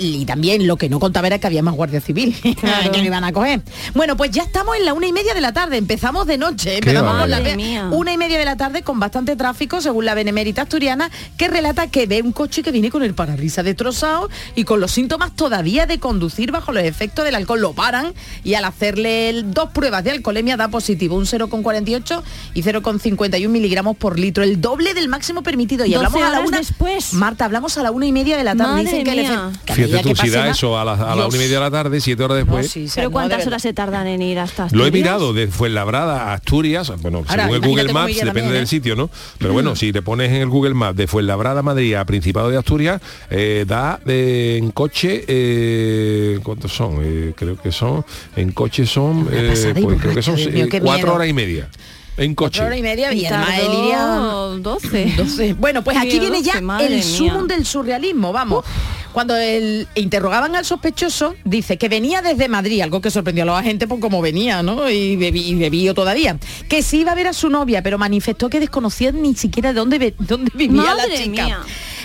Y 0.02 0.24
también 0.24 0.66
lo 0.66 0.76
que 0.76 0.88
no 0.88 0.98
contaba 0.98 1.26
era 1.26 1.38
que 1.38 1.46
había 1.46 1.62
más 1.62 1.74
guardia 1.74 2.00
civil 2.00 2.34
que 2.42 2.98
lo 2.98 3.04
iban 3.04 3.22
a 3.22 3.32
coger. 3.32 3.60
Bueno, 3.94 4.16
pues 4.16 4.30
ya 4.30 4.42
estamos 4.42 4.74
en 4.76 4.86
la 4.86 4.94
una 4.94 5.06
y 5.06 5.12
media 5.12 5.34
de 5.34 5.42
la 5.42 5.52
tarde. 5.52 5.76
Empezamos 5.76 6.26
de 6.26 6.38
noche. 6.38 6.78
Empezamos 6.78 7.28
la 7.28 7.40
mía. 7.40 7.88
una 7.92 8.10
y 8.12 8.16
media 8.16 8.38
de 8.38 8.44
la 8.46 8.56
tarde 8.56 8.82
con 8.82 8.98
bastante 8.98 9.36
tráfico, 9.36 9.80
según 9.82 10.06
la 10.06 10.14
Benemérita 10.14 10.62
Asturiana, 10.62 11.10
que 11.36 11.48
relata 11.48 11.88
que 11.88 12.06
ve 12.06 12.22
un 12.22 12.32
coche 12.32 12.62
que 12.62 12.72
viene 12.72 12.90
con 12.90 13.02
el 13.02 13.12
parabrisas 13.14 13.62
destrozado 13.64 14.30
y 14.54 14.64
con 14.64 14.80
los 14.80 14.90
síntomas 14.90 15.36
todavía 15.36 15.84
de 15.84 15.98
conducir 15.98 16.50
bajo 16.50 16.72
los 16.72 16.82
efectos 16.82 17.24
del 17.26 17.34
alcohol. 17.34 17.60
Lo 17.60 17.74
paran 17.74 18.14
y 18.42 18.54
al 18.54 18.64
hacerle 18.64 19.28
el- 19.28 19.52
dos 19.52 19.68
pruebas 19.70 20.02
de 20.02 20.12
alcoholemia 20.12 20.56
da 20.56 20.68
positivo, 20.68 21.16
un 21.16 21.26
0,48 21.26 22.22
y 22.54 22.62
0,51 22.62 23.48
miligramos 23.50 23.96
por 23.98 24.18
litro, 24.18 24.42
el 24.44 24.60
doble 24.62 24.94
del 24.94 25.08
máximo 25.08 25.42
permitido. 25.42 25.84
Y 25.84 25.92
12 25.92 26.06
hablamos 26.06 26.22
a 26.22 26.30
la 26.30 26.40
una. 26.46 26.58
después. 26.58 27.12
Marta, 27.12 27.44
hablamos 27.44 27.76
a 27.76 27.82
la 27.82 27.90
una 27.90 28.06
y 28.06 28.12
media 28.12 28.36
de 28.38 28.44
la 28.44 28.54
tarde. 28.54 28.70
Madre 28.72 28.84
Dicen 28.84 29.04
que 29.04 29.10
el 29.12 29.18
mía. 29.18 29.50
que 29.66 29.89
la- 29.90 30.50
eso 30.50 30.78
a, 30.78 30.84
la- 30.84 30.92
a 30.94 30.96
la 30.96 31.14
Dios. 31.14 31.26
una 31.28 31.36
y 31.36 31.38
media 31.40 31.54
de 31.56 31.60
la 31.64 31.70
tarde, 31.70 32.00
siete 32.00 32.22
horas 32.22 32.36
No, 32.38 32.44
después. 32.44 32.70
sí, 32.70 32.86
Pero 32.94 33.04
no, 33.04 33.08
de 33.08 33.12
¿cuántas 33.12 33.46
horas 33.46 33.62
se 33.62 33.72
tardan 33.72 34.06
en 34.06 34.22
ir 34.22 34.38
hasta 34.38 34.62
Lo 34.62 34.84
he 34.84 34.86
Asturias? 34.86 34.92
mirado 34.92 35.32
de 35.32 35.48
Fuenlabrada 35.48 36.30
a 36.30 36.34
Asturias, 36.34 36.92
bueno, 37.00 37.24
Ahora, 37.28 37.44
según 37.44 37.56
el 37.56 37.68
Google 37.68 37.92
Maps, 37.92 38.06
depende 38.14 38.26
también, 38.32 38.52
del 38.52 38.62
¿eh? 38.64 38.66
sitio, 38.66 38.96
¿no? 38.96 39.10
Pero 39.38 39.52
bueno, 39.52 39.76
si 39.76 39.92
te 39.92 40.02
pones 40.02 40.30
en 40.30 40.36
el 40.42 40.48
Google 40.48 40.74
Maps 40.74 40.96
de 40.96 41.06
Fuenlabrada, 41.06 41.62
Madrid 41.62 41.94
a 41.94 42.04
Principado 42.04 42.50
de 42.50 42.56
Asturias, 42.58 43.00
eh, 43.30 43.64
da 43.66 44.00
eh, 44.06 44.58
en 44.60 44.70
coche, 44.70 45.24
eh, 45.28 46.38
¿cuántos 46.42 46.72
son? 46.72 46.98
Eh, 47.02 47.32
creo 47.36 47.56
que 47.60 47.72
son, 47.72 48.04
en 48.36 48.52
coche 48.52 48.86
son, 48.86 49.28
eh, 49.32 49.72
pues 49.82 50.00
creo 50.00 50.14
que 50.14 50.22
son 50.22 50.34
mío, 50.36 50.66
eh, 50.70 50.80
cuatro 50.82 51.14
horas 51.14 51.28
y 51.28 51.32
media. 51.32 51.68
En 52.16 52.34
coche. 52.34 52.58
Cuatro 52.58 52.66
horas 52.66 52.78
y 52.78 52.82
media 52.82 53.12
y, 53.14 53.20
Y 53.20 53.26
además 53.26 53.48
él 53.58 53.64
tardó 53.66 53.82
iría 53.84 54.60
12. 54.60 55.12
12. 55.16 55.54
Bueno, 55.54 55.82
pues 55.82 55.96
aquí 55.96 56.18
viene 56.20 56.42
ya 56.42 56.60
el 56.80 57.02
sumum 57.02 57.46
del 57.46 57.64
surrealismo, 57.64 58.32
vamos. 58.32 58.64
Cuando 59.12 59.36
el, 59.36 59.88
interrogaban 59.94 60.54
al 60.54 60.64
sospechoso, 60.64 61.34
dice 61.44 61.76
que 61.78 61.88
venía 61.88 62.22
desde 62.22 62.48
Madrid, 62.48 62.80
algo 62.82 63.00
que 63.00 63.10
sorprendió 63.10 63.42
a 63.42 63.46
los 63.46 63.58
agentes 63.58 63.88
por 63.88 63.98
cómo 64.00 64.20
venía, 64.22 64.62
¿no? 64.62 64.88
Y, 64.88 65.16
bebí, 65.16 65.48
y 65.48 65.54
bebío 65.54 65.94
todavía. 65.94 66.36
Que 66.68 66.82
sí 66.82 67.00
iba 67.00 67.12
a 67.12 67.14
ver 67.14 67.26
a 67.28 67.32
su 67.32 67.48
novia, 67.48 67.82
pero 67.82 67.98
manifestó 67.98 68.48
que 68.48 68.60
desconocía 68.60 69.12
ni 69.12 69.34
siquiera 69.34 69.72
de 69.72 69.80
dónde, 69.80 70.14
vivía 70.54 70.82
Madre 70.82 71.08
la 71.08 71.16
chica. 71.16 71.44
mía. 71.44 71.60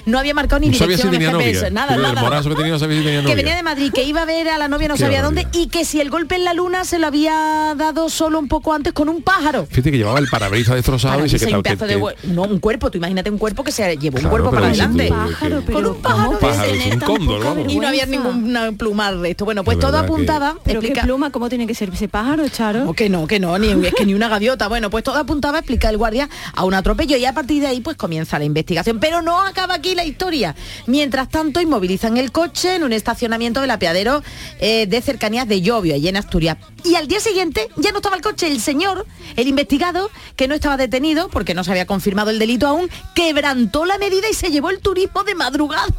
No 0.06 0.20
había 0.20 0.34
marcado 0.34 0.60
ni 0.60 0.68
No 0.70 0.74
sabía 0.76 0.98
si 0.98 1.04
dirección 1.10 1.16
en 1.16 1.22
el 1.22 1.28
tenía 1.38 1.46
GPS, 1.54 1.60
novia. 1.62 1.70
nada, 1.74 1.88
Pero 1.96 2.02
el 2.08 2.14
nada. 2.16 2.22
morazo 2.22 2.50
que 2.50 2.56
tenía 2.56 2.72
no 2.74 2.80
sabía 2.80 2.98
si 3.00 3.04
tenía 3.04 3.20
Que 3.20 3.24
novia. 3.24 3.36
venía 3.36 3.56
de 3.56 3.64
Madrid, 3.64 3.92
que 3.94 4.04
iba 4.04 4.22
a 4.22 4.26
ver 4.26 4.50
a 4.50 4.58
la 4.58 4.68
novia, 4.68 4.88
no 4.88 4.94
Qué 4.96 5.02
sabía 5.02 5.22
dónde, 5.24 5.48
y 5.52 5.68
que 5.68 5.86
si 5.86 6.00
el 6.02 6.10
golpe 6.10 6.36
en 6.36 6.44
la 6.46 6.54
luna 6.54 6.86
se 6.86 7.00
lo 7.00 7.08
había 7.08 7.74
dado 7.78 8.10
solo 8.10 8.40
un 8.40 8.48
poco 8.48 8.74
antes 8.74 8.94
con 8.94 9.10
un 9.10 9.22
pájaro. 9.22 9.66
Fíjate 9.70 9.92
que 9.92 9.98
llevaba 9.98 10.20
el 10.20 10.28
parabrisas 10.28 10.76
destrozado 10.76 11.26
y 11.26 11.30
se 11.30 11.38
y 11.38 11.40
que, 11.40 11.56
un 11.56 11.64
de 11.64 12.16
no 12.24 12.44
un 12.44 12.60
cuerpo 12.60 12.90
tú 12.92 12.98
imagínate 12.98 13.30
un 13.30 13.38
cuerpo 13.38 13.64
que 13.64 13.72
se 13.72 13.96
llevó 13.98 14.18
un 14.20 14.26
cuerpo 14.30 14.52
para 14.52 14.68
adelante 14.68 15.08
Pájaro, 15.10 15.64
Con 15.66 15.86
un 15.86 15.96
pájaro 16.02 16.18
¿cómo 16.26 16.32
de 16.34 16.38
puede 16.40 16.54
pájaro, 16.54 16.72
tener 16.72 16.88
es 16.88 16.94
un 16.94 17.00
cóndor, 17.00 17.44
vamos. 17.44 17.74
y 17.74 17.80
no 17.80 17.88
había 17.88 18.06
ningún 18.06 18.76
plumar 18.78 19.18
de 19.18 19.32
esto 19.32 19.46
bueno 19.46 19.64
pues 19.64 19.80
todo 19.80 19.98
apuntaba 19.98 20.56
Pero 20.64 20.82
qué 20.82 20.92
pluma, 20.92 21.32
¿cómo 21.32 21.50
tiene 21.50 21.66
que 21.68 21.74
ser 21.76 21.90
ese 21.90 22.08
pájaro, 22.08 22.48
Charo? 22.50 22.90
o 22.90 22.94
que 22.94 23.10
no, 23.10 23.28
que 23.28 23.40
no, 23.40 23.58
ni, 23.58 23.70
es 23.88 23.94
que 23.94 24.06
ni 24.06 24.14
una 24.14 24.28
gaviota. 24.30 24.68
Bueno, 24.68 24.90
pues 24.90 25.04
todo 25.04 25.18
apuntaba, 25.18 25.60
explica 25.60 25.90
el 25.90 25.98
guardia, 25.98 26.30
a 26.54 26.64
un 26.66 26.74
atropello 26.74 27.18
y 27.18 27.26
a 27.26 27.34
partir 27.34 27.62
de 27.62 27.68
ahí 27.68 27.82
pues 27.82 27.98
comienza 27.98 28.38
la 28.40 28.46
investigación. 28.46 29.00
Pero 29.00 29.22
no 29.22 29.42
acaba 29.42 29.76
aquí 29.76 29.95
la 29.96 30.04
historia. 30.06 30.56
Mientras 30.88 31.30
tanto, 31.30 31.62
inmovilizan 31.62 32.18
el 32.18 32.32
coche 32.32 32.76
en 32.76 32.84
un 32.84 32.94
estacionamiento 32.94 33.62
del 33.62 33.72
apeadero 33.72 34.24
eh, 34.60 34.86
de 34.88 35.02
cercanías 35.02 35.48
de 35.48 35.62
Llovio, 35.62 35.96
allí 35.96 36.08
en 36.08 36.18
Asturias. 36.18 36.58
Y 36.84 36.96
al 36.96 37.08
día 37.08 37.20
siguiente 37.20 37.70
ya 37.78 37.92
no 37.92 37.98
estaba 37.98 38.16
el 38.16 38.22
coche. 38.22 38.48
El 38.48 38.60
señor, 38.62 39.06
el 39.36 39.48
investigado, 39.48 40.10
que 40.36 40.48
no 40.48 40.56
estaba 40.56 40.78
detenido 40.78 41.30
porque 41.30 41.54
no 41.54 41.64
se 41.64 41.72
había 41.72 41.86
confirmado 41.86 42.30
el 42.30 42.40
delito 42.40 42.68
aún, 42.68 42.90
quebrantó 43.16 43.86
la 43.86 43.98
medida 43.98 44.30
y 44.30 44.34
se 44.34 44.52
llevó 44.52 44.70
el 44.70 44.80
turismo 44.80 45.24
de 45.24 45.36
madrugada. 45.36 45.88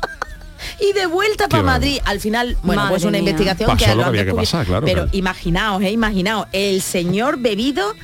Y 0.80 0.92
de 0.94 1.06
vuelta 1.06 1.48
para. 1.48 1.62
Madrid. 1.62 1.98
Al 2.04 2.18
final, 2.18 2.56
bueno, 2.62 2.82
Madre 2.82 2.90
pues 2.94 3.02
una 3.04 3.12
mía. 3.12 3.20
investigación 3.20 3.68
Pasó 3.68 3.78
que 3.78 3.90
lo 3.90 3.96
que 3.96 4.02
han 4.02 4.08
había 4.08 4.20
que 4.22 4.24
descubierto. 4.26 4.52
pasar, 4.52 4.66
claro, 4.66 4.86
Pero 4.86 5.02
claro. 5.02 5.10
imaginaos, 5.16 5.82
eh, 5.82 5.90
imaginaos, 5.90 6.46
el 6.52 6.82
señor 6.82 7.38
bebido 7.38 7.94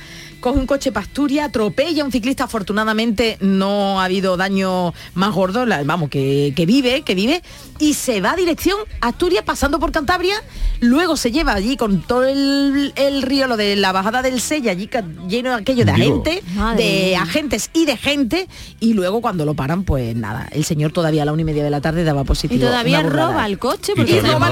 coge 0.43 0.59
un 0.59 0.67
coche 0.67 0.91
pasturia, 0.91 1.45
atropella 1.45 2.03
a 2.03 2.05
un 2.05 2.11
ciclista, 2.11 2.43
afortunadamente 2.43 3.37
no 3.39 4.01
ha 4.01 4.03
habido 4.05 4.35
daño 4.35 4.93
más 5.13 5.33
gordo, 5.33 5.65
la- 5.65 5.83
vamos, 5.83 6.09
que, 6.09 6.51
que 6.53 6.65
vive, 6.65 7.01
que 7.03 7.15
vive, 7.15 7.41
y 7.79 7.93
se 7.93 8.19
va 8.19 8.33
a 8.33 8.35
dirección 8.35 8.77
Asturias 8.99 9.43
pasando 9.45 9.79
por 9.79 9.93
Cantabria, 9.93 10.35
luego 10.81 11.15
se 11.15 11.31
lleva 11.31 11.53
allí 11.53 11.77
con 11.77 12.01
todo 12.01 12.25
el, 12.25 12.91
el 12.97 13.21
río, 13.21 13.47
lo 13.47 13.55
de 13.55 13.77
la 13.77 13.93
bajada 13.93 14.21
del 14.21 14.41
Sella, 14.41 14.71
allí 14.71 14.89
lleno 15.29 15.51
de 15.51 15.55
aquello 15.55 15.85
de 15.85 15.93
Digo. 15.93 16.21
agentes, 16.23 16.43
de 16.77 16.83
mía. 17.11 17.21
agentes 17.21 17.69
y 17.73 17.85
de 17.85 17.95
gente, 17.95 18.47
y 18.81 18.93
luego 18.93 19.21
cuando 19.21 19.45
lo 19.45 19.53
paran, 19.53 19.83
pues 19.85 20.13
nada, 20.13 20.49
el 20.51 20.65
señor 20.65 20.91
todavía 20.91 21.21
a 21.23 21.25
la 21.25 21.31
una 21.31 21.43
y 21.43 21.45
media 21.45 21.63
de 21.63 21.69
la 21.69 21.79
tarde 21.79 22.03
daba 22.03 22.25
positivo. 22.25 22.61
Y 22.61 22.65
todavía 22.65 23.01
roba 23.01 23.45
el 23.45 23.57
coche 23.59 23.93
Y 23.93 23.95
porque 23.95 24.17
está 24.17 24.33
roba, 24.33 24.49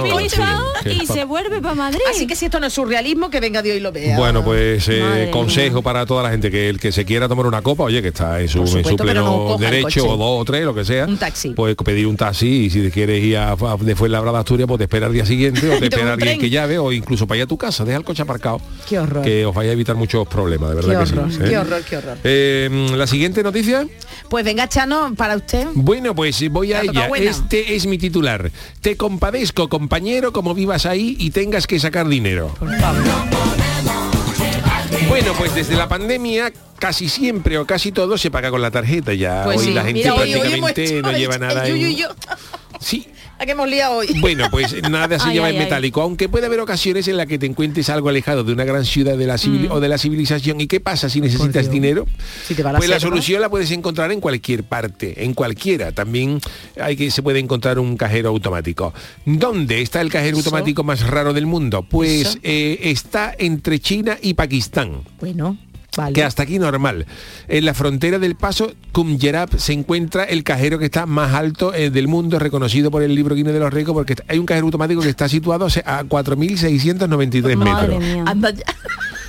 sí, 0.84 0.84
que 0.84 1.04
y 1.04 1.06
se 1.06 1.26
vuelve 1.26 1.62
para 1.62 1.76
Madrid. 1.76 2.00
Así 2.10 2.28
que 2.28 2.36
si 2.38 2.46
esto 2.46 2.60
no 2.62 2.68
es 2.68 2.74
surrealismo, 2.74 3.30
que 3.30 3.42
venga 3.42 3.62
Dios 3.62 3.76
y 3.76 3.82
lo 3.82 3.92
vea. 3.92 4.18
Bueno, 4.18 4.42
pues 4.44 4.88
eh, 4.90 5.30
consejo 5.32 5.81
para 5.82 6.06
toda 6.06 6.24
la 6.24 6.30
gente 6.32 6.50
que 6.52 6.70
el 6.70 6.80
que 6.80 6.92
se 6.92 7.06
quiera 7.06 7.28
tomar 7.28 7.46
una 7.46 7.62
copa, 7.62 7.84
oye, 7.84 8.02
que 8.02 8.10
está 8.10 8.40
en 8.42 8.48
su, 8.48 8.60
en 8.62 8.86
su 8.86 8.96
pleno 8.96 9.50
no 9.50 9.58
derecho, 9.58 10.06
o 10.08 10.18
dos 10.18 10.42
o 10.42 10.46
tres, 10.46 10.64
lo 10.66 10.74
que 10.74 10.86
sea. 10.86 11.06
Un 11.06 11.18
taxi. 11.18 11.50
Pues 11.50 11.76
pedir 11.76 12.08
un 12.08 12.18
taxi 12.18 12.66
y 12.66 12.70
si 12.70 12.90
quieres 12.92 13.24
ir 13.24 13.38
a, 13.38 13.52
a 13.52 13.78
de 13.80 13.96
Fuenlabrada 13.96 14.40
Asturias, 14.40 14.68
pues 14.68 14.78
te 14.80 14.84
espera 14.86 15.08
al 15.08 15.14
día 15.14 15.26
siguiente 15.26 15.70
o 15.70 15.78
te 15.80 15.86
espera 15.86 16.14
alguien 16.14 16.40
que 16.40 16.50
llave 16.50 16.78
o 16.80 16.92
incluso 16.92 17.28
para 17.28 17.38
ir 17.40 17.44
a 17.44 17.48
tu 17.48 17.58
casa, 17.58 17.86
deja 17.86 17.98
el 17.98 18.04
coche 18.04 18.22
aparcado. 18.24 18.62
Qué 18.88 19.00
horror. 19.00 19.24
Que 19.24 19.46
os 19.46 19.54
vaya 19.56 19.70
a 19.72 19.74
evitar 19.74 19.96
muchos 19.96 20.28
problemas, 20.28 20.70
de 20.70 20.76
verdad 20.76 20.90
Qué 21.06 21.12
que 21.14 21.20
horror, 21.20 21.32
sí. 21.32 21.40
¿eh? 21.42 21.46
qué 21.50 21.58
horror, 21.58 21.82
qué 21.90 21.98
horror. 21.98 22.18
Eh, 22.24 22.88
la 22.96 23.08
siguiente 23.08 23.44
noticia. 23.44 23.88
Pues 24.30 24.46
venga, 24.46 24.68
Chano, 24.68 25.14
para 25.16 25.36
usted. 25.36 25.68
Bueno, 25.74 26.16
pues 26.16 26.50
voy 26.50 26.74
a 26.74 26.82
ella. 26.82 27.08
buena. 27.08 27.30
Este 27.30 27.76
es 27.76 27.86
mi 27.86 27.98
titular. 27.98 28.52
Te 28.82 28.96
compadezco, 28.98 29.68
compañero, 29.70 30.32
como 30.32 30.54
vivas 30.54 30.86
ahí 30.86 31.16
y 31.20 31.32
tengas 31.32 31.68
que 31.68 31.80
sacar 31.80 32.08
dinero. 32.08 32.54
Bueno, 35.12 35.34
pues 35.38 35.54
desde 35.54 35.76
la 35.76 35.90
pandemia 35.90 36.54
casi 36.80 37.10
siempre 37.10 37.58
o 37.58 37.66
casi 37.66 37.92
todo 37.92 38.18
se 38.18 38.32
paga 38.32 38.50
con 38.50 38.62
la 38.62 38.72
tarjeta 38.72 39.14
ya. 39.14 39.44
Pues 39.44 39.58
hoy 39.60 39.66
sí. 39.66 39.74
la 39.74 39.84
gente 39.84 40.00
Mira, 40.00 40.14
hoy- 40.16 40.22
hoy 40.22 40.32
hemos 40.54 40.72
prácticamente 40.72 40.84
hecho 40.86 41.02
no 41.02 41.12
lleva 41.12 41.38
nada. 41.38 41.66
Sí. 42.80 43.08
¿A 43.42 43.46
qué 43.46 43.54
hemos 43.54 43.68
liado 43.68 43.96
hoy? 43.98 44.08
Bueno, 44.20 44.50
pues 44.52 44.76
nada 44.92 45.18
se 45.18 45.30
Ay, 45.30 45.34
lleva 45.34 45.48
ay, 45.48 45.56
en 45.56 45.62
ay. 45.62 45.66
metálico, 45.66 46.00
aunque 46.04 46.30
puede 46.30 46.46
haber 46.46 46.60
ocasiones 46.60 47.08
en 47.08 47.18
las 47.18 47.26
que 47.26 47.40
te 47.40 47.48
encuentres 47.48 47.90
algo 47.90 48.08
alejado 48.10 48.44
de 48.44 48.54
una 48.54 48.66
gran 48.66 48.86
ciudad 48.86 49.18
de 49.18 49.26
la 49.26 49.40
civil- 49.40 49.68
o 49.72 49.80
de 49.80 49.90
la 49.90 49.98
civilización. 49.98 50.62
¿Y 50.62 50.68
qué 50.68 50.80
pasa 50.80 51.10
si 51.10 51.22
necesitas 51.22 51.72
dinero? 51.72 52.06
Si 52.46 52.54
te 52.54 52.62
va 52.62 52.72
la 52.72 52.78
pues 52.78 52.88
la 52.90 53.00
solución 53.00 53.42
la 53.42 53.50
puedes 53.50 53.72
encontrar 53.72 54.12
en 54.12 54.20
cualquier 54.22 54.64
parte, 54.64 55.24
en 55.26 55.34
cualquiera. 55.34 55.92
También 55.92 56.40
hay 56.80 56.96
que 56.96 57.10
se 57.10 57.24
puede 57.24 57.40
encontrar 57.40 57.80
un 57.80 57.98
cajero 57.98 58.30
automático. 58.30 58.94
¿Dónde 59.26 59.82
está 59.82 60.02
el 60.02 60.12
cajero 60.12 60.38
Eso. 60.38 60.50
automático 60.50 60.84
más 60.84 61.08
raro 61.08 61.34
del 61.34 61.48
mundo? 61.48 61.82
Pues 61.82 62.38
eh, 62.44 62.78
está 62.84 63.34
entre 63.40 63.80
China 63.80 64.20
y 64.22 64.36
Pakistán 64.36 65.02
Bueno, 65.20 65.58
vale. 65.98 66.14
que 66.14 66.24
hasta 66.24 66.44
aquí 66.44 66.60
normal. 66.60 67.06
En 67.48 67.66
la 67.66 67.74
frontera 67.74 68.20
del 68.20 68.36
paso 68.36 68.74
Kumjerab 68.92 69.58
se 69.60 69.74
encuentra 69.74 70.24
el 70.24 70.44
cajero 70.44 70.80
que 70.80 70.86
está 70.86 71.06
más 71.06 71.34
alto 71.34 71.74
eh, 71.74 71.90
del 71.90 72.08
mundo, 72.08 72.40
reconocido 72.40 72.92
por 72.92 73.04
el 73.04 73.14
libro 73.16 73.36
Guinness 73.36 73.54
de 73.54 73.60
los 73.60 73.74
Récords, 73.74 73.96
porque 73.96 74.16
hay 74.28 74.40
un 74.40 74.46
cajero 74.46 74.66
automático 74.68 75.02
que 75.02 75.10
está 75.10 75.28
situado 75.30 75.66
a 75.66 76.04
4.693 76.04 77.56
Madre 77.56 77.98
metros. 77.98 78.00
mía. 78.04 78.24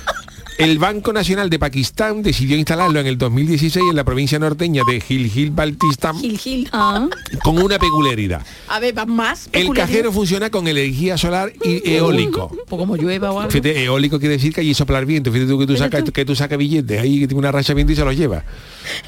El 0.57 0.77
Banco 0.77 1.11
Nacional 1.13 1.49
de 1.49 1.57
Pakistán 1.59 2.21
decidió 2.21 2.55
instalarlo 2.55 2.99
en 2.99 3.07
el 3.07 3.17
2016 3.17 3.85
en 3.89 3.95
la 3.95 4.03
provincia 4.03 4.37
norteña 4.39 4.83
de 4.87 5.01
Gilgit 5.01 5.53
Baltistan 5.53 6.17
Gil, 6.19 6.37
Gil. 6.37 6.69
Ah, 6.71 7.07
con 7.43 7.57
una 7.57 7.79
peculiaridad. 7.79 8.45
A 8.67 8.79
ver, 8.79 8.93
más. 9.07 9.49
El 9.51 9.73
cajero 9.73 10.11
funciona 10.11 10.49
con 10.49 10.67
energía 10.67 11.17
solar 11.17 11.51
y 11.63 11.89
eólico. 11.89 12.49
Pues 12.67 12.79
como 12.79 12.95
llueva 12.95 13.31
o 13.31 13.39
algo. 13.39 13.51
Fíjate, 13.51 13.83
eólico 13.83 14.19
quiere 14.19 14.35
decir 14.35 14.53
que 14.53 14.61
allí 14.61 14.73
soplar 14.73 15.05
viento. 15.05 15.31
Fíjate 15.31 15.49
tú 15.49 15.59
que 15.59 15.67
tú 15.67 15.75
sacas 15.75 16.03
que 16.03 16.25
tú 16.25 16.35
sacas 16.35 16.57
billetes 16.57 17.01
ahí 17.01 17.19
que 17.19 17.27
tiene 17.27 17.39
una 17.39 17.51
racha 17.51 17.69
de 17.69 17.75
viento 17.75 17.93
y 17.93 17.95
se 17.95 18.05
los 18.05 18.15
lleva. 18.15 18.43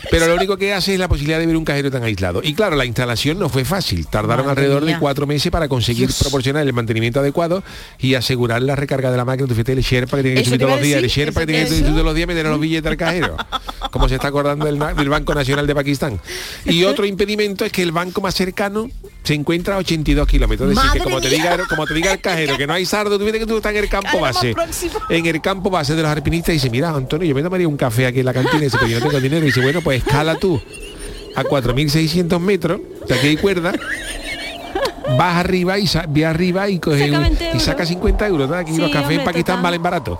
Pero 0.09 0.27
lo 0.27 0.35
único 0.35 0.57
que 0.57 0.73
hace 0.73 0.93
es 0.93 0.99
la 0.99 1.07
posibilidad 1.07 1.39
de 1.39 1.45
ver 1.45 1.57
un 1.57 1.65
cajero 1.65 1.91
tan 1.91 2.03
aislado. 2.03 2.41
Y 2.43 2.53
claro, 2.53 2.75
la 2.75 2.85
instalación 2.85 3.37
no 3.39 3.49
fue 3.49 3.65
fácil. 3.65 4.07
Tardaron 4.07 4.45
Madre 4.45 4.61
alrededor 4.61 4.83
mía. 4.83 4.95
de 4.95 4.99
cuatro 4.99 5.27
meses 5.27 5.51
para 5.51 5.67
conseguir 5.67 6.07
Dios. 6.07 6.19
proporcionar 6.19 6.65
el 6.65 6.73
mantenimiento 6.73 7.19
adecuado 7.19 7.63
y 7.99 8.15
asegurar 8.15 8.61
la 8.61 8.75
recarga 8.75 9.11
de 9.11 9.17
la 9.17 9.25
máquina. 9.25 9.47
Tú 9.47 9.53
fíjate 9.53 9.73
el 9.73 9.81
Sherpa 9.81 10.17
que 10.17 10.23
tiene 10.23 10.39
que 10.39 10.45
subir 10.45 10.59
todos 10.59 10.71
los 10.73 10.81
días, 10.81 11.03
el 11.03 11.09
Sherpa 11.09 11.34
que 11.35 11.43
eso 11.43 11.47
tiene 11.47 11.63
que 11.63 11.69
te- 11.69 11.77
subir 11.79 11.91
todos 11.91 12.05
los 12.05 12.15
días 12.15 12.27
meter 12.27 12.45
los 12.45 12.59
billetes 12.59 12.89
al 12.91 12.97
cajero. 12.97 13.37
Como 13.91 14.09
se 14.09 14.15
está 14.15 14.27
acordando 14.27 14.65
del, 14.65 14.77
Banco 15.09 15.33
Nacional 15.33 15.65
de 15.67 15.73
Pakistán. 15.75 16.19
Y 16.65 16.83
otro 16.83 17.05
impedimento 17.05 17.63
es 17.63 17.71
que 17.71 17.81
el 17.81 17.91
banco 17.93 18.19
más 18.19 18.35
cercano 18.35 18.89
se 19.23 19.33
encuentra 19.35 19.75
a 19.75 19.77
82 19.77 20.27
kilómetros. 20.27 20.69
Es 20.71 20.75
decir, 20.75 20.91
que 20.91 20.99
como 20.99 21.21
te, 21.21 21.29
diga, 21.29 21.57
como 21.69 21.85
te 21.87 21.93
diga 21.93 22.11
el 22.11 22.19
cajero 22.19 22.57
que 22.57 22.67
no 22.67 22.73
hay 22.73 22.85
sardo, 22.85 23.17
tú 23.17 23.23
fíjate 23.23 23.39
que 23.39 23.45
tú 23.45 23.55
estás 23.57 23.71
en 23.73 23.77
el 23.83 23.89
campo 23.89 24.19
base. 24.19 24.53
En 25.09 25.25
el 25.25 25.41
campo 25.41 25.69
base 25.69 25.95
de 25.95 26.01
los 26.01 26.11
alpinistas 26.11 26.49
y 26.49 26.53
dice, 26.53 26.69
mira, 26.69 26.89
Antonio, 26.89 27.25
yo 27.25 27.33
me 27.33 27.41
tomaría 27.41 27.67
un 27.69 27.77
café 27.77 28.05
aquí 28.07 28.19
en 28.19 28.25
la 28.25 28.33
cantina 28.33 28.57
y 28.57 28.61
dice, 28.65 28.77
pero 28.79 28.91
yo 28.91 28.99
no 28.99 29.05
tengo 29.07 29.21
dinero. 29.21 29.43
Y 29.43 29.47
dice, 29.47 29.61
bueno, 29.61 29.81
pues 29.81 30.03
escala 30.05 30.35
tú 30.35 30.61
a 31.35 31.43
4.600 31.43 32.39
metros, 32.39 32.81
que 33.07 33.13
aquí 33.13 33.27
hay 33.27 33.37
cuerda, 33.37 33.73
vas 35.17 35.37
arriba 35.37 35.77
y 35.79 35.87
ve 36.09 36.25
arriba 36.25 36.69
y 36.69 36.79
coge 36.79 37.05
Saca 37.05 37.17
un- 37.17 37.23
20 37.23 37.51
y 37.55 37.59
saca 37.59 37.85
50 37.85 38.27
euros. 38.27 38.49
¿no? 38.49 38.55
Aquí 38.55 38.73
Sí, 38.73 38.81
los 38.81 38.91
cafés 38.91 39.19
en 39.19 39.23
Pakistán 39.23 39.55
total. 39.57 39.63
valen 39.63 39.81
barato. 39.83 40.19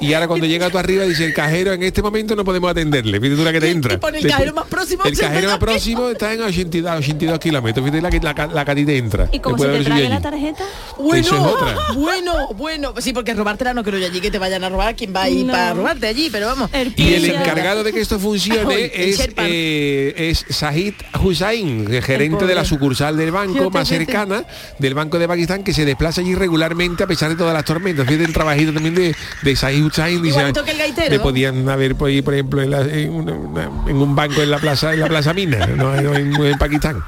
Y 0.00 0.12
ahora 0.12 0.26
cuando 0.28 0.46
llega 0.46 0.68
tú 0.70 0.78
arriba 0.78 1.04
dice 1.04 1.24
el 1.24 1.32
cajero 1.32 1.72
en 1.72 1.82
este 1.82 2.02
momento 2.02 2.34
no 2.36 2.44
podemos 2.44 2.70
atenderle. 2.70 3.20
Fíjate 3.20 3.36
tú 3.36 3.44
la 3.44 3.52
que 3.52 3.60
te 3.60 3.70
entra. 3.70 3.94
y 3.94 3.96
pone 3.98 4.18
el 4.18 4.26
cajero 4.28 4.52
más 4.52 4.66
próximo, 4.66 5.04
El 5.04 5.12
80 5.12 5.28
cajero 5.28 5.48
más 5.50 5.58
pesos. 5.58 5.70
próximo 5.72 6.08
está 6.10 6.32
en 6.34 6.40
82, 6.42 6.98
82 6.98 7.38
kilómetros. 7.38 7.84
Fíjate 7.84 8.02
la 8.02 8.10
que, 8.10 8.20
la, 8.20 8.46
la 8.52 8.64
te 8.64 8.96
entra. 8.96 9.28
y 9.32 9.38
como 9.38 9.56
se 9.58 9.68
te 9.68 9.84
trae 9.84 10.08
la 10.08 10.14
allí. 10.16 10.22
tarjeta, 10.22 10.64
Bueno, 10.98 11.26
Eso 11.26 11.36
es 11.36 11.42
otra. 11.42 11.76
bueno, 11.94 12.48
bueno. 12.56 12.94
Sí, 12.98 13.12
porque 13.12 13.34
robártela 13.34 13.72
no 13.72 13.82
creo 13.84 13.98
yo 14.00 14.06
allí 14.06 14.20
que 14.20 14.30
te 14.30 14.38
vayan 14.38 14.64
a 14.64 14.68
robar. 14.68 14.96
¿Quién 14.96 15.14
va 15.14 15.22
a 15.22 15.30
ir 15.30 15.46
No. 15.46 15.52
para 15.52 15.74
robarte 15.74 16.06
allí? 16.08 16.28
Pero 16.30 16.46
vamos. 16.46 16.70
El 16.72 16.92
Y 16.96 17.14
el 17.14 17.24
encargado 17.26 17.84
de 17.84 17.92
que 17.92 18.00
esto 18.00 18.18
funcione 18.18 18.90
es, 18.94 19.28
eh, 19.36 20.14
es 20.16 20.44
Sahid 20.50 20.94
Hussain, 21.22 21.86
gerente 22.02 22.46
de 22.46 22.54
la 22.54 22.64
sucursal 22.64 23.16
del 23.16 23.30
banco 23.30 23.70
más 23.70 23.88
cercana 23.88 24.44
del 24.78 24.94
Banco 24.94 25.18
de 25.18 25.28
Pakistán, 25.28 25.62
que 25.62 25.72
se 25.72 25.84
desplaza 25.84 26.20
allí 26.20 26.34
regularmente 26.34 27.04
a 27.04 27.06
pesar 27.06 27.30
de 27.30 27.36
todas 27.36 27.54
las 27.54 27.64
tormentas. 27.64 28.06
Fíjate 28.06 28.24
el 28.24 28.32
trabajito 28.32 28.72
también 28.72 28.94
de, 28.94 29.14
de 29.42 29.56
Sahid 29.56 29.83
Hussain. 29.86 30.22
Dice, 30.22 30.52
gaitero. 30.78 31.10
me 31.10 31.18
podían 31.20 31.68
haber 31.68 31.94
por, 31.96 32.08
ahí, 32.08 32.22
por 32.22 32.34
ejemplo, 32.34 32.62
en, 32.62 32.70
la- 32.70 32.82
en 32.82 33.10
una- 33.12 33.32
una- 33.32 33.70
en 33.88 33.96
un 33.96 34.14
banco 34.16 34.42
en 34.42 34.50
la 34.50 34.58
plaza 34.58 34.92
en 34.94 35.00
la 35.00 35.06
plaza 35.08 35.32
Mina, 35.34 35.66
no, 35.66 35.94
en, 35.94 36.34
en 36.34 36.58
Pakistán, 36.58 37.02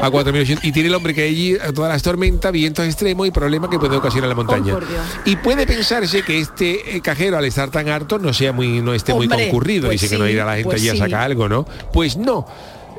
a 0.00 0.10
4.800. 0.10 0.60
Y 0.62 0.72
tiene 0.72 0.88
el 0.88 0.94
hombre 0.94 1.14
que 1.14 1.22
allí 1.24 1.54
a 1.56 1.72
todas 1.72 1.92
las 1.92 2.02
tormentas, 2.02 2.52
vientos 2.52 2.84
extremos 2.86 3.26
y 3.26 3.30
problemas 3.30 3.70
que 3.70 3.78
puede 3.78 3.96
ocasionar 3.96 4.28
la 4.28 4.34
montaña. 4.34 4.74
Dios. 4.76 4.84
y 5.24 5.36
puede 5.36 5.66
pensarse 5.66 6.22
que 6.22 6.38
este 6.40 6.96
eh, 6.96 7.00
cajero 7.00 7.36
al 7.38 7.44
estar 7.44 7.70
tan 7.70 7.88
harto 7.88 8.18
no 8.18 8.32
sea 8.32 8.52
muy 8.52 8.80
no 8.80 8.94
esté 8.94 9.12
muy 9.14 9.28
concurrido 9.28 9.88
pues 9.88 10.00
dice 10.00 10.12
que 10.14 10.18
no 10.18 10.26
sí, 10.26 10.32
irá 10.32 10.44
la 10.44 10.52
gente 10.54 10.64
pues 10.64 10.80
allí 10.82 10.90
sí. 10.90 10.96
a 10.96 11.04
sacar 11.04 11.20
algo 11.22 11.48
no 11.48 11.66
pues 11.92 12.16
no 12.16 12.46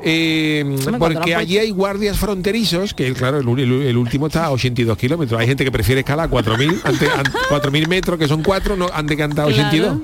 Eh, 0.04 0.76
porque 0.98 1.34
allí 1.34 1.58
hay 1.58 1.70
guardias 1.70 2.16
fronterizos 2.18 2.94
que 2.94 3.12
claro 3.14 3.38
el, 3.40 3.48
el- 3.58 3.82
el 3.82 3.96
último 3.96 4.28
está 4.28 4.44
a 4.44 4.50
82 4.52 4.96
kilómetros 4.96 5.40
hay 5.40 5.46
gente 5.46 5.64
que 5.64 5.72
prefiere 5.72 6.00
escalar 6.02 6.30
4.000 6.30 6.80
ante- 6.84 7.10
an- 7.10 7.24
4.000 7.50 7.88
metros 7.88 8.18
que 8.18 8.28
son 8.28 8.42
4 8.42 8.76
no 8.76 8.88
han 8.92 9.06
de 9.06 9.16
cantar 9.16 9.46
82 9.46 9.98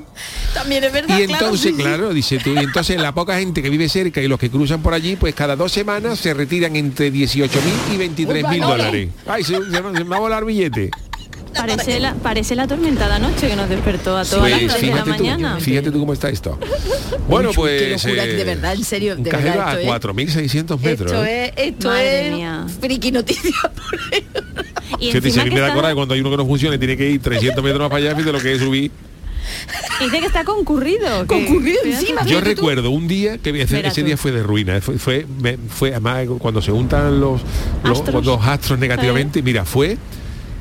También 0.52 0.84
es 0.84 0.92
verdad. 0.92 1.18
y 1.18 1.22
entonces, 1.22 1.74
sí. 1.76 1.82
claro, 1.82 2.12
dice 2.12 2.38
tú, 2.38 2.54
y 2.54 2.58
entonces 2.58 3.00
la 3.00 3.12
poca 3.12 3.38
gente 3.38 3.62
que 3.62 3.70
vive 3.70 3.88
cerca 3.88 4.20
y 4.20 4.28
los 4.28 4.38
que 4.38 4.50
cruzan 4.50 4.82
por 4.82 4.94
allí, 4.94 5.16
pues 5.16 5.34
cada 5.34 5.56
dos 5.56 5.72
semanas 5.72 6.18
se 6.18 6.32
retiran 6.34 6.76
entre 6.76 7.12
18.000 7.12 7.48
y 7.94 7.98
23.000 8.24 8.50
Uy, 8.54 8.58
va, 8.60 8.66
dólares. 8.66 9.08
Ay, 9.26 9.42
se, 9.44 9.54
se- 9.56 9.70
se 9.70 9.82
me 9.82 10.04
va 10.04 10.16
a 10.16 10.20
volar 10.20 10.44
billete. 10.44 10.90
Parece 11.54 12.00
la, 12.00 12.14
parece 12.14 12.54
la 12.54 12.66
tormentada 12.66 13.18
noche 13.18 13.48
que 13.48 13.56
nos 13.56 13.68
despertó 13.68 14.16
a 14.16 14.24
todas 14.24 14.50
las 14.50 14.60
Pues 14.60 14.72
tres 14.72 14.80
de 14.82 14.86
la 14.88 14.94
fíjate 15.04 15.18
tú, 15.18 15.24
mañana. 15.24 15.60
fíjate 15.60 15.90
tú 15.90 16.00
cómo 16.00 16.12
está 16.12 16.28
esto. 16.28 16.58
Bueno, 17.26 17.48
Uy, 17.50 17.54
pues... 17.56 17.80
Qué 17.80 17.90
locura, 18.10 18.24
eh, 18.24 18.32
de 18.34 18.44
verdad, 18.44 18.74
en 18.74 18.84
serio. 18.84 19.16
De 19.16 19.30
verdad, 19.30 19.68
a 19.68 19.80
esto 19.80 19.94
es- 19.94 20.02
4.600 20.34 20.78
metros. 20.80 21.10
Esto 21.12 21.24
¿eh? 21.24 21.46
es, 21.46 21.52
esto 21.68 21.88
Madre 21.88 22.26
es 22.28 22.34
mía. 22.34 22.66
friki 22.80 23.12
noticia. 23.12 23.52
Y 25.00 25.06
mí 25.06 25.12
que 25.20 25.20
me 25.50 25.60
da 25.60 25.66
está- 25.68 25.74
coraje 25.74 25.94
cuando 25.94 26.14
hay 26.14 26.20
uno 26.20 26.30
que 26.30 26.36
no 26.36 26.46
funciona 26.46 26.76
y 26.76 26.78
tiene 26.78 26.96
que 26.96 27.08
ir 27.10 27.20
300 27.22 27.64
metros 27.64 27.80
más 27.80 27.88
para 27.90 27.98
allá, 28.04 28.14
fíjate 28.14 28.32
lo 28.32 28.40
que 28.40 28.52
es 28.52 28.58
subir. 28.60 28.90
dice 30.00 30.20
que 30.20 30.26
está 30.26 30.44
concurrido. 30.44 31.22
que- 31.22 31.26
Concurrido 31.26 31.80
encima. 31.84 32.24
Yo 32.26 32.38
tú. 32.40 32.44
recuerdo 32.44 32.90
un 32.90 33.08
día 33.08 33.38
que 33.38 33.50
ese, 33.62 34.02
día 34.02 34.16
fue 34.16 34.30
de 34.32 34.42
ruina, 34.42 34.80
fue, 34.80 34.98
fue, 34.98 35.26
me- 35.40 35.56
fue 35.56 35.90
además 35.90 36.26
cuando 36.38 36.60
se 36.62 36.70
juntan 36.70 37.18
los, 37.20 37.40
los, 37.82 37.98
Astros. 38.00 38.24
los 38.24 38.46
astros 38.46 38.78
negativamente, 38.78 39.42
mira, 39.42 39.64
fue, 39.64 39.96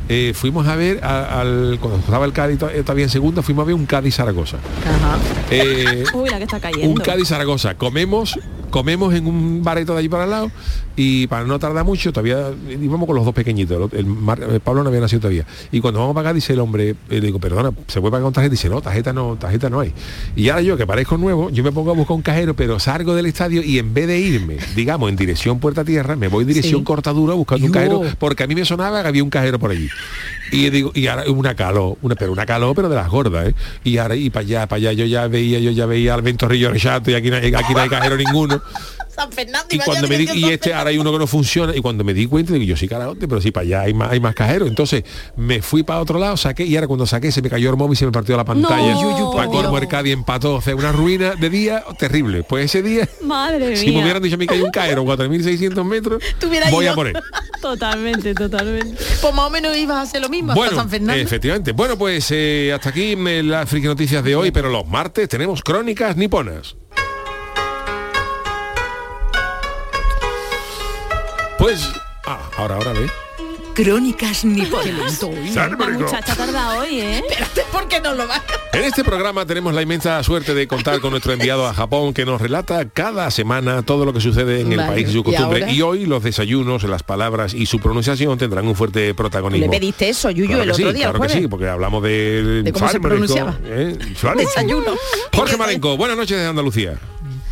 eh, 0.10 0.34
fuimos 0.36 0.68
a 0.68 0.76
ver 0.76 1.04
a- 1.04 1.40
al, 1.42 1.78
cuando 1.80 2.00
estaba 2.00 2.26
el 2.26 2.34
Cádiz 2.34 2.60
eh, 2.74 2.82
todavía 2.84 3.06
en 3.06 3.10
segunda, 3.10 3.42
fuimos 3.42 3.64
a 3.64 3.66
ver 3.68 3.76
un 3.76 3.86
Cádiz 3.86 4.16
Zaragoza. 4.16 4.58
Ajá. 4.58 5.18
Eh, 5.52 6.04
Uy, 6.14 6.30
la 6.30 6.38
que 6.38 6.44
está 6.44 6.60
cayendo. 6.60 6.90
un 6.90 6.98
Cádiz 6.98 7.28
Zaragoza. 7.30 7.76
Comemos, 7.76 8.38
comemos 8.74 9.14
en 9.14 9.28
un 9.28 9.64
bareto 9.64 9.94
de 9.94 10.00
allí 10.00 10.10
para 10.10 10.24
al 10.24 10.32
lado 10.32 10.52
y 10.96 11.28
para 11.28 11.46
no 11.46 11.60
tardar 11.60 11.86
mucho, 11.86 12.12
todavía 12.12 12.50
íbamos 12.68 13.06
con 13.06 13.16
los 13.16 13.24
dos 13.24 13.34
pequeñitos. 13.36 13.94
El, 13.94 14.08
el 14.50 14.60
Pablo 14.62 14.82
no 14.82 14.90
había 14.90 15.00
nacido 15.00 15.20
todavía. 15.22 15.46
Y 15.72 15.80
cuando 15.80 16.00
vamos 16.00 16.14
a 16.14 16.16
pagar, 16.16 16.34
dice 16.34 16.54
el 16.54 16.60
hombre, 16.60 16.90
eh, 16.90 16.96
le 17.10 17.22
digo, 17.22 17.38
perdona, 17.38 17.72
¿se 17.86 18.02
puede 18.02 18.10
pagar 18.10 18.24
con 18.24 18.34
tarjeta? 18.34 18.50
Dice, 18.52 18.70
no, 18.70 18.82
tarjeta 18.82 19.14
no, 19.14 19.36
tarjeta 19.36 19.70
no 19.70 19.80
hay. 19.80 19.94
Y 20.36 20.50
ahora 20.50 20.64
yo, 20.64 20.76
que 20.76 20.88
parezco 20.88 21.20
nuevo, 21.20 21.52
yo 21.52 21.64
me 21.64 21.72
pongo 21.72 21.92
a 21.92 21.94
buscar 21.94 22.16
un 22.16 22.24
cajero, 22.24 22.56
pero 22.56 22.80
salgo 22.80 23.14
del 23.14 23.28
estadio 23.28 23.62
y 23.62 23.78
en 23.78 23.94
vez 23.94 24.08
de 24.08 24.20
irme, 24.20 24.58
digamos, 24.76 25.08
en 25.08 25.18
dirección 25.18 25.60
Puerta 25.60 25.86
Tierra, 25.86 26.16
me 26.16 26.28
voy 26.28 26.44
dirección 26.44 26.82
Sí. 26.82 26.84
Cortadura 26.84 27.36
buscando 27.36 27.68
un 27.68 27.72
cajero, 27.72 28.02
porque 28.18 28.42
a 28.44 28.48
mí 28.48 28.56
me 28.56 28.66
sonaba 28.66 29.04
que 29.04 29.08
había 29.08 29.24
un 29.24 29.30
cajero 29.30 29.60
por 29.60 29.70
allí. 29.70 29.88
Y 30.54 30.70
digo, 30.70 30.92
y 30.94 31.08
una 31.08 31.56
calor, 31.56 31.98
una, 32.04 32.14
pero 32.14 32.32
una 32.32 32.46
calor, 32.46 32.76
pero 32.76 32.88
de 32.88 32.96
las 32.96 33.10
gordas, 33.10 33.50
¿eh? 33.50 33.56
Y 33.84 33.98
ahora, 33.98 34.16
y 34.16 34.30
para 34.30 34.46
allá, 34.46 34.68
para 34.68 34.78
allá, 34.78 34.94
yo 34.94 35.06
ya 35.06 35.28
veía, 35.28 35.58
yo 35.58 35.72
ya 35.72 35.88
veía 35.88 36.14
al 36.14 36.22
Ventorrillo 36.22 36.70
Rechato 36.70 37.10
y 37.10 37.16
aquí 37.16 37.32
aquí 37.32 37.74
no 37.74 37.80
hay 37.80 37.90
cajero 37.90 38.16
ninguno. 38.16 38.62
San 39.16 39.32
Fernando 39.32 39.68
y 39.70 39.80
cuando 39.80 40.08
me 40.08 40.18
di, 40.18 40.28
y 40.34 40.46
este 40.50 40.74
ahora 40.74 40.90
hay 40.90 40.98
uno 40.98 41.12
que 41.12 41.20
no 41.20 41.28
funciona 41.28 41.76
y 41.76 41.82
cuando 41.82 42.04
me 42.04 42.14
di 42.14 42.26
cuenta 42.26 42.54
digo 42.54 42.66
yo 42.66 42.76
sí 42.78 42.88
carajote 42.88 43.28
pero 43.28 43.40
sí 43.42 43.52
para 43.52 43.64
allá 43.66 43.82
hay 43.82 43.94
más 43.94 44.12
hay 44.12 44.20
más 44.20 44.34
cajeros 44.36 44.68
entonces 44.70 45.04
me 45.36 45.62
fui 45.62 45.84
para 45.84 46.00
otro 46.00 46.18
lado 46.20 46.36
saqué 46.38 46.66
y 46.66 46.76
ahora 46.76 46.88
cuando 46.88 47.06
saqué 47.06 47.32
se 47.32 47.42
me 47.42 47.50
cayó 47.50 47.70
el 47.70 47.78
móvil 47.78 47.94
y 47.94 47.96
se 47.98 48.06
me 48.06 48.12
partió 48.12 48.36
la 48.38 48.44
pantalla 48.46 48.94
No. 48.94 49.32
por 49.32 49.80
Dios. 49.80 49.90
Cádiz 49.90 50.14
empató 50.14 50.56
o 50.56 50.62
sea 50.62 50.76
una 50.76 50.92
ruina 50.92 51.36
de 51.36 51.50
día 51.50 51.84
terrible 52.00 52.44
pues 52.44 52.66
ese 52.66 52.82
día 52.82 53.08
Madre 53.22 53.76
si 53.78 53.92
me 53.92 54.02
hubieran 54.02 54.22
dicho 54.24 54.36
a 54.36 54.38
mí 54.38 54.48
que 54.48 54.56
hay 54.56 54.62
un 54.62 54.72
caero 54.72 55.04
4.600 55.06 55.84
metros 55.84 56.24
voy 56.72 56.86
a 56.86 56.88
ido. 56.90 56.96
poner 56.96 57.14
Totalmente, 57.62 58.34
totalmente. 58.34 59.02
Pues 59.22 59.34
más 59.34 59.46
o 59.46 59.50
menos 59.50 59.78
ibas 59.78 59.98
a 59.98 60.02
hacer 60.02 60.22
lo 60.22 60.28
mismo 60.28 60.52
hasta 60.52 60.60
bueno 60.60 60.76
San 60.76 60.90
Fernando. 60.90 61.22
efectivamente 61.22 61.72
bueno 61.72 61.98
pues 61.98 62.28
eh, 62.32 62.72
hasta 62.76 62.90
aquí 62.90 63.16
me- 63.16 63.42
las 63.44 63.70
friki 63.70 63.88
noticias 63.88 64.22
de 64.24 64.36
hoy 64.36 64.52
pero 64.52 64.70
los 64.70 64.86
martes 64.88 65.30
tenemos 65.30 65.62
crónicas 65.62 66.18
niponas 66.18 66.76
pues 71.64 71.90
ah, 72.26 72.42
ahora 72.58 72.76
ahora 72.76 72.92
ve 72.92 73.08
Crónicas 73.74 74.44
niponas. 74.44 75.24
La 75.56 75.70
muchacha 75.70 76.36
tarda 76.36 76.78
hoy, 76.78 77.00
¿eh? 77.00 77.24
Espérate, 77.26 77.62
¿por 77.72 77.88
qué 77.88 78.02
no 78.02 78.14
lo 78.14 78.28
vas? 78.28 78.42
En 78.74 78.84
este 78.84 79.06
programa 79.06 79.46
tenemos 79.46 79.74
la 79.74 79.82
inmensa 79.82 80.22
suerte 80.24 80.54
de 80.54 80.68
contar 80.68 81.00
con 81.00 81.12
nuestro 81.12 81.32
enviado 81.32 81.66
a 81.66 81.74
Japón 81.74 82.14
que 82.14 82.26
nos 82.26 82.42
relata 82.42 82.84
cada 82.90 83.32
semana 83.32 83.82
todo 83.82 84.04
lo 84.04 84.12
que 84.12 84.20
sucede 84.20 84.60
en 84.60 84.74
el 84.74 84.80
país 84.80 85.08
y 85.08 85.14
su 85.14 85.20
¿y 85.20 85.24
costumbre. 85.24 85.72
Y, 85.72 85.82
hoy 85.82 86.06
los 86.06 86.22
desayunos, 86.22 86.84
las 86.84 87.02
palabras 87.02 87.54
y 87.54 87.66
su 87.66 87.80
pronunciación 87.80 88.38
tendrán 88.38 88.68
un 88.68 88.76
fuerte 88.76 89.14
protagonismo. 89.14 89.72
Le 89.72 89.80
pediste 89.80 90.10
eso, 90.10 90.30
Yuyu, 90.30 90.48
Claro 90.48 90.64
el 90.64 90.72
otro 90.72 90.90
sí, 90.90 90.94
día, 90.94 91.10
claro 91.12 91.22
que 91.22 91.30
sí, 91.30 91.48
porque 91.48 91.70
hablamos 91.70 92.04
de, 92.04 92.62
De 92.64 92.74
cómo 92.74 92.90
se 92.90 93.00
pronunciaba. 93.00 93.58
¿eh? 93.64 93.98
Desayuno. 94.36 94.96
Jorge 95.34 95.56
Marenco, 95.56 95.96
buenas 95.96 96.18
noches 96.18 96.38
de 96.38 96.46
Andalucía. 96.46 97.00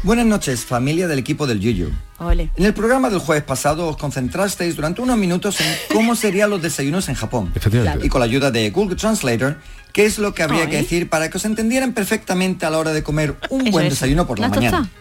Buenas 0.04 0.26
noches, 0.26 0.66
familia 0.66 1.08
del 1.08 1.20
equipo 1.20 1.46
del 1.46 1.60
Yuyu. 1.60 1.92
Ole. 2.18 2.50
En 2.56 2.66
el 2.66 2.74
programa 2.74 3.10
del 3.12 3.20
jueves 3.20 3.44
pasado 3.44 3.88
os 3.88 3.98
concentrasteis 3.98 4.76
durante 4.76 5.02
unos 5.02 5.16
minutos 5.18 5.62
en 5.62 5.68
cómo 5.94 6.16
serían 6.16 6.50
los 6.50 6.60
desayunos 6.62 7.08
en 7.10 7.16
Japón. 7.16 7.52
Efectivamente. 7.54 8.06
Y 8.06 8.10
con 8.10 8.20
la 8.20 8.26
ayuda 8.26 8.50
de 8.50 8.72
Google 8.72 8.96
Translator, 8.96 9.58
qué 9.94 10.06
es 10.08 10.18
lo 10.18 10.34
que 10.34 10.42
habría 10.42 10.68
que 10.68 10.78
decir 10.78 11.08
para 11.08 11.30
que 11.30 11.38
os 11.38 11.46
entendieran 11.46 11.94
perfectamente 11.94 12.66
a 12.66 12.72
la 12.72 12.80
hora 12.80 12.94
de 12.94 13.04
comer 13.04 13.36
un 13.52 13.62
Eso, 13.62 13.72
buen 13.72 13.86
eso. 13.86 13.94
desayuno 13.96 14.26
por 14.26 14.40
la 14.40 14.50
mañana. 14.50 14.78
tosta. 14.80 14.94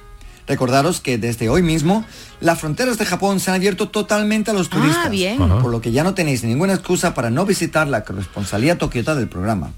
Recordaros 0.47 1.01
que 1.01 1.17
desde 1.17 1.49
hoy 1.49 1.63
mismo 1.63 2.05
las 2.41 2.59
fronteras 2.61 2.99
de 2.99 3.07
Japón 3.07 3.41
se 3.41 3.51
han 3.51 3.57
abierto 3.57 3.89
totalmente 3.89 4.51
a 4.51 4.55
los 4.55 4.69
turistas. 4.69 5.07
Ah, 5.07 5.09
bien. 5.09 5.39
Por 5.39 5.71
lo 5.71 5.81
que 5.81 5.93
ya 5.93 6.05
no 6.05 6.13
tenéis 6.13 6.45
ninguna 6.45 6.75
excusa 6.75 7.15
para 7.15 7.31
no 7.31 7.47
visitar 7.47 7.89
la 7.89 8.05
corresponsalía 8.05 8.77
tokiota 8.77 9.15
del 9.15 9.29
programa. 9.29 9.71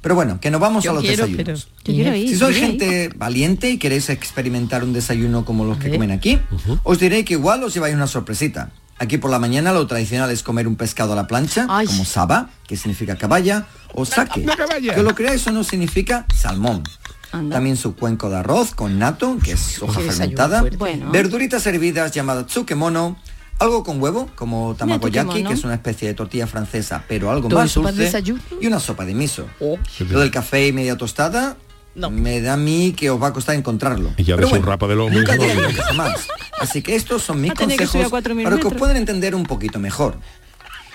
Pero 0.00 0.14
bueno, 0.14 0.40
que 0.40 0.50
nos 0.50 0.60
vamos 0.60 0.86
a 0.86 0.92
los 0.92 1.02
quiero, 1.02 1.26
desayunos. 1.26 1.68
Yo 1.84 1.94
quiero 1.94 2.14
ir. 2.14 2.28
Si 2.28 2.36
sois 2.36 2.56
ir. 2.56 2.62
gente 2.62 3.10
valiente 3.16 3.70
y 3.70 3.78
queréis 3.78 4.08
experimentar 4.10 4.84
un 4.84 4.92
desayuno 4.92 5.44
como 5.44 5.64
los 5.64 5.78
que 5.78 5.90
comen 5.90 6.10
aquí, 6.10 6.38
os 6.84 6.98
diré 6.98 7.24
que 7.24 7.34
igual 7.34 7.64
os 7.64 7.74
lleváis 7.74 7.94
una 7.94 8.06
sorpresita. 8.06 8.70
Aquí 9.00 9.18
por 9.18 9.30
la 9.30 9.38
mañana 9.38 9.72
lo 9.72 9.86
tradicional 9.86 10.30
es 10.30 10.42
comer 10.42 10.66
un 10.66 10.74
pescado 10.76 11.12
a 11.12 11.16
la 11.16 11.26
plancha, 11.28 11.66
Ay. 11.68 11.86
como 11.86 12.04
saba, 12.04 12.50
que 12.66 12.76
significa 12.76 13.16
caballa, 13.16 13.66
o 13.94 14.04
caballa. 14.04 14.94
que 14.94 15.02
lo 15.02 15.14
creáis 15.14 15.46
o 15.46 15.52
no 15.52 15.62
significa 15.62 16.26
salmón. 16.34 16.82
Anda. 17.30 17.56
También 17.56 17.76
su 17.76 17.94
cuenco 17.94 18.30
de 18.30 18.38
arroz 18.38 18.74
con 18.74 18.98
nato, 18.98 19.38
que 19.44 19.52
es 19.52 19.82
hoja 19.82 20.00
fermentada. 20.00 20.64
Bueno. 20.78 21.10
verduritas 21.12 21.66
hervidas 21.66 22.12
llamadas 22.12 22.46
tsukemono, 22.46 23.18
algo 23.58 23.82
con 23.84 24.00
huevo, 24.00 24.28
como 24.34 24.74
tamagoyaki, 24.76 25.26
tsukemono. 25.28 25.48
que 25.50 25.54
es 25.54 25.64
una 25.64 25.74
especie 25.74 26.08
de 26.08 26.14
tortilla 26.14 26.46
francesa, 26.46 27.04
pero 27.08 27.30
algo 27.30 27.48
¿Todo 27.48 27.58
más 27.60 27.74
dulce, 27.74 28.22
y 28.60 28.66
una 28.66 28.78
sopa 28.80 29.04
de 29.04 29.14
miso. 29.14 29.46
Oh. 29.60 29.78
Lo 30.10 30.20
del 30.20 30.30
café 30.30 30.68
y 30.68 30.72
media 30.72 30.96
tostada, 30.96 31.56
No. 31.94 32.10
me 32.10 32.40
da 32.40 32.52
a 32.54 32.56
mí 32.56 32.94
que 32.96 33.10
os 33.10 33.20
va 33.20 33.28
a 33.28 33.32
costar 33.32 33.56
encontrarlo. 33.56 34.12
Y 34.16 34.22
ya 34.24 34.36
Pero 34.36 34.48
ves 34.48 34.58
un 34.58 34.64
rapa 34.64 34.86
de 34.86 34.94
lomo 34.94 35.10
Nunca 35.10 35.36
¿no? 35.36 35.44
nunca 35.44 35.82
jamás. 35.84 36.28
Así 36.60 36.82
que 36.82 36.94
estos 36.94 37.22
son 37.22 37.40
mis 37.40 37.52
que 37.52 37.64
consejos 37.64 38.12
4.000 38.12 38.44
para 38.44 38.58
que 38.58 38.66
os 38.68 38.74
puedan 38.74 38.96
entender 38.96 39.34
un 39.34 39.44
poquito 39.44 39.78
mejor. 39.80 40.18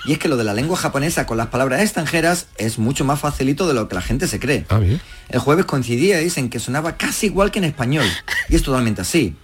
Y 0.05 0.11
es 0.13 0.19
que 0.19 0.27
lo 0.27 0.35
de 0.35 0.43
la 0.43 0.53
lengua 0.53 0.75
japonesa 0.75 1.25
con 1.25 1.37
las 1.37 1.47
palabras 1.47 1.81
extranjeras 1.81 2.47
es 2.57 2.77
mucho 2.77 3.05
más 3.05 3.19
facilito 3.21 3.67
de 3.67 3.73
lo 3.73 3.87
que 3.87 3.95
la 3.95 4.01
gente 4.01 4.27
se 4.27 4.37
cree. 4.39 4.65
Ah, 4.69 4.79
bien. 4.79 4.99
El 5.29 5.39
jueves 5.39 5.65
coincidíais 5.65 6.37
en 6.37 6.49
que 6.49 6.59
sonaba 6.59 6.97
casi 6.97 7.27
igual 7.27 7.51
que 7.51 7.59
en 7.59 7.65
español. 7.65 8.05
Y 8.49 8.55
es 8.55 8.63
totalmente 8.63 9.01
así. 9.01 9.35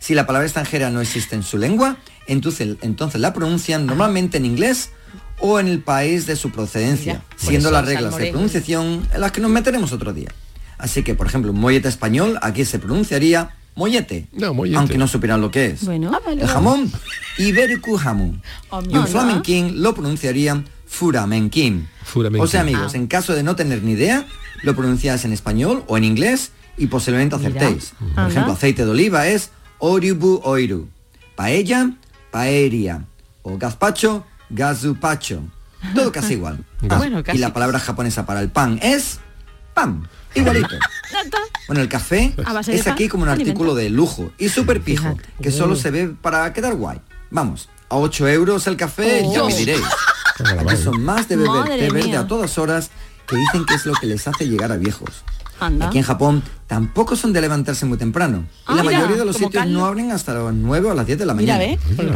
Si 0.00 0.14
la 0.14 0.26
palabra 0.26 0.46
extranjera 0.46 0.90
no 0.90 1.00
existe 1.00 1.36
en 1.36 1.44
su 1.44 1.56
lengua, 1.56 1.96
entonces, 2.28 2.76
entonces 2.82 3.20
la 3.20 3.32
pronuncian 3.32 3.86
normalmente 3.86 4.36
en 4.38 4.44
inglés 4.44 4.90
o 5.40 5.58
en 5.60 5.68
el 5.68 5.80
país 5.80 6.26
de 6.26 6.36
su 6.36 6.50
procedencia, 6.50 7.14
Mira, 7.14 7.24
siendo 7.36 7.68
eso 7.68 7.74
las 7.76 7.84
reglas 7.86 8.16
de 8.16 8.30
pronunciación 8.30 9.06
en 9.12 9.20
las 9.20 9.32
que 9.32 9.40
nos 9.40 9.50
meteremos 9.50 9.92
otro 9.92 10.12
día. 10.12 10.28
Así 10.78 11.02
que, 11.02 11.14
por 11.14 11.26
ejemplo, 11.26 11.50
un 11.52 11.58
mollete 11.60 11.88
español 11.88 12.38
aquí 12.42 12.64
se 12.64 12.78
pronunciaría 12.78 13.50
mollete, 13.74 14.26
No, 14.32 14.54
mollete. 14.54 14.76
aunque 14.78 14.98
no 14.98 15.06
supieran 15.08 15.40
lo 15.40 15.50
que 15.50 15.66
es. 15.66 15.84
Bueno. 15.84 16.10
Ah, 16.12 16.20
vale, 16.24 16.34
el 16.34 16.46
vale. 16.46 16.52
jamón, 16.52 16.92
Ibericu 17.38 17.96
jamón. 17.96 18.42
Y 18.90 18.96
un 18.96 19.06
flamenquín 19.06 19.82
lo 19.82 19.94
pronunciarían 19.94 20.64
furamenquín. 20.86 21.88
Furamenquín. 22.04 22.44
O 22.44 22.46
sea, 22.48 22.62
amigos, 22.62 22.94
en 22.94 23.06
caso 23.06 23.34
de 23.34 23.42
no 23.42 23.54
tener 23.56 23.82
ni 23.82 23.92
idea, 23.92 24.26
lo 24.62 24.74
pronunciáis 24.74 25.24
en 25.24 25.32
español 25.32 25.84
o 25.86 25.96
en 25.96 26.04
inglés 26.04 26.50
y 26.76 26.86
posiblemente 26.88 27.36
acertéis. 27.36 27.92
Por 28.14 28.28
ejemplo, 28.30 28.52
aceite 28.52 28.84
de 28.84 28.90
oliva 28.90 29.28
es 29.28 29.50
oribu 29.78 30.40
oiru. 30.44 30.88
Paella, 31.36 31.92
paeria. 32.30 33.04
O 33.42 33.56
gazpacho, 33.56 34.24
gazupacho. 34.50 35.42
Todo 35.94 36.12
casi 36.12 36.34
igual. 36.34 36.64
Ah, 36.90 36.96
bueno, 36.96 37.24
casi. 37.24 37.38
Y 37.38 37.40
la 37.40 37.52
palabra 37.52 37.80
japonesa 37.80 38.24
para 38.24 38.40
el 38.40 38.50
pan 38.50 38.78
es 38.80 39.18
pan. 39.74 40.08
Igualito. 40.34 40.76
Bueno, 41.66 41.82
el 41.82 41.88
café 41.88 42.34
de 42.36 42.74
es 42.74 42.86
aquí 42.86 43.08
como 43.08 43.24
un 43.24 43.28
artículo 43.28 43.74
de 43.74 43.90
lujo 43.90 44.30
y 44.38 44.48
súper 44.48 44.80
pijo, 44.80 45.16
que 45.42 45.50
solo 45.50 45.74
se 45.74 45.90
ve 45.90 46.08
para 46.08 46.52
quedar 46.52 46.74
guay. 46.74 47.00
Vamos, 47.30 47.68
a 47.88 47.96
8 47.96 48.28
euros 48.28 48.66
el 48.66 48.76
café, 48.76 49.26
ya 49.32 49.44
me 49.44 49.54
diréis. 49.54 49.82
Aquí 50.58 50.76
son 50.76 51.02
más 51.02 51.28
de 51.28 51.36
beber 51.36 51.64
té 51.64 51.90
verde 51.90 52.16
a 52.16 52.26
todas 52.26 52.58
horas 52.58 52.90
que 53.26 53.36
dicen 53.36 53.66
que 53.66 53.74
es 53.74 53.84
lo 53.86 53.92
que 53.94 54.06
les 54.06 54.26
hace 54.28 54.46
llegar 54.46 54.70
a 54.72 54.76
viejos. 54.76 55.24
Anda. 55.60 55.86
Aquí 55.88 55.98
en 55.98 56.04
Japón 56.04 56.42
tampoco 56.66 57.16
son 57.16 57.32
de 57.32 57.40
levantarse 57.40 57.86
muy 57.86 57.98
temprano. 57.98 58.44
Y 58.48 58.62
Ah, 58.66 58.74
la 58.76 58.82
mira, 58.82 58.94
mayoría 58.98 59.16
de 59.16 59.24
los 59.24 59.36
sitios 59.36 59.66
no 59.66 59.86
abren 59.86 60.10
hasta 60.12 60.34
las 60.34 60.52
9 60.54 60.90
o 60.90 60.94
las 60.94 61.06
10 61.06 61.18
de 61.18 61.26
la 61.26 61.34
mañana. 61.34 61.64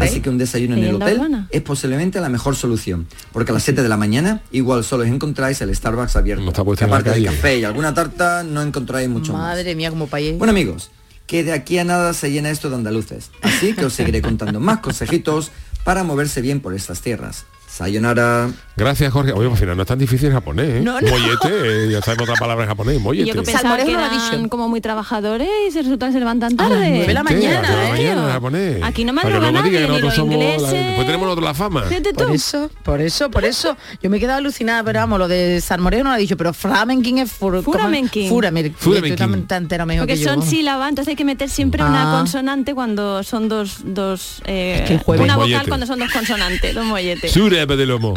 Así 0.00 0.20
que 0.20 0.28
un 0.30 0.38
desayuno 0.38 0.76
en 0.76 0.84
el 0.84 0.94
hotel 0.96 1.16
urbana. 1.18 1.48
es 1.50 1.62
posiblemente 1.62 2.20
la 2.20 2.28
mejor 2.28 2.54
solución. 2.56 3.06
Porque 3.32 3.50
a 3.52 3.54
las 3.54 3.62
7 3.62 3.82
de 3.82 3.88
la 3.88 3.96
mañana 3.96 4.42
igual 4.52 4.84
solo 4.84 5.04
encontráis 5.04 5.60
el 5.60 5.74
Starbucks 5.74 6.16
abierto. 6.16 6.44
No 6.44 6.52
Que 6.52 6.58
la 6.58 6.86
aparte 6.86 7.10
del 7.10 7.24
calle. 7.24 7.36
café 7.36 7.58
y 7.58 7.64
alguna 7.64 7.94
tarta 7.94 8.42
no 8.44 8.62
encontráis 8.62 9.08
mucho 9.08 9.32
más. 9.32 9.42
Madre 9.42 9.74
mía, 9.74 9.90
como 9.90 10.06
país. 10.06 10.36
Bueno 10.38 10.50
amigos, 10.52 10.90
que 11.26 11.42
de 11.44 11.52
aquí 11.52 11.78
a 11.78 11.84
nada 11.84 12.12
se 12.12 12.30
llena 12.30 12.50
esto 12.50 12.68
de 12.70 12.76
andaluces. 12.76 13.30
Así 13.42 13.72
que 13.74 13.86
os 13.86 13.92
seguiré 13.94 14.20
contando 14.22 14.60
más 14.60 14.78
consejitos 14.80 15.50
para 15.84 16.04
moverse 16.04 16.40
bien 16.42 16.60
por 16.60 16.74
estas 16.74 17.00
tierras. 17.00 17.44
Sayonara. 17.68 18.50
Gracias, 18.76 19.12
Jorge. 19.12 19.32
Oye, 19.32 19.50
al 19.50 19.56
final 19.56 19.76
no 19.76 19.82
es 19.82 19.88
tan 19.88 19.98
difícil 19.98 20.32
japonés, 20.32 20.66
¿eh? 20.68 20.80
No, 20.82 21.00
no. 21.00 21.08
Mollete, 21.10 21.48
eh, 21.86 21.90
ya 21.90 22.00
sabemos 22.00 22.28
otra 22.28 22.38
palabra 22.40 22.64
en 22.64 22.68
japonés, 22.70 23.00
mollete. 23.00 23.28
yo 23.28 23.34
que 23.34 23.42
pensaba 23.42 23.76
que 23.76 23.92
eran 23.92 24.48
como 24.48 24.68
muy 24.68 24.80
trabajadores 24.80 25.48
y 25.68 25.70
se 25.72 25.82
resulta 25.82 26.06
que 26.06 26.12
se 26.12 26.18
levantan 26.18 26.52
A 26.58 26.62
las 26.62 26.70
tarde. 26.70 26.88
nueve 26.90 27.06
de 27.06 27.14
la 27.14 27.22
mañana, 27.22 27.58
a 27.58 27.62
las 27.76 27.86
¿eh? 27.86 27.90
mañana 27.92 28.22
en 28.26 28.32
japonés. 28.32 28.82
Aquí 28.82 29.04
no 29.04 29.12
me 29.12 29.20
Para 29.22 29.34
que 29.34 29.38
roba 29.40 29.50
luego 29.52 29.68
diga 29.68 29.80
nadie, 29.80 29.86
que 29.86 29.92
ni 29.92 30.00
nosotros 30.00 30.04
los 30.04 30.14
somos 30.14 30.34
la- 30.36 30.44
ingleses. 30.54 30.86
Después 30.86 31.06
tenemos 31.06 31.26
nosotros 31.26 31.44
la 31.44 31.54
fama. 31.54 31.84
Por 32.14 32.30
eso, 32.34 32.70
por 32.82 33.00
eso, 33.00 33.30
por 33.30 33.44
eso. 33.44 33.76
Yo 34.02 34.10
me 34.10 34.16
he 34.16 34.20
quedado 34.20 34.38
alucinada, 34.38 34.82
pero 34.82 35.00
vamos, 35.00 35.18
lo 35.18 35.28
de 35.28 35.60
Salmoreno 35.60 36.04
no 36.04 36.10
lo 36.10 36.14
ha 36.16 36.18
dicho, 36.18 36.36
pero 36.36 36.52
Flamenking 36.54 37.18
es 37.18 37.30
fur, 37.32 37.62
tan 37.62 39.34
entero 39.62 39.86
mejor 39.86 40.06
Porque 40.06 40.22
son 40.22 40.42
sílabas, 40.42 40.88
entonces 40.88 41.10
hay 41.12 41.16
que 41.16 41.24
meter 41.24 41.48
siempre 41.48 41.82
una 41.82 42.12
Ah. 42.14 42.18
consonante 42.18 42.74
cuando 42.74 43.22
son 43.22 43.48
dos, 43.48 43.78
dos 43.84 44.42
eh, 44.46 44.78
Es 44.82 44.88
que 44.88 44.94
el 44.94 45.00
jueves- 45.00 45.24
una 45.24 45.36
vocal 45.36 45.66
cuando 45.68 45.86
son 45.86 45.98
dos 45.98 46.10
consonantes, 46.12 46.74
dos 46.74 46.84
molletes. 46.84 47.32
Surapa 47.32 47.76
de 47.76 47.86
lomo, 47.86 48.14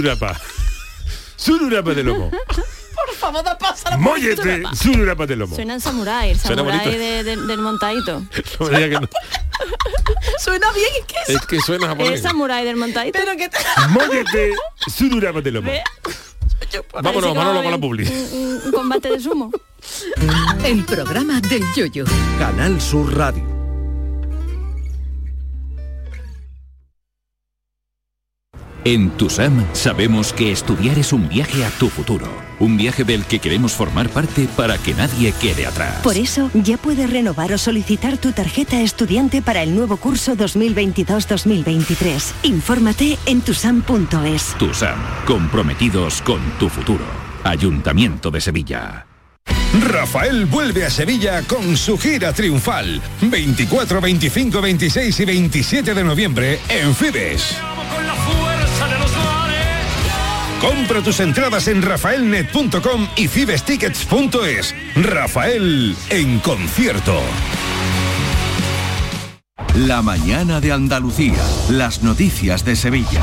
sururapa. 0.00 0.36
Sururapa 1.36 1.94
de 1.94 2.02
lomo. 2.02 2.30
Por 2.30 3.14
favor, 3.14 3.42
da 3.44 3.56
paso 3.56 3.86
a 3.88 3.90
la 3.92 3.96
Mollete, 3.98 4.62
sururapa 4.74 5.26
de 5.26 5.36
lomo. 5.36 5.54
Suenan 5.54 5.80
samurái, 5.80 6.30
el 6.30 6.38
Suena 6.38 6.56
samurái 6.62 6.78
bonito. 6.80 6.98
de- 6.98 7.24
de- 7.24 7.36
del 7.46 7.58
montadito. 7.60 8.22
No 8.60 8.66
me 8.70 8.78
diga 8.80 9.00
que 9.00 9.06
no. 9.06 9.08
Suena 10.38 10.70
bien, 10.72 10.88
¿y 11.00 11.06
qué 11.06 11.14
es? 11.32 11.40
Es 11.40 11.46
que 11.46 11.60
suena 11.60 11.84
El 11.86 11.90
japonés. 11.92 12.22
samurái 12.22 12.64
del 12.64 12.76
montadito. 12.76 13.18
Pero 13.18 13.36
que 13.36 13.48
te... 13.48 13.58
Mollete, 13.88 14.52
sururapa 14.94 15.40
de 15.40 15.50
lomo. 15.52 15.70
Ve. 15.70 15.82
Vámonos, 17.02 17.34
Manolo, 17.34 17.62
con 17.62 17.70
la 17.70 17.78
publi. 17.78 18.06
Un, 18.06 18.60
un 18.66 18.72
combate 18.72 19.08
de 19.10 19.20
sumo. 19.20 19.50
El 20.64 20.84
programa 20.84 21.40
del 21.40 21.62
yoyo. 21.74 22.04
Canal 22.38 22.80
Sur 22.80 23.14
Radio. 23.16 23.55
En 28.86 29.10
TUSAM 29.10 29.64
sabemos 29.72 30.32
que 30.32 30.52
estudiar 30.52 30.96
es 30.96 31.12
un 31.12 31.28
viaje 31.28 31.64
a 31.64 31.70
tu 31.70 31.88
futuro, 31.88 32.28
un 32.60 32.76
viaje 32.76 33.02
del 33.02 33.24
que 33.24 33.40
queremos 33.40 33.72
formar 33.72 34.08
parte 34.10 34.46
para 34.56 34.78
que 34.78 34.94
nadie 34.94 35.32
quede 35.40 35.66
atrás. 35.66 36.02
Por 36.04 36.16
eso, 36.16 36.52
ya 36.54 36.76
puedes 36.78 37.10
renovar 37.10 37.52
o 37.52 37.58
solicitar 37.58 38.16
tu 38.16 38.30
tarjeta 38.30 38.80
estudiante 38.80 39.42
para 39.42 39.64
el 39.64 39.74
nuevo 39.74 39.96
curso 39.96 40.36
2022-2023. 40.36 42.32
Infórmate 42.44 43.18
en 43.26 43.40
tusam.es. 43.40 44.54
TUSAM, 44.56 45.00
comprometidos 45.26 46.22
con 46.22 46.40
tu 46.60 46.68
futuro. 46.68 47.06
Ayuntamiento 47.42 48.30
de 48.30 48.40
Sevilla. 48.40 49.06
Rafael 49.80 50.46
vuelve 50.46 50.84
a 50.84 50.90
Sevilla 50.90 51.42
con 51.42 51.76
su 51.76 51.98
gira 51.98 52.32
triunfal. 52.32 53.02
24, 53.20 54.00
25, 54.00 54.60
26 54.60 55.20
y 55.20 55.24
27 55.24 55.92
de 55.92 56.04
noviembre 56.04 56.60
en 56.68 56.94
Fibes. 56.94 57.56
Compra 60.60 61.02
tus 61.02 61.20
entradas 61.20 61.68
en 61.68 61.82
rafaelnet.com 61.82 63.08
y 63.16 63.28
fibestickets.es. 63.28 64.74
Rafael 64.96 65.94
en 66.10 66.38
concierto. 66.40 67.20
La 69.74 70.00
mañana 70.00 70.60
de 70.60 70.72
Andalucía. 70.72 71.42
Las 71.68 72.02
noticias 72.02 72.64
de 72.64 72.76
Sevilla. 72.76 73.22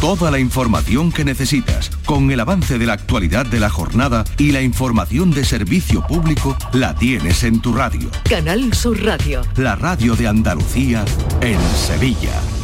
Toda 0.00 0.30
la 0.30 0.40
información 0.40 1.12
que 1.12 1.24
necesitas, 1.24 1.90
con 2.04 2.30
el 2.30 2.40
avance 2.40 2.78
de 2.78 2.86
la 2.86 2.94
actualidad 2.94 3.46
de 3.46 3.60
la 3.60 3.70
jornada 3.70 4.24
y 4.36 4.50
la 4.50 4.60
información 4.60 5.30
de 5.30 5.44
servicio 5.44 6.04
público, 6.06 6.56
la 6.72 6.96
tienes 6.96 7.44
en 7.44 7.60
tu 7.60 7.72
radio. 7.72 8.10
Canal 8.28 8.74
Sur 8.74 9.02
Radio. 9.02 9.42
La 9.56 9.76
radio 9.76 10.16
de 10.16 10.26
Andalucía 10.26 11.04
en 11.40 11.60
Sevilla. 11.76 12.63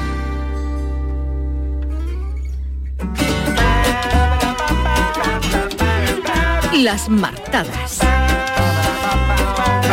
Las 6.81 7.09
martadas. 7.09 7.99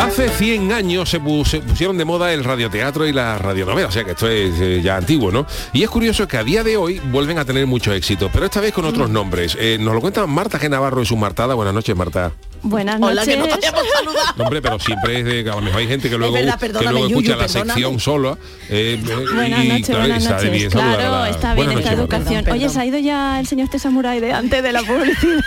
Hace 0.01 0.29
100 0.29 0.71
años 0.71 1.09
se, 1.09 1.21
pu- 1.21 1.45
se 1.45 1.59
pusieron 1.59 1.97
de 1.97 2.05
moda 2.05 2.33
el 2.33 2.43
radioteatro 2.43 3.05
y 3.05 3.13
la 3.13 3.37
radionovela, 3.37 3.87
o 3.87 3.91
sea 3.91 4.03
que 4.03 4.11
esto 4.11 4.27
es 4.27 4.59
eh, 4.59 4.81
ya 4.81 4.95
antiguo, 4.97 5.31
¿no? 5.31 5.45
Y 5.73 5.83
es 5.83 5.89
curioso 5.89 6.27
que 6.27 6.37
a 6.37 6.43
día 6.43 6.63
de 6.63 6.77
hoy 6.77 6.99
vuelven 7.11 7.37
a 7.37 7.45
tener 7.45 7.67
mucho 7.67 7.93
éxito, 7.93 8.29
pero 8.33 8.45
esta 8.45 8.59
vez 8.61 8.73
con 8.73 8.85
otros 8.85 9.09
nombres. 9.09 9.55
Eh, 9.59 9.77
nos 9.79 9.93
lo 9.93 10.01
cuenta 10.01 10.25
Marta 10.25 10.59
G. 10.59 10.69
Navarro 10.69 10.99
en 10.99 11.05
su 11.05 11.15
Martada. 11.17 11.53
Buenas 11.53 11.73
noches, 11.73 11.95
Marta. 11.95 12.31
Buenas 12.61 12.97
Hola, 13.01 13.21
noches. 13.21 13.33
que 13.35 13.37
no 13.39 13.45
te 13.47 13.53
habíamos 13.53 13.81
saludado. 13.93 14.33
No, 14.35 14.43
hombre, 14.43 14.61
pero 14.61 14.79
siempre 14.79 15.19
es 15.19 15.25
de, 15.25 15.49
a 15.49 15.55
lo 15.55 15.61
mejor 15.61 15.79
hay 15.79 15.87
gente 15.87 16.09
que 16.09 16.17
luego, 16.17 16.33
verdad, 16.33 16.59
que 16.59 16.67
luego 16.69 17.07
Yuyu, 17.07 17.19
escucha 17.19 17.35
la 17.37 17.45
perdóname. 17.47 17.69
sección 17.73 17.99
solo. 18.01 18.37
eh, 18.69 18.99
eh, 19.01 19.25
Buenas 19.33 19.63
y, 19.65 19.67
noches, 19.69 19.85
claro, 19.87 20.01
buenas 20.01 20.23
noches. 20.29 20.51
bien 20.51 20.69
Claro, 20.69 21.11
la- 21.21 21.29
está 21.29 21.53
bien 21.53 21.65
Buenas 21.67 21.83
esta 21.83 21.93
educación. 21.95 22.43
Perdón, 22.43 22.51
Oye, 22.53 22.59
perdón. 22.65 22.73
se 22.73 22.79
ha 22.81 22.85
ido 22.85 22.97
ya 22.99 23.39
el 23.39 23.47
señor 23.47 23.65
este 23.65 23.79
samurái 23.79 24.19
de 24.19 24.33
antes 24.33 24.61
de 24.61 24.71
la 24.73 24.81
publicidad. 24.83 25.43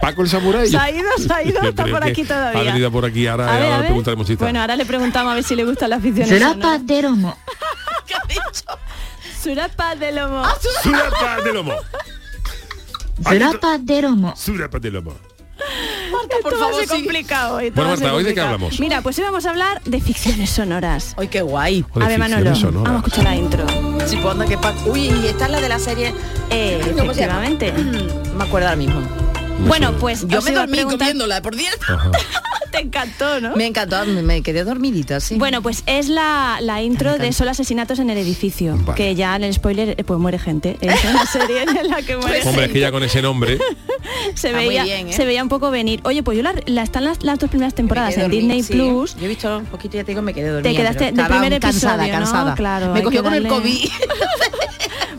Paco 0.00 0.22
el 0.22 0.28
Samurai. 0.28 0.68
Se 0.68 0.76
ha 0.76 0.90
ido, 0.90 1.08
se 1.16 1.32
ha 1.32 1.42
ido, 1.44 1.60
está 1.62 1.84
por 1.86 2.02
que 2.02 2.10
aquí 2.10 2.24
todavía. 2.24 2.60
Ha 2.60 2.64
venido 2.64 2.90
por 2.90 3.04
aquí, 3.04 3.26
ahora, 3.28 3.46
ver, 3.46 3.54
ahora 3.62 3.74
a 3.76 3.78
le 3.78 3.84
preguntaremos 3.86 4.26
si 4.26 4.32
está. 4.32 4.44
Bueno, 4.44 4.60
ahora 4.60 4.76
le 4.76 4.84
preguntamos 4.86 5.30
a 5.30 5.34
ver 5.36 5.44
si 5.44 5.54
le 5.54 5.64
gustan 5.64 5.90
las 5.90 6.00
aficiones. 6.00 6.28
Surapa 6.28 6.78
de 6.78 7.02
lomo. 7.02 7.36
Surapa 9.42 9.94
de 9.96 10.12
lomo. 10.12 10.42
Surapa 10.82 11.40
de 11.44 11.52
lomo. 11.52 11.74
Surapa 13.22 13.78
de 13.78 14.02
lomo. 14.02 14.34
Surapa 14.36 14.78
de 14.78 14.90
lomo. 14.90 15.14
Marta, 16.10 16.36
por 16.42 16.58
favor, 16.58 16.86
complicado. 16.86 17.60
esto 17.60 17.74
Bueno, 17.74 17.90
Marta, 17.90 18.14
¿hoy 18.14 18.24
de 18.24 18.34
qué 18.34 18.40
hablamos? 18.40 18.80
Mira, 18.80 19.02
pues 19.02 19.18
hoy 19.18 19.24
vamos 19.24 19.46
a 19.46 19.50
hablar 19.50 19.82
de 19.84 20.00
ficciones 20.00 20.50
sonoras. 20.50 21.14
Ay, 21.16 21.28
qué 21.28 21.42
guay. 21.42 21.84
O 21.94 22.00
A 22.00 22.08
ver, 22.08 22.18
Manolo, 22.18 22.54
sonoras. 22.54 22.84
vamos 22.84 23.04
a 23.04 23.06
escuchar 23.06 23.24
la 23.24 23.36
intro. 23.36 23.66
Sí, 24.06 24.16
pues 24.16 24.26
anda, 24.32 24.46
que 24.46 24.58
pa- 24.58 24.74
Uy, 24.86 25.08
y 25.10 25.26
esta 25.26 25.46
es 25.46 25.50
la 25.50 25.60
de 25.60 25.68
la 25.68 25.78
serie. 25.78 26.14
Eh, 26.50 26.80
efectivamente. 26.80 27.72
Me 28.36 28.44
acuerdo 28.44 28.68
ahora 28.68 28.76
mismo. 28.76 29.00
Bueno, 29.66 29.92
pues 29.98 30.26
Yo 30.26 30.40
me 30.42 30.52
dormí 30.52 30.76
preguntar- 30.78 30.98
comiéndola, 30.98 31.42
por 31.42 31.54
cierto. 31.56 31.86
Te 32.70 32.80
encantó, 32.80 33.40
¿no? 33.40 33.56
Me 33.56 33.66
encantó, 33.66 34.04
me, 34.06 34.42
quedé 34.42 34.62
dormidita, 34.62 35.20
sí. 35.20 35.36
Bueno, 35.36 35.62
pues 35.62 35.82
es 35.86 36.08
la, 36.08 36.58
la 36.60 36.82
intro 36.82 37.16
de 37.18 37.32
Solo 37.32 37.50
asesinatos 37.50 37.98
en 37.98 38.10
el 38.10 38.18
edificio, 38.18 38.76
Vale. 38.82 38.94
que 38.94 39.14
ya 39.14 39.34
en 39.36 39.44
el 39.44 39.54
spoiler 39.54 39.94
eh, 39.98 40.04
pues 40.04 40.20
muere 40.20 40.38
gente. 40.38 40.76
Es 40.80 41.02
una 41.04 41.26
serie 41.32 41.62
en 41.62 41.88
la 41.88 42.02
que 42.02 42.16
muere 42.16 42.42
Hombre, 42.46 42.66
es 42.66 42.72
que 42.72 42.80
ya 42.80 42.92
con 42.92 43.02
ese 43.02 43.22
nombre. 43.22 43.58
se 44.34 44.48
Está 44.48 44.58
muy 44.60 44.68
veía, 44.68 44.84
bien, 44.84 45.08
¿eh? 45.08 45.12
se 45.12 45.24
veía 45.24 45.42
un 45.42 45.48
poco 45.48 45.70
venir. 45.70 46.00
Oye, 46.04 46.22
pues 46.22 46.36
yo 46.36 46.42
la, 46.42 46.54
la- 46.66 46.82
están 46.82 47.04
las, 47.04 47.22
las 47.24 47.38
dos 47.38 47.48
primeras 47.50 47.72
Me 47.72 47.76
temporadas 47.78 48.16
en 48.18 48.30
Disney 48.30 48.62
sí. 48.62 48.74
Plus. 48.74 49.16
Yo 49.16 49.24
he 49.24 49.28
visto 49.28 49.58
un 49.58 49.64
poquito, 49.66 49.96
ya 49.96 50.04
te 50.04 50.12
digo, 50.12 50.22
me 50.22 50.34
quedé 50.34 50.50
dormida. 50.50 50.70
quedaste 50.76 51.12
pero 51.12 51.16
del 51.16 51.26
primer 51.26 51.60
cansada, 51.60 52.04
episodio, 52.04 52.12
¿no? 52.20 52.24
cansada. 52.26 52.54
Claro, 52.54 52.92
me 52.92 53.02
cogió 53.02 53.22
que 53.22 53.28
con 53.28 53.34
el 53.34 53.48
COVID. 53.48 53.88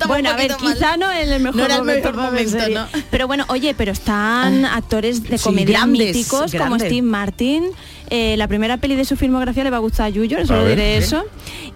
Bueno, 0.08 0.30
a 0.32 0.36
ver, 0.36 0.50
mal. 0.52 0.60
quizá 0.60 0.98
no 0.98 1.12
en 1.12 1.32
el 1.32 1.40
mejor 1.42 1.58
No 1.58 1.66
era 1.66 1.76
el 1.76 1.82
momento, 1.82 2.12
mejor. 2.14 2.70
¿no? 2.72 2.88
Pero 3.12 3.28
bueno, 3.28 3.46
oye, 3.50 3.76
pero 3.78 3.92
están 4.30 4.66
actores 4.66 5.24
de 5.24 5.38
Sí, 5.38 5.44
comedia 5.44 5.80
grandes, 5.80 6.16
míticos 6.16 6.54
como. 6.54 6.78
Steve 6.80 7.02
Martin. 7.02 7.64
Eh, 8.10 8.36
la 8.38 8.48
primera 8.48 8.78
peli 8.78 8.96
de 8.96 9.06
su 9.06 9.16
filmografía 9.16 9.64
le 9.64 9.70
va 9.70 9.78
a 9.78 9.82
gustar 9.82 10.08
a 10.08 10.10
Yuyo, 10.10 10.46
solo 10.46 10.64
ver. 10.64 10.78
diré 10.78 10.98
Sí. 11.02 11.06
eso. 11.16 11.24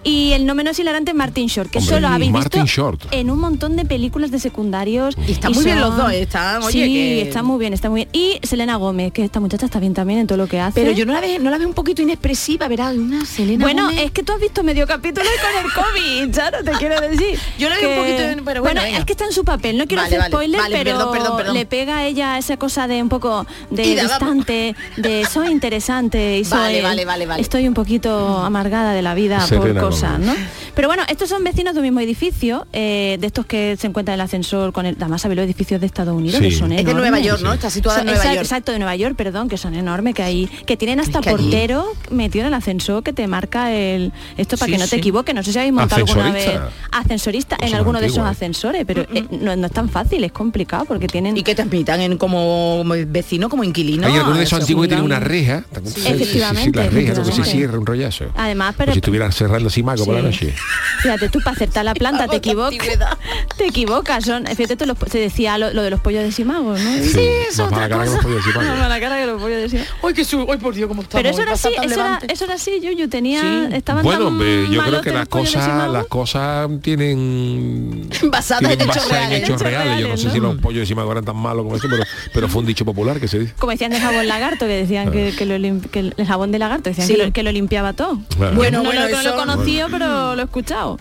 Y 0.02 0.32
el 0.32 0.44
no 0.46 0.54
menos 0.54 0.78
hilarante 0.78 1.12
es 1.12 1.16
Martin 1.16 1.46
Short, 1.46 1.70
que 1.70 1.78
Hombre, 1.78 1.94
solo 1.94 2.08
habéis 2.08 2.30
Martin 2.30 2.62
visto 2.64 2.82
Short. 2.82 3.06
en 3.12 3.30
un 3.30 3.38
montón 3.38 3.76
de 3.76 3.84
películas 3.84 4.30
de 4.30 4.38
secundarios. 4.38 5.16
Y 5.26 5.32
están 5.32 5.52
muy 5.52 5.64
bien 5.64 5.80
los 5.80 5.96
dos, 5.96 6.12
¿eh? 6.12 6.22
están, 6.22 6.62
oye, 6.62 6.72
sí, 6.84 6.92
que- 6.92 7.22
está 7.22 7.42
muy 7.42 7.58
bien, 7.58 7.72
está 7.72 7.88
muy 7.88 8.00
bien. 8.04 8.08
Y 8.12 8.38
Selena 8.46 8.76
Gómez, 8.76 9.12
que 9.12 9.24
esta 9.24 9.40
muchacha 9.40 9.64
está 9.66 9.80
bien 9.80 9.94
también 9.94 10.18
en 10.20 10.26
todo 10.26 10.36
lo 10.36 10.46
que 10.46 10.60
hace. 10.60 10.80
Pero 10.80 10.92
yo 10.92 11.06
no 11.06 11.12
la 11.14 11.20
veo, 11.20 11.38
no 11.38 11.50
la 11.50 11.56
veo 11.58 11.68
un 11.68 11.74
poquito 11.74 12.02
inexpresiva, 12.02 12.68
verás, 12.68 12.94
una 12.96 13.24
Selena 13.24 13.64
Bueno, 13.64 13.84
Gómez. 13.86 14.02
es 14.04 14.10
que 14.10 14.22
tú 14.22 14.32
has 14.32 14.40
visto 14.40 14.62
medio 14.62 14.86
capítulo 14.86 15.26
con 15.40 15.64
el 15.64 15.72
COVID, 15.72 16.34
Charo, 16.36 16.62
te 16.64 16.72
quiero 16.72 17.00
decir. 17.00 17.38
Yo 17.58 17.68
la 17.70 17.78
vi 17.78 17.84
un 17.86 17.96
poquito, 17.96 18.44
pero 18.44 18.60
bueno, 18.60 18.82
venga. 18.82 18.98
es 18.98 19.04
que 19.06 19.12
está 19.12 19.24
en 19.24 19.32
su 19.32 19.44
papel, 19.44 19.78
no 19.78 19.86
quiero 19.86 20.02
Vale, 20.02 20.16
hacer 20.16 20.18
vale, 20.18 20.30
spoiler, 20.32 20.60
vale, 20.60 20.76
pero 20.76 20.90
perdón, 20.98 21.12
perdón, 21.12 21.36
perdón. 21.38 21.54
le 21.54 21.64
pega 21.66 21.98
a 21.98 22.06
ella 22.06 22.36
esa 22.36 22.56
cosa 22.58 22.86
de 22.88 23.02
un 23.02 23.08
poco 23.08 23.46
de- 23.70 23.82
distante, 24.02 24.74
de 24.98 25.24
soy 25.24 25.48
interesante 25.48 26.23
Vale, 26.50 26.82
vale, 26.82 27.04
vale, 27.04 27.26
vale. 27.26 27.42
estoy 27.42 27.66
un 27.68 27.74
poquito 27.74 28.38
amargada 28.38 28.92
de 28.92 29.02
la 29.02 29.14
vida 29.14 29.44
por 29.56 29.78
cosas. 29.78 30.18
¿no? 30.18 30.34
Pero 30.74 30.88
bueno, 30.88 31.02
estos 31.08 31.28
son 31.28 31.44
vecinos 31.44 31.74
de 31.74 31.80
un 31.80 31.84
mismo 31.84 32.00
edificio, 32.00 32.66
eh, 32.72 33.16
de 33.20 33.26
estos 33.26 33.46
que 33.46 33.76
se 33.78 33.86
encuentran 33.86 34.14
en 34.14 34.20
el 34.20 34.24
ascensor 34.24 34.72
con 34.72 34.86
el, 34.86 34.96
además 35.00 35.22
sabes 35.22 35.36
los 35.36 35.44
edificios 35.44 35.80
de 35.80 35.86
Estados 35.86 36.14
Unidos 36.16 36.40
Sí. 36.40 36.48
que 36.48 36.54
son 36.56 36.72
Es 36.72 36.84
de. 36.84 36.94
Nueva 36.94 37.18
York, 37.20 37.40
¿no? 37.42 37.52
Está 37.52 37.70
situada 37.70 38.00
en 38.00 38.06
Nueva 38.06 38.18
exacto, 38.18 38.34
York. 38.36 38.44
Exacto, 38.44 38.72
de 38.72 38.78
Nueva 38.78 38.96
York, 38.96 39.14
perdón, 39.16 39.48
que 39.48 39.56
son 39.58 39.74
enormes, 39.74 40.14
que 40.14 40.22
hay, 40.22 40.46
que 40.46 40.76
tienen 40.76 41.00
hasta 41.00 41.18
Es 41.20 41.24
que 41.24 41.30
allí- 41.30 41.42
portero 41.50 41.86
metido 42.10 42.42
en 42.42 42.48
el 42.48 42.54
ascensor 42.54 43.02
que 43.02 43.12
te 43.12 43.26
marca 43.26 43.72
el 43.72 44.12
esto 44.36 44.56
para 44.56 44.66
Sí, 44.66 44.72
que 44.72 44.78
no 44.78 44.84
sí. 44.84 44.90
te 44.90 44.96
equivoques. 44.96 45.34
No 45.34 45.42
sé 45.42 45.52
si 45.52 45.58
habéis 45.58 45.72
montado 45.74 46.04
alguna 46.04 46.30
vez 46.32 46.50
¿Ascensorista? 46.90 47.56
en 47.56 47.60
Cosas 47.62 47.78
alguno 47.78 48.00
de 48.00 48.06
esos 48.06 48.18
ascensores, 48.26 48.84
pero 48.86 49.02
eh, 49.12 49.24
no, 49.30 49.56
no 49.56 49.66
es 49.66 49.72
tan 49.72 49.88
fácil, 49.88 50.22
es 50.24 50.32
complicado 50.32 50.84
porque 50.86 51.06
tienen 51.06 51.36
Y 51.36 51.42
que 51.42 51.54
te 51.54 51.62
admitan 51.62 52.00
en 52.00 52.16
como 52.18 52.82
vecino, 53.06 53.48
como 53.48 53.64
inquilino. 53.64 54.06
Hay 54.06 54.14
algunos 54.14 54.38
de 54.38 54.44
esos 54.44 54.58
eso, 54.58 54.64
antiguos 54.64 54.84
que 54.84 54.88
tienen 54.88 55.04
una- 55.04 55.20
reja. 55.20 55.64
Sí, 55.84 56.13
Efectivamente, 56.22 56.78
la 56.78 56.84
reja, 56.90 56.92
lo 56.92 57.04
que 57.04 57.04
se 57.04 57.20
efectivamente. 57.20 57.50
cierra 57.50 57.78
un 57.78 57.86
rollazo. 57.86 58.24
Además, 58.36 58.74
pero 58.76 58.86
Como 58.86 58.94
si 58.94 58.98
estuviera 58.98 59.32
cerrando 59.32 59.68
así 59.68 59.82
mago 59.82 60.04
por 60.04 60.14
la 60.14 60.22
noche. 60.22 60.54
Fíjate, 61.00 61.28
tú 61.28 61.40
para 61.40 61.56
acertar 61.56 61.84
la 61.84 61.94
planta 61.94 62.28
te 62.28 62.36
equivocas. 62.36 62.78
Te 63.56 63.66
equivocas. 63.66 64.24
Son, 64.24 64.46
fíjate, 64.46 64.76
tú, 64.76 64.84
se 65.10 65.18
decía 65.18 65.58
lo, 65.58 65.72
lo 65.72 65.82
de 65.82 65.90
los 65.90 66.00
pollos 66.00 66.22
de 66.24 66.32
Simago, 66.32 66.72
¿no? 66.72 66.76
Sí, 66.78 67.20
eso 67.48 67.68
que 67.68 67.74
Simago. 67.74 68.14
Más 68.54 68.78
mala 68.78 69.00
cara 69.00 69.18
que 69.20 69.26
los 69.26 69.40
pollos 69.40 69.62
de 69.62 69.68
Simago. 69.68 69.88
Uy, 70.02 70.14
qué 70.14 70.24
su... 70.24 70.42
Uy, 70.42 70.56
por 70.56 70.74
Dios, 70.74 70.88
cómo 70.88 71.02
estamos. 71.02 71.22
Pero 71.22 71.28
eso 71.28 71.42
era 71.42 71.52
así, 71.52 71.68
eso 71.68 71.82
era, 71.82 71.86
levante. 71.96 72.32
eso 72.32 72.44
era 72.44 72.54
así, 72.54 72.80
Yuyu, 72.80 73.08
tenía, 73.08 73.40
Sí. 73.40 73.74
estaban 73.74 74.02
Bueno, 74.02 74.26
tan 74.26 74.40
eh, 74.42 74.66
yo 74.70 74.82
creo 74.82 75.00
que 75.00 75.12
las 75.12 75.28
cosas, 75.28 75.90
las 75.90 76.06
cosas 76.06 76.68
tienen 76.82 78.08
Basadas 78.30 78.60
tienen 78.60 78.80
en 78.80 78.90
hechos 78.90 79.08
reales. 79.08 79.42
hechos 79.42 79.60
reales. 79.60 80.00
Yo 80.00 80.08
no 80.08 80.16
sé 80.16 80.30
si 80.30 80.40
los 80.40 80.56
pollos 80.56 80.80
de 80.80 80.86
Simago 80.86 81.12
eran 81.12 81.24
tan 81.24 81.36
malos 81.36 81.64
como 81.64 81.76
eso, 81.76 81.86
pero, 81.90 82.02
pero 82.32 82.48
fue 82.48 82.60
un 82.60 82.66
dicho 82.66 82.84
popular 82.84 83.20
que 83.20 83.28
se 83.28 83.38
dice. 83.38 83.54
Como 83.58 83.72
decían 83.72 83.90
de 83.92 84.00
jabón 84.00 84.26
lagarto, 84.26 84.66
que 84.66 84.72
decían 84.74 85.10
que, 85.10 85.34
que 85.36 85.46
lo 85.46 85.54
que 85.90 86.03
el 86.16 86.26
jabón 86.26 86.52
de 86.52 86.58
lagarto, 86.58 86.90
decían 86.90 87.06
Sí. 87.06 87.14
que, 87.14 87.26
lo, 87.26 87.32
que 87.32 87.42
lo 87.42 87.52
limpiaba 87.52 87.92
todo. 87.92 88.18
Bueno, 88.36 88.50
no, 88.78 88.84
bueno, 88.84 89.00
lo, 89.02 89.08
no 89.08 89.08
lo 89.08 89.20
eso- 89.20 89.34
he 89.34 89.36
conocido, 89.36 89.88
pero 89.90 90.34
lo 90.34 90.42
he 90.42 90.44
escuchado. 90.44 90.98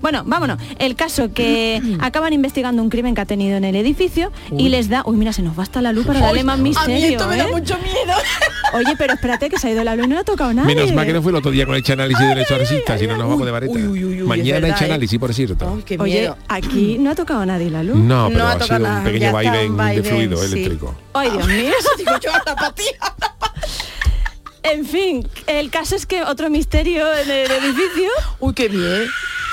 Bueno, 0.00 0.22
vámonos. 0.26 0.58
El 0.80 0.96
caso 0.96 1.32
que 1.32 1.80
acaban 2.00 2.32
investigando 2.32 2.82
un 2.82 2.90
crimen 2.90 3.14
que 3.14 3.20
ha 3.20 3.26
tenido 3.26 3.56
en 3.56 3.64
el 3.64 3.76
edificio 3.76 4.32
y 4.58 4.68
les 4.68 4.88
da... 4.88 5.02
Uy, 5.06 5.16
mira, 5.16 5.32
se 5.32 5.40
nos 5.40 5.56
va 5.56 5.62
hasta 5.62 5.80
la 5.80 5.92
luz 5.92 6.04
para 6.04 6.20
darle 6.20 6.42
más 6.42 6.58
A 6.58 6.62
mí 6.62 6.70
misterio. 6.70 7.10
esto 7.10 7.28
me 7.28 7.36
da 7.36 7.44
¿eh? 7.48 7.52
mucho 7.52 7.78
miedo. 7.78 8.12
Oye, 8.74 8.96
pero 8.98 9.14
espérate 9.14 9.48
que 9.48 9.56
se 9.56 9.68
ha 9.68 9.70
ido 9.70 9.84
la 9.84 9.94
luz 9.94 10.06
y 10.06 10.08
no 10.08 10.14
le 10.16 10.20
ha 10.22 10.24
tocado 10.24 10.52
nada. 10.52 10.66
Menos 10.66 10.92
mal 10.92 11.06
que 11.06 11.12
no 11.12 11.22
fue 11.22 11.30
el 11.30 11.36
otro 11.36 11.52
día 11.52 11.64
con 11.64 11.76
el 11.76 11.84
análisis 11.88 12.28
del 12.28 12.38
exorcista, 12.38 12.98
si 12.98 13.06
no 13.06 13.16
nos 13.16 13.28
vamos 13.28 13.46
de 13.46 13.52
vareta. 13.52 13.72
uy, 13.72 14.04
uy, 14.04 14.16
Mañana 14.24 14.60
verdad, 14.60 14.70
hecho 14.76 14.84
¿eh? 14.84 14.88
análisis, 14.88 15.18
por 15.18 15.32
cierto. 15.32 15.72
Ay, 15.76 15.82
qué 15.86 15.96
Oye, 16.00 16.32
aquí 16.48 16.96
no 16.98 17.10
ha 17.10 17.14
tocado 17.14 17.40
a 17.42 17.46
nadie 17.46 17.70
la 17.70 17.84
luz. 17.84 17.96
No, 17.96 18.26
pero 18.28 18.40
No 18.40 18.46
ha 18.46 18.52
ha, 18.52 18.58
tocado 18.58 18.66
sido 18.78 18.78
nada, 18.80 18.98
un 18.98 19.04
pequeño 19.04 19.32
vaivén 19.32 19.76
de 19.76 20.02
fluido 20.02 20.36
sí. 20.38 20.52
eléctrico. 20.52 20.94
Ay, 21.12 21.30
Dios 21.30 21.46
mío. 21.46 21.70
Digo 21.98 22.10
yo 22.20 22.30
a 22.34 22.42
la. 22.44 22.74
En 24.64 24.84
fin, 24.86 25.28
el 25.46 25.70
caso 25.70 25.94
es 25.94 26.06
que 26.06 26.22
otro 26.24 26.50
misterio 26.50 27.06
en 27.14 27.30
el 27.30 27.50
edificio. 27.50 28.10
Uy, 28.40 28.54
qué 28.54 28.68
bien. 28.68 29.06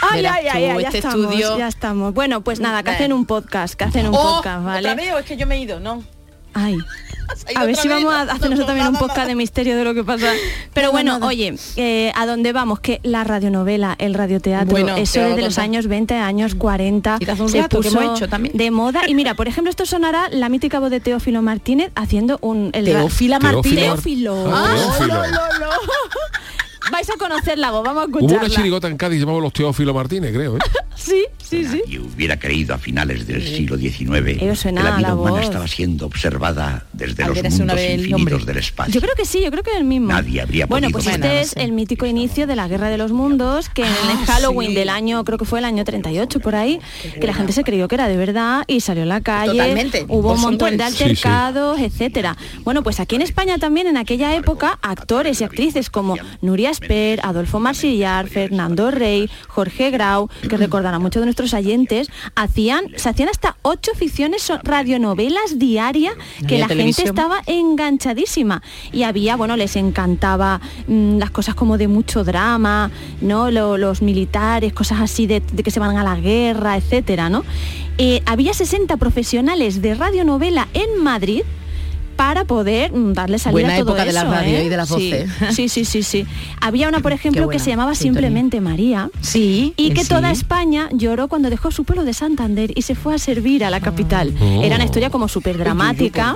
Ay, 0.10 0.26
ay, 0.26 0.48
ay, 0.48 0.66
ay, 0.66 0.82
ya 0.82 0.88
este 0.88 0.98
estamos, 0.98 1.26
estudio. 1.26 1.58
ya 1.60 1.68
estamos. 1.68 2.14
Bueno, 2.14 2.42
pues 2.42 2.60
nada, 2.60 2.82
que 2.82 2.90
hacen 2.92 3.14
un 3.14 3.26
podcast, 3.28 3.76
que 3.76 3.84
hacen 3.84 4.08
un 4.08 4.16
Oh, 4.16 4.36
podcast, 4.38 4.66
¿vale? 4.66 4.80
¿Otra 4.90 4.96
vez 4.96 5.14
o 5.14 5.20
es 5.20 5.26
que 5.26 5.38
yo 5.38 5.46
me 5.46 5.56
he 5.56 5.60
ido? 5.60 5.80
No. 5.80 6.04
Ay. 6.54 6.78
A 7.56 7.66
ver 7.66 7.78
si 7.78 7.88
vamos 7.88 8.14
a 8.14 8.24
hacer 8.24 8.50
nosotros 8.50 8.66
también 8.68 8.88
un 8.88 8.96
podcast 8.98 9.28
de 9.28 9.36
misterio 9.36 9.78
de 9.78 9.86
lo 9.86 9.94
que 9.94 10.04
pasa. 10.04 10.34
Pero 10.74 10.92
bueno, 10.92 11.18
oye, 11.22 11.56
eh, 11.78 12.12
¿a 12.16 12.26
dónde 12.26 12.52
vamos? 12.52 12.82
Que 12.82 13.00
la 13.04 13.24
radionovela, 13.24 13.96
el 14.00 14.14
radioteatro, 14.14 14.70
Bueno, 14.70 14.98
eso 14.98 15.22
es 15.22 15.36
de 15.38 15.42
los 15.42 15.58
años 15.58 15.88
20, 15.88 16.16
años 16.16 16.56
40, 16.56 17.18
Y 17.22 17.26
te 17.26 17.32
hace 17.32 17.42
un 17.42 17.50
se 17.50 17.62
rato 17.62 17.80
que 17.80 17.88
puso 17.88 18.02
hemos 18.02 18.18
hecho 18.18 18.28
también. 18.28 18.56
de 18.58 18.70
moda. 18.72 19.04
Y 19.08 19.16
mira, 19.16 19.34
por 19.36 19.48
ejemplo, 19.48 19.70
esto 19.70 19.86
sonará 19.86 20.28
la 20.30 20.50
mítica 20.50 20.80
voz 20.82 20.92
de 20.92 21.00
Teófilo 21.00 21.42
Martínez 21.42 21.92
haciendo 21.96 22.38
un... 22.42 22.72
El 22.74 22.84
Teófila 22.86 23.40
Martínez. 23.40 23.86
Teófilo. 23.86 24.54
Ah, 24.54 24.74
Teófilo. 24.76 25.22
Vais 26.92 27.10
a 27.10 27.14
conocer 27.18 27.58
la 27.58 27.72
voz, 27.72 27.84
vamos 27.84 28.04
a 28.04 28.08
Hubo 28.08 28.18
una 28.18 28.26
escucharla. 28.28 28.56
chirigota 28.56 28.88
en 28.90 28.98
Cádiz 28.98 29.20
llamada 29.22 29.40
Los 29.40 29.54
Teófilo 29.54 29.94
Martínez, 29.94 30.34
creo. 30.34 30.58
¿eh? 30.58 30.60
Sí, 30.96 31.26
sí, 31.52 31.66
sí. 31.66 31.82
Y 31.88 31.98
hubiera 32.00 32.40
creído 32.40 32.74
a 32.74 32.78
finales 32.78 33.28
del 33.28 33.44
siglo 33.46 33.78
XIX 33.78 34.38
que 34.40 34.72
la 34.72 34.96
vida 34.98 35.10
la 35.10 35.16
humana 35.16 35.32
voz. 35.38 35.42
estaba 35.44 35.68
siendo 35.68 36.06
observada 36.06 36.86
desde 36.94 37.26
los 37.28 37.38
mundos 37.58 37.80
infinitos 37.80 38.46
del 38.46 38.58
espacio. 38.58 38.94
Yo 38.94 39.02
creo 39.02 39.14
que 39.16 39.26
sí, 39.26 39.42
yo 39.44 39.52
creo 39.52 39.64
que 39.64 39.72
es 39.72 39.78
el 39.78 39.84
mismo. 39.86 40.08
Nadie 40.08 40.42
habría 40.42 40.66
Bueno, 40.66 40.88
podido 40.90 41.00
pues 41.04 41.16
este 41.16 41.42
es 41.42 41.56
el 41.58 41.72
mítico 41.72 42.06
inicio 42.06 42.48
de 42.48 42.56
la 42.56 42.68
Guerra 42.68 42.90
de 42.90 42.98
los 42.98 43.12
Mundos, 43.12 43.70
que 43.70 43.84
en 43.84 43.90
el 43.90 44.26
Halloween 44.26 44.74
del 44.74 44.90
año, 44.90 45.24
creo 45.26 45.38
que 45.38 45.46
fue 45.46 45.60
el 45.60 45.66
año 45.66 45.84
38 45.84 46.40
por 46.40 46.56
ahí, 46.56 46.80
que 47.20 47.28
la 47.28 47.34
gente 47.34 47.52
se 47.54 47.64
creyó 47.64 47.88
que 47.88 47.96
era 47.96 48.08
de 48.08 48.18
verdad 48.18 48.64
y 48.68 48.80
salió 48.82 49.04
a 49.04 49.08
la 49.08 49.22
calle, 49.22 49.52
Totalmente. 49.52 50.06
hubo 50.08 50.34
un 50.34 50.42
montón 50.42 50.78
de 50.78 50.84
Welles. 50.84 50.94
Sí, 50.94 50.98
sí. 50.98 51.04
altercados, 51.10 51.80
etcétera. 51.80 52.38
Bueno, 52.64 52.84
pues 52.84 53.00
aquí 53.00 53.16
en 53.16 53.22
España 53.22 53.58
también 53.58 53.88
en 53.88 53.98
aquella 53.98 54.36
época, 54.36 54.80
actores 54.82 55.42
y 55.42 55.44
actrices 55.44 55.90
como 55.90 56.16
Nuria 56.42 56.70
Esper, 56.72 57.20
Adolfo 57.24 57.60
Marsillar, 57.60 58.28
Fernando 58.28 58.92
Rey, 58.92 59.30
Jorge 59.48 59.92
Grau, 59.92 60.30
que 60.50 60.58
recordarán 60.58 61.02
mucho 61.02 61.20
de 61.20 61.26
nuestros 61.42 61.60
oyentes, 61.60 62.10
hacían, 62.36 62.86
se 62.96 63.10
hacían 63.10 63.30
hasta 63.30 63.58
ocho 63.64 63.92
ficciones, 63.96 64.52
radionovelas 64.64 65.58
diarias 65.60 66.14
que 66.48 66.58
la 66.60 66.68
gente 66.68 67.04
estaba 67.10 67.42
enganchadísima. 67.46 68.62
Y 68.92 69.04
había 69.04 69.36
bueno 69.36 69.58
les 69.58 69.76
encantaba 69.76 70.62
mm, 70.88 71.18
las 71.18 71.32
cosas 71.32 71.56
como 71.56 71.78
de 71.78 71.88
mucho 71.88 72.24
drama 72.24 72.92
no 73.22 73.52
Lo- 73.52 73.78
los 73.78 74.02
militares 74.02 74.74
cosas 74.74 75.00
así 75.02 75.28
de, 75.28 75.42
de 75.52 75.64
que 75.64 75.72
se 75.72 75.80
van 75.80 75.98
a 75.98 76.04
la 76.04 76.16
guerra 76.16 76.78
etcétera 76.78 77.30
no 77.30 77.44
Eh, 77.98 78.22
había 78.26 78.54
60 78.54 78.98
profesionales 78.98 79.82
de 79.82 79.94
radionovela 79.96 80.68
en 80.74 81.04
Madrid 81.04 81.44
para 82.16 82.46
poder 82.46 82.92
mm, 82.94 83.14
darle 83.14 83.40
salida 83.40 83.52
Buena 83.62 83.74
a 83.76 83.80
todo 83.80 83.90
época 83.90 84.06
de 84.06 84.14
la 84.14 84.22
eso, 84.22 84.32
radio 84.32 84.58
¿eh? 84.58 84.66
y 84.66 84.70
de 84.70 84.78
las 84.78 84.88
Sí, 84.90 84.94
voces. 85.12 85.30
Sí, 85.56 85.70
sí, 85.70 85.86
sí, 85.86 86.04
sí. 86.04 86.26
Había 86.60 86.88
una, 86.88 87.00
por 87.00 87.12
ejemplo, 87.14 87.48
que 87.50 87.60
se 87.60 87.70
llamaba 87.72 87.96
sintonía. 87.96 88.22
simplemente 88.22 88.62
María. 88.62 89.10
Sí. 89.22 89.74
Y 89.78 89.92
que 89.92 90.04
sí. 90.04 90.10
toda 90.10 90.32
España 90.32 90.90
lloró 90.92 91.28
cuando 91.28 91.50
dejó 91.50 91.72
su 91.72 91.84
pueblo 91.84 92.04
de 92.06 92.14
Santander 92.14 92.72
y 92.76 92.82
se 92.84 92.96
fue 92.96 93.16
a 93.16 93.18
servir 93.18 93.64
a 93.66 93.70
la 93.70 93.80
capital. 93.80 94.34
Oh. 94.40 94.62
Era 94.64 94.76
una 94.76 94.86
historia 94.86 95.10
como 95.10 95.28
súper 95.28 95.58
dramática. 95.58 96.36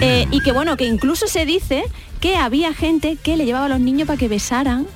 eh, 0.00 0.26
y 0.30 0.40
que 0.40 0.52
bueno, 0.52 0.76
que 0.76 0.86
incluso 0.86 1.26
se 1.26 1.46
dice 1.46 1.84
que 2.20 2.36
había 2.36 2.74
gente 2.74 3.16
que 3.22 3.36
le 3.36 3.44
llevaba 3.46 3.66
a 3.66 3.68
los 3.68 3.80
niños 3.80 4.06
para 4.06 4.18
que 4.18 4.28
besaran 4.28 4.86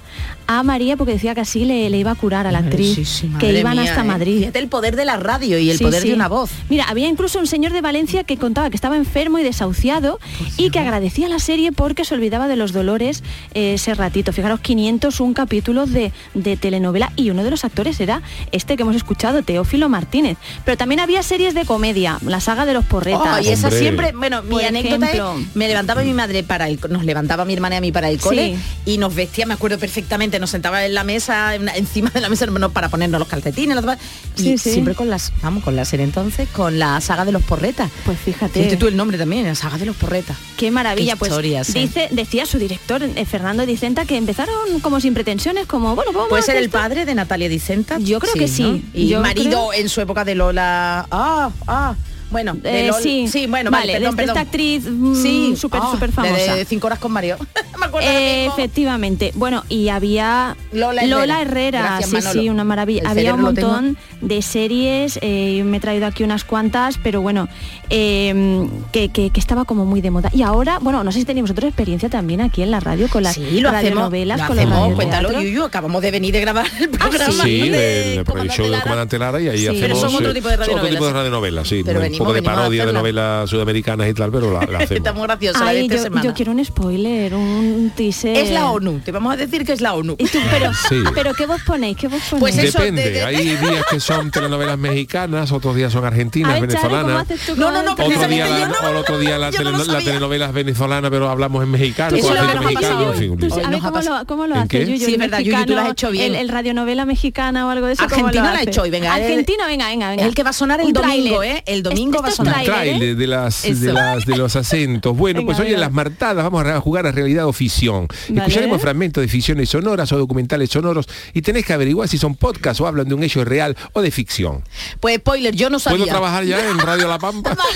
a 0.46 0.62
María 0.62 0.96
porque 0.96 1.12
decía 1.14 1.34
que 1.34 1.40
así 1.40 1.64
le, 1.64 1.88
le 1.88 1.98
iba 1.98 2.10
a 2.10 2.14
curar 2.14 2.46
a 2.46 2.52
la 2.52 2.58
actriz. 2.58 2.94
Sí, 2.94 3.04
sí, 3.04 3.30
que 3.38 3.58
iban 3.58 3.76
mía, 3.78 3.88
hasta 3.90 4.02
¿eh? 4.02 4.04
Madrid. 4.04 4.38
Fíjate 4.40 4.58
el 4.58 4.68
poder 4.68 4.96
de 4.96 5.04
la 5.04 5.16
radio 5.16 5.58
y 5.58 5.70
el 5.70 5.78
Sí, 5.78 5.84
poder 5.84 6.02
sí. 6.02 6.08
de 6.08 6.14
una 6.14 6.28
voz. 6.28 6.50
Mira, 6.68 6.84
había 6.88 7.08
incluso 7.08 7.38
un 7.38 7.46
señor 7.46 7.72
de 7.72 7.80
Valencia 7.80 8.24
que 8.24 8.36
contaba 8.36 8.68
que 8.68 8.76
estaba 8.76 8.96
enfermo 8.96 9.38
y 9.38 9.42
desahuciado 9.44 10.18
y 10.56 10.70
que 10.70 10.78
agradecía 10.80 11.28
la 11.28 11.38
serie 11.38 11.72
porque 11.72 12.04
se 12.04 12.14
olvidaba 12.14 12.48
de 12.48 12.56
los 12.56 12.72
dolores 12.72 13.22
eh, 13.54 13.74
ese 13.74 13.94
ratito. 13.94 14.32
Fijaros, 14.32 14.60
501 14.60 15.32
capítulos 15.34 15.90
de, 15.92 16.12
de 16.34 16.56
telenovela 16.56 17.12
y 17.16 17.30
uno 17.30 17.44
de 17.44 17.50
los 17.50 17.64
actores 17.64 17.98
era 18.00 18.20
este 18.50 18.76
que 18.76 18.82
hemos 18.82 18.96
escuchado, 18.96 19.42
Teófilo 19.42 19.88
Martínez. 19.88 20.36
Pero 20.64 20.76
también 20.76 21.00
había 21.00 21.22
series 21.22 21.54
de 21.54 21.64
comedia, 21.64 22.18
la 22.26 22.40
saga 22.40 22.66
de 22.66 22.74
los 22.74 22.84
porretas. 22.84 23.38
Oh, 23.38 23.42
y 23.42 23.48
esa 23.48 23.68
Hombre. 23.68 23.80
siempre, 23.80 24.12
bueno, 24.12 24.42
mi 24.42 24.50
Por 24.56 24.64
anécdota 24.64 25.06
ejemplo. 25.06 25.36
es, 25.38 25.56
me 25.56 25.68
levantaba 25.68 26.02
mi 26.02 26.12
madre 26.12 26.42
para 26.42 26.68
el, 26.68 26.78
nos 26.90 27.04
levantaba 27.04 27.44
mi 27.44 27.54
hermana 27.54 27.76
y 27.76 27.78
a 27.78 27.80
mí 27.80 27.92
para 27.92 28.10
el 28.10 28.18
cole 28.18 28.56
Sí. 28.84 28.92
y 28.94 28.98
nos 28.98 29.14
vestía, 29.14 29.46
me 29.46 29.54
acuerdo 29.54 29.78
perfectamente, 29.78 30.11
nos 30.18 30.50
sentaba 30.50 30.84
en 30.84 30.94
la 30.94 31.04
mesa, 31.04 31.54
en- 31.54 31.68
encima 31.68 32.10
de 32.10 32.20
la 32.20 32.28
mesa 32.28 32.46
no, 32.46 32.70
para 32.70 32.88
ponernos 32.88 33.18
los 33.18 33.28
calcetines, 33.28 33.74
los 33.74 33.82
demás, 33.84 33.98
y 34.36 34.42
Sí, 34.42 34.58
sí. 34.58 34.72
siempre 34.72 34.94
con 34.94 35.08
las, 35.10 35.32
vamos, 35.42 35.64
con 35.64 35.74
la 35.76 35.84
serie 35.84 36.04
entonces, 36.04 36.48
con 36.50 36.78
la 36.78 37.00
saga 37.00 37.24
de 37.24 37.32
los 37.32 37.42
porretas. 37.42 37.90
Pues 38.04 38.18
fíjate. 38.18 38.60
Fíjate 38.60 38.76
tú 38.76 38.86
el 38.88 38.96
nombre 38.96 39.16
también, 39.18 39.44
la 39.46 39.54
saga 39.54 39.78
de 39.78 39.86
los 39.86 39.96
porretas. 39.96 40.36
Qué 40.56 40.70
maravilla, 40.70 41.14
Qué 41.14 41.18
pues 41.18 41.30
historias, 41.30 41.70
¿eh? 41.70 41.78
dice, 41.80 42.08
decía 42.10 42.46
su 42.46 42.58
director, 42.58 43.02
eh, 43.02 43.24
Fernando 43.24 43.64
Dicenta, 43.66 44.04
que 44.04 44.16
empezaron 44.16 44.80
como 44.80 45.00
sin 45.00 45.14
pretensiones, 45.14 45.66
como, 45.66 45.94
bueno, 45.94 46.12
vamos 46.12 46.26
a 46.26 46.30
¿Puede 46.30 46.42
ser 46.42 46.56
el 46.56 46.70
padre 46.70 47.04
de 47.04 47.14
Natalia 47.14 47.48
Dicenta? 47.48 47.98
Yo 47.98 48.20
creo 48.20 48.34
que 48.34 48.48
sí. 48.48 48.62
¿no? 48.62 48.80
Y 49.00 49.08
Yo 49.08 49.20
marido 49.20 49.68
creo- 49.68 49.72
en 49.72 49.88
su 49.88 50.00
época 50.00 50.24
de 50.24 50.34
Lola. 50.34 51.06
Ah, 51.10 51.50
ah. 51.66 51.94
Bueno, 52.32 52.54
de 52.54 52.84
Eh, 52.84 52.86
Lola- 52.88 53.00
sí. 53.02 53.28
sí, 53.28 53.46
bueno, 53.46 53.70
Vale, 53.70 53.92
vale, 53.92 53.98
perdón, 54.00 54.16
de 54.16 54.24
esta 54.24 54.40
actriz, 54.40 54.84
mm, 54.90 55.14
sí, 55.22 55.54
súper, 55.56 55.80
ah, 55.84 55.90
súper 55.92 56.08
de- 56.10 56.14
famosa. 56.14 56.56
De 56.56 56.64
cinco 56.64 56.86
horas 56.88 56.98
con 56.98 57.12
Mario. 57.12 57.36
Me 57.78 57.86
acuerdo 57.86 58.08
Eh, 58.10 58.44
mismo. 58.46 58.54
efectivamente. 58.54 59.32
Bueno, 59.34 59.64
y 59.68 59.88
había 59.88 60.56
Lola 60.72 61.02
Herrera. 61.02 61.42
Herrera, 61.42 61.80
Gracias, 61.82 62.08
sí, 62.10 62.16
Manolo. 62.16 62.42
sí, 62.42 62.48
una 62.48 62.64
maravilla. 62.64 63.00
El 63.02 63.06
había 63.08 63.34
un 63.34 63.42
montón 63.42 63.96
de 64.20 64.40
series, 64.42 65.18
eh, 65.22 65.62
me 65.64 65.76
he 65.76 65.80
traído 65.80 66.06
aquí 66.06 66.22
unas 66.24 66.44
cuantas, 66.44 66.98
pero 67.02 67.20
bueno, 67.20 67.48
eh, 67.90 68.66
que, 68.92 69.08
que- 69.10 69.30
que 69.30 69.40
estaba 69.40 69.64
como 69.64 69.84
muy 69.84 70.00
de 70.00 70.10
moda. 70.10 70.30
Y 70.32 70.42
ahora, 70.42 70.78
bueno, 70.80 71.04
no 71.04 71.12
sé 71.12 71.18
si 71.20 71.24
tenéis 71.24 71.42
vosotros 71.42 71.68
experiencia 71.68 72.08
también 72.08 72.40
aquí 72.40 72.62
en 72.62 72.70
la 72.70 72.80
radio 72.80 73.08
con 73.08 73.22
las 73.22 73.34
Sí, 73.34 73.40
lo 73.60 73.68
hacemos, 73.68 73.72
radionovelas, 73.72 74.40
lo 74.40 74.46
con 74.46 74.56
los 74.56 74.64
hacemos, 74.66 74.94
cuéntalo. 74.94 75.32
Yuyu, 75.42 75.64
acabamos 75.64 76.00
de 76.02 76.10
venir 76.10 76.32
de 76.32 76.40
grabar 76.40 76.66
el 76.80 76.88
programa. 76.88 77.44
Sí, 77.44 77.68
de 77.68 78.22
por 78.24 78.38
el 78.40 78.48
show 78.50 78.68
del 78.70 78.80
comandante 78.80 79.18
Lara 79.18 79.40
y 79.40 79.48
ahí 79.48 79.58
Sí, 79.58 79.66
hacemos 79.68 79.80
pero 79.82 79.96
son 79.96 80.14
otro 80.14 80.30
eh, 80.30 80.34
tipo 80.34 80.48
de 80.48 80.54
son 80.54 80.62
otro 80.62 80.74
radionovelas, 80.76 80.90
tipo 80.98 81.06
de 81.06 81.12
radionovelas, 81.12 81.68
sí, 81.68 81.82
Pero 81.84 82.00
venimos- 82.00 82.21
poco 82.22 82.32
de 82.34 82.42
parodia 82.42 82.86
de 82.86 82.92
novelas 82.92 83.48
sudamericanas 83.50 84.08
y 84.08 84.14
tal, 84.14 84.30
pero 84.32 84.52
la, 84.52 84.60
la 84.66 84.78
hacemos. 84.78 84.90
Está 84.92 85.12
muy 85.12 85.22
graciosa 85.24 85.64
la 85.64 85.72
de 85.72 85.78
Ay, 85.78 85.84
esta 85.86 85.96
yo, 85.96 86.02
semana. 86.02 86.24
yo 86.24 86.34
quiero 86.34 86.52
un 86.52 86.64
spoiler, 86.64 87.34
un 87.34 87.92
teaser. 87.96 88.36
Es 88.36 88.50
la 88.50 88.70
ONU, 88.70 89.00
te 89.04 89.12
vamos 89.12 89.32
a 89.32 89.36
decir 89.36 89.64
que 89.64 89.72
es 89.72 89.80
la 89.80 89.94
ONU. 89.94 90.14
Y 90.18 90.26
tú, 90.26 90.38
pero, 90.50 90.70
Sí. 90.88 90.96
pero 91.14 91.34
¿qué 91.34 91.46
vos 91.46 91.60
ponéis? 91.66 91.96
¿Qué 91.96 92.08
vos 92.08 92.20
ponéis? 92.30 92.40
Pues 92.56 92.58
eso, 92.58 92.78
Depende, 92.78 93.02
de- 93.04 93.10
de- 93.10 93.24
hay 93.24 93.36
días 93.56 93.84
que 93.90 94.00
son 94.00 94.30
telenovelas 94.30 94.78
mexicanas, 94.78 95.52
otros 95.52 95.74
días 95.76 95.92
son 95.92 96.04
argentinas, 96.04 96.60
ver, 96.60 96.70
Charo, 96.72 96.88
¿cómo 96.88 96.96
venezolanas. 97.06 97.46
tú 97.46 97.56
No, 97.56 97.70
no, 97.72 97.82
no, 97.82 97.92
Otro 97.92 98.28
día, 98.28 98.46
la, 98.46 98.58
yo 98.60 98.68
no, 98.68 98.74
o 98.82 98.88
el 98.90 98.96
otro 98.96 99.18
día 99.18 99.38
la, 99.38 99.50
no 99.50 99.56
teleno- 99.58 99.84
la 99.84 99.98
telenovela 100.00 100.46
es 100.46 100.52
venezolana, 100.52 101.10
pero 101.10 101.28
hablamos 101.30 101.62
en 101.62 101.70
mexicano, 101.70 102.16
Eso 102.16 102.28
con 102.28 102.36
es 102.36 102.42
lo 102.42 102.46
que 102.48 102.52
acento 102.58 102.62
nos 102.62 102.64
ha 102.64 102.68
mexicano, 102.80 102.96
pasado 102.98 103.12
en 103.12 103.18
fin, 103.18 103.22
hoy. 103.22 103.28
un 103.30 103.38
Tú 103.38 103.46
lío. 103.46 103.54
sí, 103.54 103.60
a 103.64 103.68
ver 103.70 103.80
cómo 103.80 104.00
lo, 104.00 104.26
cómo 104.26 104.46
lo 104.46 104.54
¿En 104.56 104.60
haces? 104.62 104.88
Yuyu, 104.88 105.06
Sí, 105.06 105.16
verdad, 105.16 105.38
Yuyu, 105.40 105.64
tú 105.66 105.74
lo 105.74 105.80
has 105.80 105.90
hecho 105.90 106.10
bien. 106.10 106.34
El, 106.34 106.40
el 106.42 106.48
radionovela 106.48 107.04
mexicana 107.06 107.66
o 107.66 107.70
algo 107.70 107.86
de 107.86 107.92
eso. 107.94 108.02
¿cómo 108.08 108.26
Argentina 108.26 108.52
lo 108.52 108.58
ha 108.58 108.62
hecho 108.62 108.82
hoy, 108.82 108.90
venga, 108.90 109.14
Argentino, 109.14 109.66
venga, 109.66 109.86
venga, 109.88 110.10
venga. 110.10 110.24
El 110.24 110.34
que 110.34 110.42
va 110.42 110.50
a 110.50 110.52
sonar 110.52 110.80
el 110.80 110.92
domingo. 110.92 111.42
¿eh? 111.42 111.62
El 111.66 111.82
domingo 111.82 112.11
Esto 112.16 112.22
va 112.22 112.28
a 112.28 112.32
sonar. 112.32 112.86
¿eh? 112.86 113.14
De 113.14 113.26
las, 113.26 113.62
de 113.62 113.70
Eso. 113.70 113.92
las 113.92 114.24
de 114.26 114.36
los 114.36 114.56
acentos. 114.56 115.16
Bueno, 115.16 115.40
Venga, 115.40 115.46
pues 115.54 115.66
hoy 115.66 115.74
en 115.74 115.80
las 115.80 115.92
martadas 115.92 116.44
vamos 116.44 116.64
a 116.66 116.80
jugar 116.80 117.06
a 117.06 117.12
realidad 117.12 117.46
o 117.46 117.52
ficción. 117.52 118.06
Vale. 118.28 118.40
Escucharemos 118.40 118.80
fragmentos 118.80 119.20
de 119.22 119.28
ficciones 119.28 119.68
sonoras 119.68 120.12
o 120.12 120.18
documentales 120.18 120.70
sonoros 120.70 121.06
y 121.32 121.42
tenés 121.42 121.64
que 121.66 121.72
averiguar 121.72 122.08
si 122.08 122.18
son 122.18 122.34
podcast 122.34 122.80
o 122.80 122.86
hablan 122.86 123.08
de 123.08 123.14
un 123.14 123.22
hecho 123.22 123.44
real 123.44 123.76
o 123.92 124.02
de 124.02 124.10
ficción. 124.10 124.62
Pues 125.00 125.16
spoiler, 125.16 125.54
yo 125.54 125.70
no 125.70 125.78
sabía. 125.78 125.98
¿Puedo 125.98 126.10
trabajar 126.10 126.44
ya 126.44 126.68
en 126.70 126.78
Radio 126.78 127.08
La 127.08 127.18
Pampa? 127.18 127.56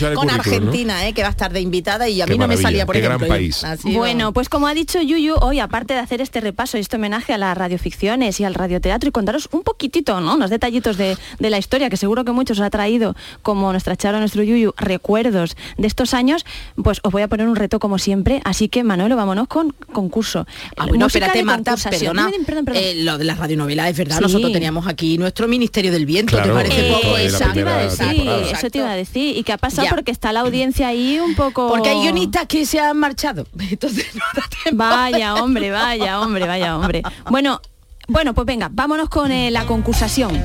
El 0.00 0.14
con. 0.14 0.30
Argentina, 0.30 1.06
eh, 1.06 1.12
que 1.12 1.22
va 1.22 1.28
a 1.28 1.30
estar 1.32 1.52
de 1.52 1.60
invitada 1.60 2.08
y 2.08 2.20
a 2.20 2.26
Qué 2.26 2.32
mí 2.32 2.38
no 2.38 2.48
me 2.48 2.56
salía 2.56 2.86
por 2.86 2.94
qué 2.94 3.00
gran 3.00 3.16
ejemplo. 3.16 3.34
país. 3.36 3.64
Así, 3.64 3.94
Bueno, 3.94 4.32
pues 4.32 4.48
como 4.48 4.66
ha 4.66 4.74
dicho 4.74 5.00
Yuyu, 5.00 5.34
hoy 5.40 5.58
aparte 5.60 5.94
de 5.94 6.00
hacer 6.00 6.20
este 6.20 6.40
repaso 6.40 6.76
y 6.76 6.80
este 6.80 6.96
homenaje 6.96 7.32
a 7.32 7.38
las 7.38 7.56
radioficciones 7.56 8.40
y 8.40 8.44
al 8.44 8.54
radioteatro 8.54 9.08
y 9.08 9.12
contaros 9.12 9.48
un 9.52 9.62
poquitito, 9.62 10.20
¿no? 10.20 10.34
Unos 10.34 10.50
detallitos 10.50 10.96
de, 10.96 11.16
de 11.38 11.50
la 11.50 11.58
historia 11.58 11.90
que 11.90 11.96
seguro 11.96 12.24
que 12.24 12.32
muchos 12.32 12.58
os 12.58 12.64
ha 12.64 12.70
traído, 12.70 13.14
como 13.42 13.70
nuestra 13.72 13.96
Charo, 13.96 14.18
nuestro 14.18 14.42
Yuyu, 14.42 14.72
recuerdos 14.76 15.56
de 15.78 15.86
estos 15.86 16.14
años, 16.14 16.44
pues 16.82 17.00
os 17.02 17.12
voy 17.12 17.22
a 17.22 17.28
poner 17.28 17.48
un 17.48 17.56
reto 17.56 17.78
como 17.78 17.98
siempre. 17.98 18.40
Así 18.44 18.68
que 18.68 18.84
Manuelo, 18.84 19.16
vámonos 19.16 19.48
con 19.48 19.70
concurso. 19.92 20.46
Ah, 20.76 20.86
bueno, 20.86 21.06
Música 21.06 21.26
espérate, 21.26 21.44
Marta, 21.44 21.76
perdona. 21.76 22.26
Perdón, 22.26 22.44
perdón, 22.46 22.64
perdón. 22.64 22.82
Eh, 22.84 22.94
lo 23.04 23.18
de 23.18 23.24
las 23.24 23.38
radionovelas 23.38 23.90
es 23.90 23.96
verdad. 23.96 24.16
Sí. 24.16 24.22
Nosotros 24.22 24.52
teníamos 24.52 24.86
aquí 24.86 25.18
nuestro 25.18 25.48
Ministerio 25.48 25.92
del 25.92 26.06
Viento, 26.06 26.36
Claro, 26.36 26.48
¿te 26.50 26.54
parece 26.54 26.88
Eh, 26.88 26.92
poco? 26.92 27.16
eso 27.16 27.44
te 27.52 27.60
iba 27.60 27.74
a 27.74 27.78
decir, 27.82 28.28
eso 28.52 28.70
te 28.70 28.78
iba 28.78 28.90
a 28.90 28.96
decir. 28.96 29.36
¿Y 29.36 29.42
qué 29.42 29.52
ha 29.52 29.58
pasado? 29.58 29.84
Ya. 29.84 29.90
Porque 29.90 30.10
está 30.12 30.32
la 30.32 30.40
audiencia 30.40 30.88
ahí 30.88 31.18
un 31.18 31.34
poco... 31.34 31.68
Porque 31.68 31.88
hay 31.90 32.00
guionistas 32.00 32.46
que 32.46 32.64
se 32.66 32.80
han 32.80 32.96
marchado. 32.98 33.46
Entonces 33.70 34.06
no 34.14 34.22
da 34.34 34.42
tiempo. 34.62 34.78
Vaya 34.84 35.34
hombre, 35.36 35.70
vaya 35.70 36.20
hombre, 36.20 36.46
vaya 36.46 36.76
hombre. 36.76 37.02
Bueno, 37.30 37.60
bueno, 38.08 38.34
pues 38.34 38.46
venga, 38.46 38.68
vámonos 38.72 39.08
con 39.08 39.30
eh, 39.30 39.50
la 39.50 39.66
concursación. 39.66 40.42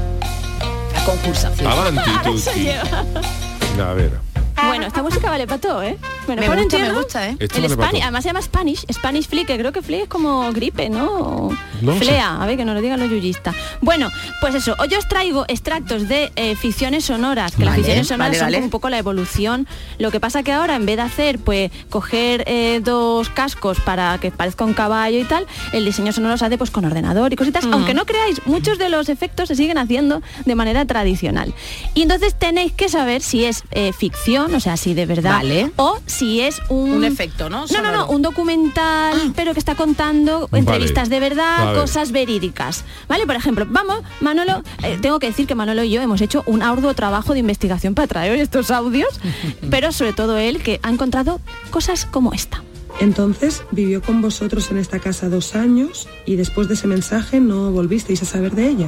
Concursación. 1.06 1.72
Avanti, 1.72 2.10
se 2.39 2.51
tutti. 2.51 2.60
lleva. 2.62 3.89
A 3.89 3.93
ver. 3.93 4.35
Bueno, 4.64 4.88
esta 4.88 5.03
música 5.03 5.30
vale 5.30 5.45
para 5.47 5.60
todo, 5.62 5.84
¿eh? 5.84 5.97
Bueno, 6.26 6.41
Me 6.41 6.47
gusta, 6.47 6.56
me 6.56 6.62
entierro. 6.64 6.95
gusta, 6.97 7.30
¿eh? 7.30 7.38
Esto 7.39 7.58
El 7.58 7.62
vale 7.64 7.74
Spanish, 7.76 8.01
además 8.03 8.24
se 8.24 8.30
llama 8.30 8.41
Spanish, 8.41 8.86
Spanish 8.91 9.28
Flee, 9.28 9.45
que 9.45 9.58
creo 9.58 9.72
que 9.72 9.82
Flee 9.82 10.01
es 10.01 10.08
como 10.08 10.51
gripe, 10.53 10.89
¿no? 10.89 11.49
No 11.82 11.93
sé. 11.93 11.99
Flea, 11.99 12.41
a 12.41 12.45
ver 12.45 12.58
que 12.58 12.66
nos 12.66 12.74
lo 12.76 12.82
digan 12.82 12.99
los 12.99 13.10
yuyistas. 13.10 13.56
Bueno, 13.82 14.10
pues 14.41 14.56
eso, 14.56 14.76
hoy 14.80 14.93
os 14.95 15.08
traigo 15.08 15.45
extractos 15.47 16.08
de 16.08 16.32
eh, 16.36 16.56
ficciones 16.56 17.06
sonoras, 17.06 17.56
que 17.56 17.66
las 17.66 17.76
ficciones 17.76 18.08
sonoras 18.08 18.30
vale, 18.30 18.39
son 18.39 18.45
vale. 18.47 18.58
como 18.58 18.66
un 18.66 18.72
poco 18.72 18.89
la 18.89 18.97
evolución. 18.97 19.68
Lo 19.99 20.10
que 20.12 20.20
pasa 20.20 20.41
que 20.41 20.51
ahora, 20.51 20.76
en 20.76 20.86
vez 20.86 20.95
de 20.97 21.01
hacer, 21.03 21.39
pues, 21.39 21.72
coger 21.89 22.43
eh, 22.47 22.82
dos 22.84 23.30
cascos 23.30 23.80
para 23.82 24.18
que 24.20 24.32
parezca 24.32 24.66
un 24.66 24.74
caballo 24.74 25.20
y 25.20 25.26
tal, 25.26 25.45
el 25.74 25.86
diseño 25.86 26.12
sonoro 26.12 26.38
se 26.38 26.45
hace 26.45 26.58
pues 26.58 26.72
con 26.72 26.86
ordenador 26.86 27.32
y 27.32 27.36
cositas. 27.36 27.66
Mm. 27.66 27.74
Aunque 27.74 27.93
no 27.93 28.06
creáis, 28.06 28.41
muchos 28.45 28.78
de 28.80 28.89
los 28.89 29.10
efectos 29.10 29.47
se 29.49 29.56
siguen 29.56 29.78
haciendo 29.78 30.22
de 30.45 30.56
manera 30.56 30.86
tradicional. 30.86 31.53
Y 31.93 32.01
entonces 32.01 32.34
tenéis 32.36 32.72
que 32.72 32.89
saber 32.89 33.22
si 33.22 33.45
es 33.45 33.64
eh, 33.72 33.91
ficción, 33.93 34.45
o 34.54 34.60
sea, 34.60 34.78
si 34.78 34.93
de 34.93 35.06
verdad, 35.06 35.32
Vale. 35.38 35.72
o 35.78 35.98
si 36.06 36.41
es 36.41 36.62
un... 36.70 36.91
Un 36.91 37.04
efecto, 37.04 37.50
¿no? 37.50 37.66
No, 37.68 37.82
no, 37.82 37.91
no, 37.91 38.08
un 38.08 38.22
documental, 38.22 39.34
pero 39.36 39.54
que 39.54 39.60
está 39.60 39.76
contando 39.76 40.48
Vale. 40.52 40.60
entrevistas 40.60 41.10
de 41.10 41.20
verdad, 41.20 41.68
ver. 41.72 41.76
cosas 41.82 42.12
verídicas. 42.12 42.84
¿Vale? 43.08 43.26
Por 43.26 43.36
ejemplo, 43.36 43.66
vamos, 43.70 44.02
Manolo, 44.22 44.64
eh, 44.84 44.98
tengo 45.02 45.20
que 45.20 45.28
decir 45.28 45.48
que 45.48 45.56
Manolo 45.56 45.84
y 45.84 45.89
yo 45.91 46.02
hemos 46.02 46.22
hecho 46.22 46.43
un 46.46 46.62
arduo 46.62 46.93
trabajo 46.93 47.34
de 47.34 47.39
investigación 47.39 47.96
para 47.96 48.08
traer 48.08 48.39
estos 48.39 48.72
audios, 48.72 49.20
pero 49.70 49.91
sobre 49.91 50.14
todo 50.14 50.38
él 50.38 50.62
que 50.62 50.80
ha 50.84 50.89
encontrado 50.89 51.39
cosas 51.72 52.06
como 52.06 52.34
esta. 52.34 52.62
Entonces 53.02 53.64
vivió 53.72 54.02
con 54.02 54.22
vosotros 54.22 54.72
en 54.72 54.78
esta 54.78 55.00
casa 55.00 55.28
dos 55.28 55.56
años 55.56 56.08
y 56.26 56.36
después 56.38 56.68
de 56.70 56.76
ese 56.76 56.88
mensaje 56.88 57.41
no 57.41 57.72
volvisteis 57.72 58.22
a 58.22 58.26
saber 58.26 58.56
de 58.56 58.70
ella. 58.70 58.88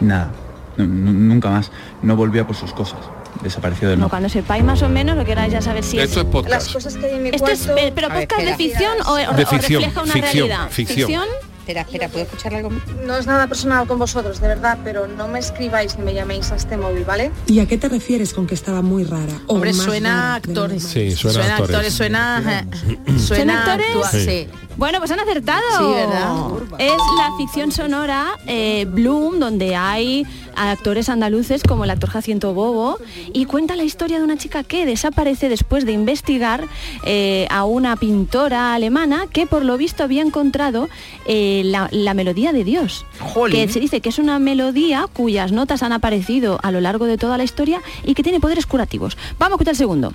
Nada, 0.00 0.30
nu- 0.76 0.86
nu- 0.86 1.12
nunca 1.12 1.48
más. 1.50 1.70
No 2.02 2.16
volvía 2.16 2.46
por 2.46 2.54
sus 2.54 2.74
cosas. 2.74 2.98
Desapareció 3.42 3.88
de 3.88 3.94
O 3.94 3.96
nuevo. 3.98 4.10
cuando 4.10 4.28
sepáis 4.28 4.64
más 4.64 4.82
o 4.82 4.88
menos 4.88 5.16
lo 5.16 5.22
que 5.22 5.28
queráis 5.30 5.52
ya 5.52 5.60
saber 5.62 5.84
si 5.84 5.98
Esto 5.98 6.20
es 6.20 6.26
podcast. 6.26 6.50
Las 6.66 6.68
cosas 6.72 6.96
que 6.96 7.06
hay 7.06 7.14
en 7.16 7.22
mi 7.24 7.28
Esto 7.30 7.48
es, 7.48 7.62
cuarto... 7.64 7.82
eh, 7.82 7.92
pero 7.94 8.06
A 8.08 8.14
ver, 8.14 8.28
podcast 8.28 8.46
de 8.48 8.56
ficción 8.56 8.92
o, 9.06 9.12
o- 9.12 9.16
De 9.16 9.44
o 9.44 9.46
ficción, 9.46 9.82
refleja 9.82 10.02
una 10.02 10.12
ficción, 10.12 10.48
realidad. 10.48 10.70
ficción. 10.70 11.24
Espera, 11.66 11.80
espera, 11.80 12.08
¿puedo 12.08 12.24
escuchar 12.24 12.54
algo? 12.54 12.70
No 13.04 13.16
es 13.16 13.26
nada 13.26 13.48
personal 13.48 13.88
con 13.88 13.98
vosotros, 13.98 14.40
de 14.40 14.46
verdad, 14.46 14.78
pero 14.84 15.08
no 15.08 15.26
me 15.26 15.40
escribáis 15.40 15.98
ni 15.98 16.04
me 16.04 16.14
llaméis 16.14 16.52
a 16.52 16.54
este 16.54 16.76
móvil, 16.76 17.04
¿vale? 17.04 17.32
¿Y 17.48 17.58
a 17.58 17.66
qué 17.66 17.76
te 17.76 17.88
refieres 17.88 18.32
con 18.34 18.46
que 18.46 18.54
estaba 18.54 18.82
muy 18.82 19.02
rara? 19.02 19.32
O 19.48 19.54
Hombre, 19.54 19.72
más 19.72 19.84
suena 19.84 20.36
actores. 20.36 20.84
Sí, 20.84 21.10
suena, 21.16 21.34
Suena 21.40 21.56
actores. 21.56 21.74
actores, 21.76 21.92
suena... 21.94 22.66
¿Son 23.08 23.18
Suena 23.18 23.64
actores? 23.74 24.06
Sí. 24.12 24.20
sí. 24.24 24.48
Bueno, 24.76 24.98
pues 24.98 25.10
han 25.10 25.18
acertado. 25.18 25.62
Sí, 25.78 25.84
¿verdad? 25.92 26.36
Es 26.78 26.92
la 27.18 27.36
ficción 27.36 27.72
sonora 27.72 28.26
eh, 28.46 28.84
Bloom, 28.88 29.40
donde 29.40 29.74
hay 29.74 30.24
actores 30.56 31.08
andaluces 31.08 31.62
como 31.62 31.84
el 31.84 31.90
actor 31.90 32.10
Jacinto 32.10 32.54
Bobo, 32.54 32.98
y 33.32 33.44
cuenta 33.44 33.76
la 33.76 33.84
historia 33.84 34.18
de 34.18 34.24
una 34.24 34.36
chica 34.36 34.64
que 34.64 34.86
desaparece 34.86 35.48
después 35.48 35.86
de 35.86 35.92
investigar 35.92 36.64
eh, 37.04 37.46
a 37.50 37.64
una 37.64 37.96
pintora 37.96 38.74
alemana 38.74 39.26
que 39.32 39.46
por 39.46 39.64
lo 39.64 39.76
visto 39.76 40.02
había 40.02 40.22
encontrado 40.22 40.88
eh, 41.26 41.62
la, 41.64 41.88
la 41.92 42.14
melodía 42.14 42.52
de 42.52 42.64
Dios. 42.64 43.04
Jolín. 43.20 43.56
Que 43.66 43.72
se 43.72 43.80
dice 43.80 44.00
que 44.00 44.08
es 44.08 44.18
una 44.18 44.38
melodía 44.38 45.06
cuyas 45.12 45.52
notas 45.52 45.82
han 45.82 45.92
aparecido 45.92 46.58
a 46.62 46.70
lo 46.70 46.80
largo 46.80 47.06
de 47.06 47.18
toda 47.18 47.36
la 47.38 47.44
historia 47.44 47.80
y 48.04 48.14
que 48.14 48.22
tiene 48.22 48.40
poderes 48.40 48.66
curativos. 48.66 49.16
Vamos 49.38 49.52
a 49.52 49.56
escuchar 49.56 49.72
el 49.72 49.78
segundo. 49.78 50.12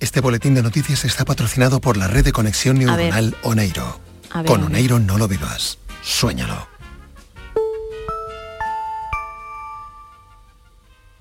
Este 0.00 0.20
boletín 0.20 0.54
de 0.54 0.62
noticias 0.62 1.04
está 1.04 1.24
patrocinado 1.24 1.80
por 1.80 1.96
la 1.96 2.06
red 2.06 2.24
de 2.24 2.32
conexión 2.32 2.76
A 2.88 2.96
ver. 2.96 3.12
neuronal 3.12 3.36
Oneiro. 3.42 3.98
A 4.30 4.42
ver, 4.42 4.50
Con 4.50 4.62
a. 4.62 4.66
Oneiro 4.66 5.00
no 5.00 5.18
lo 5.18 5.26
vivas. 5.26 5.78
Suéñalo. 6.02 6.77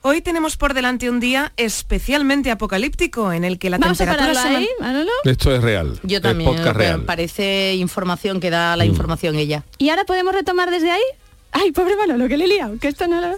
Hoy 0.03 0.21
tenemos 0.21 0.55
por 0.57 0.73
delante 0.73 1.09
un 1.09 1.19
día 1.19 1.51
especialmente 1.57 2.49
apocalíptico 2.51 3.33
en 3.33 3.43
el 3.43 3.59
que 3.59 3.69
la 3.69 3.77
Vamos 3.77 3.99
a 3.99 4.05
temperatura 4.05 4.57
ahí, 4.57 4.69
Manolo. 4.79 5.11
Esto 5.25 5.53
es 5.53 5.61
real. 5.61 5.99
Yo 6.03 6.17
es 6.17 6.23
también, 6.23 6.49
podcast 6.49 6.67
pero 6.67 6.77
real. 6.79 7.03
parece 7.03 7.75
información 7.75 8.39
que 8.39 8.49
da 8.49 8.77
la 8.77 8.85
Mm. 8.85 8.89
información 8.89 9.35
ella. 9.35 9.63
¿Y 9.77 9.89
ahora 9.89 10.05
podemos 10.05 10.33
retomar 10.33 10.71
desde 10.71 10.91
ahí? 10.91 11.01
Ay, 11.51 11.71
pobre 11.71 11.95
Manolo, 11.97 12.27
que 12.27 12.37
le 12.37 12.45
he 12.45 12.47
liado, 12.47 12.77
que 12.79 12.87
esto 12.87 13.07
no 13.07 13.19
lo... 13.19 13.37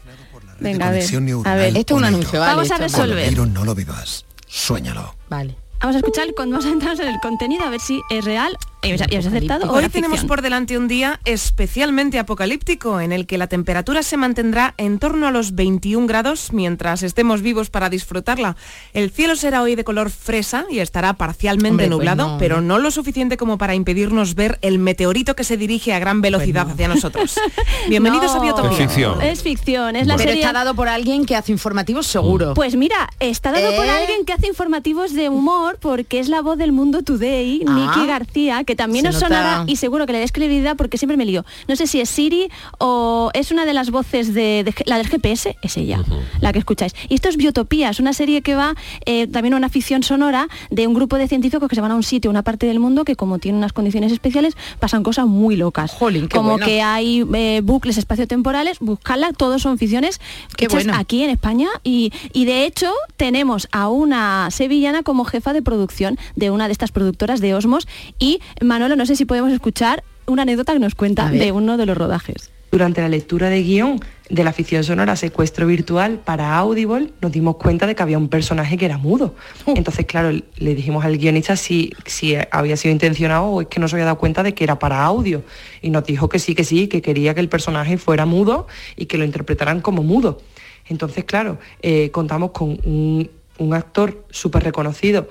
Venga, 0.60 0.90
a 0.90 0.92
ver, 0.92 1.04
a. 1.04 1.78
Esto 1.78 1.94
es 1.96 1.98
un 1.98 2.04
anuncio, 2.04 2.40
vale. 2.40 2.56
Vamos 2.56 2.72
a 2.72 2.78
resolver. 2.78 3.38
No 3.38 3.64
lo 3.64 3.74
vivas. 3.74 4.26
Suéñalo. 4.46 5.16
Vale. 5.30 5.56
Vamos 5.80 5.96
a 5.96 6.00
escuchar, 6.00 6.34
con- 6.34 6.50
vamos 6.52 6.66
a 6.66 6.70
entrar 6.70 7.00
en 7.00 7.08
el 7.08 7.20
contenido 7.22 7.64
a 7.64 7.70
ver 7.70 7.80
si 7.80 8.02
es 8.10 8.26
real 8.26 8.58
y 8.82 8.94
os 8.94 9.02
habéis 9.02 9.26
acertado 9.26 9.72
Hoy 9.72 9.90
tenemos 9.90 10.24
por 10.24 10.42
delante 10.42 10.78
un 10.78 10.88
día 10.88 11.20
especialmente 11.26 12.18
apocalíptico 12.18 13.02
en 13.02 13.12
el 13.12 13.26
que 13.28 13.38
la 13.38 13.48
temperatura 13.48 14.04
se 14.04 14.16
mantendrá 14.16 14.74
en 14.78 15.00
torno 15.00 15.28
a 15.28 15.32
los 15.32 15.54
21 15.54 16.08
grados 16.08 16.54
mientras 16.54 17.04
estemos 17.04 17.42
vivos 17.42 17.70
para 17.70 17.90
disfrutarla. 17.90 18.56
El 18.94 19.12
cielo 19.12 19.36
será 19.36 19.62
hoy 19.62 19.76
de 19.76 19.84
color 19.84 20.10
fresa 20.10 20.66
y 20.70 20.80
estará 20.80 21.14
parcialmente 21.14 21.70
Hombre, 21.70 21.88
pues 21.88 21.98
nublado, 21.98 22.28
no, 22.30 22.38
pero 22.38 22.62
no. 22.62 22.78
no 22.78 22.80
lo 22.80 22.92
suficiente 22.92 23.36
como 23.36 23.58
para 23.58 23.76
impedirnos 23.76 24.36
ver 24.36 24.58
el 24.62 24.80
meteorito 24.80 25.36
que 25.36 25.44
se 25.44 25.58
dirige 25.58 25.94
a 25.94 26.00
gran 26.00 26.22
velocidad 26.22 26.66
no. 26.66 26.72
hacia 26.74 26.88
nosotros. 26.88 27.36
Bienvenidos 27.90 28.32
a 28.34 28.40
Biotopía. 28.40 28.72
Es 28.72 28.78
ficción. 28.78 29.22
Es 29.22 29.44
ficción, 29.44 29.96
es 29.98 30.08
la 30.08 30.16
Pero 30.16 30.30
serie... 30.30 30.44
está 30.46 30.54
dado 30.54 30.74
por 30.76 30.88
alguien 30.88 31.26
que 31.26 31.36
hace 31.36 31.52
informativos 31.52 32.08
seguro. 32.08 32.54
Pues 32.54 32.76
mira, 32.78 33.10
está 33.20 33.52
dado 33.52 33.76
por 33.76 33.86
¿Eh? 33.86 33.90
alguien 33.90 34.24
que 34.26 34.32
hace 34.34 34.48
informativos 34.48 35.14
de 35.14 35.28
humor 35.30 35.78
porque 35.82 36.20
es 36.20 36.30
la 36.30 36.42
voz 36.42 36.58
del 36.58 36.72
Mundo 36.72 37.02
Today, 37.04 37.64
Ah. 37.68 37.74
Nicky 37.96 38.08
García, 38.08 38.64
que 38.70 38.76
también 38.76 39.02
Se 39.04 39.10
os 39.10 39.16
nota. 39.16 39.28
sonará 39.28 39.64
y 39.66 39.78
seguro 39.78 40.06
que 40.06 40.14
le 40.14 40.20
des 40.20 40.32
credibilidad 40.32 40.76
porque 40.78 41.00
siempre 41.00 41.18
me 41.18 41.26
lío. 41.26 41.44
No 41.68 41.76
sé 41.76 41.88
si 41.88 42.00
es 42.02 42.08
Siri 42.08 42.50
o 42.78 43.32
es 43.34 43.50
una 43.50 43.66
de 43.66 43.74
las 43.74 43.90
voces 43.90 44.36
de, 44.36 44.64
de- 44.64 44.76
la 44.86 44.98
del 45.00 45.08
GPS, 45.08 45.58
es 45.64 45.76
ella, 45.78 46.04
la 46.40 46.54
que 46.54 46.60
escucháis. 46.60 46.94
Y 47.08 47.16
esto 47.16 47.30
es 47.30 47.36
Biotopía, 47.38 47.90
es 47.90 48.00
una 48.00 48.14
serie 48.14 48.44
que 48.44 48.54
va 48.54 48.76
eh, 49.08 49.26
también 49.26 49.56
una 49.56 49.70
ficción 49.70 50.04
sonora 50.04 50.48
de 50.70 50.86
un 50.86 50.94
grupo 50.94 51.18
de 51.18 51.28
científicos 51.28 51.68
que 51.68 51.74
se 51.74 51.82
van 51.82 51.90
a 51.92 51.96
un 51.96 52.04
sitio, 52.04 52.30
una 52.30 52.44
parte 52.44 52.68
del 52.68 52.80
mundo 52.80 53.06
que 53.06 53.16
como 53.16 53.40
tiene 53.40 53.58
unas 53.58 53.74
condiciones 53.74 54.12
especiales 54.12 54.56
pasan 54.80 55.02
cosas 55.02 55.26
muy 55.26 55.56
locas. 55.56 55.92
Jolín, 55.92 56.28
qué 56.28 56.38
como 56.38 56.52
bueno. 56.52 56.66
que 56.68 56.84
hay 56.84 57.26
eh, 57.34 57.62
bucles 57.64 57.98
espaciotemporales, 57.98 58.78
buscarla, 58.82 59.34
todos 59.34 59.64
son 59.64 59.80
ficciones 59.80 60.22
bueno. 60.70 60.94
aquí 60.96 61.24
en 61.24 61.32
España 61.32 61.70
y, 61.84 62.14
y 62.34 62.46
de 62.46 62.66
hecho 62.66 62.92
tenemos 63.18 63.68
a 63.72 63.88
una 63.90 64.50
sevillana 64.52 65.02
como 65.02 65.26
jefa 65.26 65.54
de 65.54 65.64
producción 65.64 66.20
de 66.36 66.52
una 66.52 66.68
de 66.68 66.74
estas 66.74 66.92
productoras 66.92 67.40
de 67.42 67.56
Osmos 67.56 67.88
y 68.20 68.42
Manolo, 68.62 68.96
no 68.96 69.06
sé 69.06 69.16
si 69.16 69.26
podemos 69.26 69.52
escuchar 69.52 70.04
una 70.26 70.44
anécdota 70.44 70.74
que 70.74 70.80
nos 70.80 70.96
cuenta 70.96 71.30
de 71.30 71.52
uno 71.52 71.78
de 71.78 71.86
los 71.86 71.98
rodajes. 71.98 72.52
Durante 72.72 73.02
la 73.02 73.10
lectura 73.10 73.50
de 73.50 73.64
guion 73.64 74.00
de 74.30 74.44
la 74.44 74.54
ficción 74.54 74.84
sonora 74.84 75.16
Secuestro 75.16 75.66
Virtual 75.66 76.20
para 76.24 76.56
Audible, 76.56 77.12
nos 77.20 77.32
dimos 77.32 77.56
cuenta 77.56 77.88
de 77.88 77.96
que 77.96 78.04
había 78.04 78.20
un 78.20 78.30
personaje 78.30 78.78
que 78.78 78.86
era 78.86 79.00
mudo. 79.00 79.34
Entonces, 79.66 80.06
claro, 80.06 80.30
le 80.32 80.76
dijimos 80.76 81.04
al 81.04 81.18
guionista 81.18 81.56
si, 81.56 81.92
si 82.06 82.36
había 82.52 82.78
sido 82.78 82.92
intencionado 82.92 83.46
o 83.46 83.62
es 83.62 83.68
que 83.68 83.80
no 83.80 83.88
se 83.88 83.96
había 83.96 84.06
dado 84.06 84.20
cuenta 84.20 84.44
de 84.44 84.54
que 84.54 84.64
era 84.64 84.78
para 84.78 85.04
audio. 85.04 85.42
Y 85.82 85.90
nos 85.90 86.04
dijo 86.04 86.30
que 86.30 86.38
sí, 86.38 86.54
que 86.54 86.64
sí, 86.64 86.88
que 86.88 87.02
quería 87.02 87.34
que 87.34 87.40
el 87.40 87.50
personaje 87.50 87.98
fuera 87.98 88.28
mudo 88.28 88.68
y 88.96 89.08
que 89.08 89.18
lo 89.18 89.26
interpretaran 89.26 89.82
como 89.82 90.04
mudo. 90.04 90.40
Entonces, 90.88 91.24
claro, 91.24 91.58
eh, 91.82 92.12
contamos 92.12 92.52
con 92.52 92.80
un, 92.84 93.32
un 93.58 93.74
actor 93.74 94.26
súper 94.30 94.64
reconocido 94.64 95.28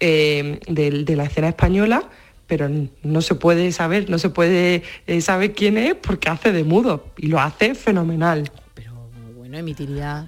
eh, 0.00 0.58
de, 0.68 1.04
de 1.04 1.16
la 1.16 1.24
escena 1.24 1.48
española, 1.48 2.04
pero 2.48 2.68
no 3.04 3.20
se 3.20 3.36
puede 3.36 3.70
saber, 3.70 4.10
no 4.10 4.18
se 4.18 4.30
puede 4.30 4.82
eh, 5.06 5.20
saber 5.20 5.52
quién 5.54 5.78
es 5.78 5.94
porque 5.94 6.28
hace 6.28 6.50
de 6.50 6.64
mudo 6.64 7.04
y 7.16 7.28
lo 7.28 7.38
hace 7.38 7.76
fenomenal. 7.76 8.50
Bueno, 9.36 9.58
emitiría 9.58 10.26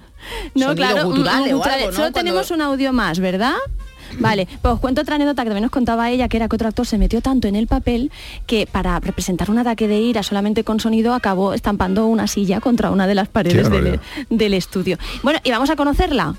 No, 0.55 0.73
claro, 0.75 1.05
guturales 1.07 1.51
o 1.53 1.57
guturales. 1.57 1.83
algo, 1.83 1.91
¿no? 1.91 1.95
Solo 1.97 2.11
Cuando- 2.11 2.19
tenemos 2.19 2.51
un 2.51 2.61
audio 2.61 2.93
más, 2.93 3.19
¿verdad? 3.19 3.55
Vale, 4.19 4.45
pues 4.61 4.73
os 4.73 4.79
cuento 4.81 5.01
otra 5.01 5.15
anécdota 5.15 5.43
que 5.43 5.49
también 5.49 5.61
nos 5.63 5.71
contaba 5.71 6.09
ella, 6.09 6.27
que 6.27 6.35
era 6.37 6.49
que 6.49 6.55
otro 6.55 6.67
actor 6.67 6.85
se 6.85 6.97
metió 6.97 7.21
tanto 7.21 7.47
en 7.47 7.55
el 7.55 7.67
papel 7.67 8.11
que 8.45 8.67
para 8.67 8.99
representar 8.99 9.49
un 9.49 9.57
ataque 9.57 9.87
de 9.87 9.99
ira 9.99 10.21
solamente 10.21 10.63
con 10.65 10.79
sonido 10.81 11.13
acabó 11.13 11.53
estampando 11.53 12.05
una 12.07 12.27
silla 12.27 12.59
contra 12.59 12.91
una 12.91 13.07
de 13.07 13.15
las 13.15 13.29
paredes 13.29 13.69
del 14.29 14.53
estudio. 14.53 14.97
Bueno, 15.23 15.39
y 15.45 15.51
vamos 15.51 15.69
a 15.69 15.75
conocerla. 15.77 16.35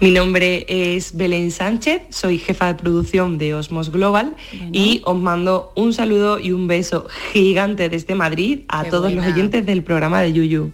Mi 0.00 0.10
nombre 0.12 0.64
es 0.68 1.14
Belén 1.14 1.50
Sánchez, 1.50 2.02
soy 2.08 2.38
jefa 2.38 2.68
de 2.68 2.74
producción 2.76 3.36
de 3.36 3.54
Osmos 3.54 3.90
Global 3.92 4.34
y 4.72 5.02
os 5.04 5.16
mando 5.18 5.72
un 5.76 5.92
saludo 5.92 6.38
y 6.38 6.52
un 6.52 6.66
beso 6.68 7.06
gigante 7.32 7.90
desde 7.90 8.14
Madrid 8.14 8.60
a 8.68 8.84
Qué 8.84 8.90
todos 8.90 9.12
buena. 9.12 9.22
los 9.26 9.34
oyentes 9.34 9.66
del 9.66 9.82
programa 9.84 10.22
de 10.22 10.32
Yuyu. 10.32 10.72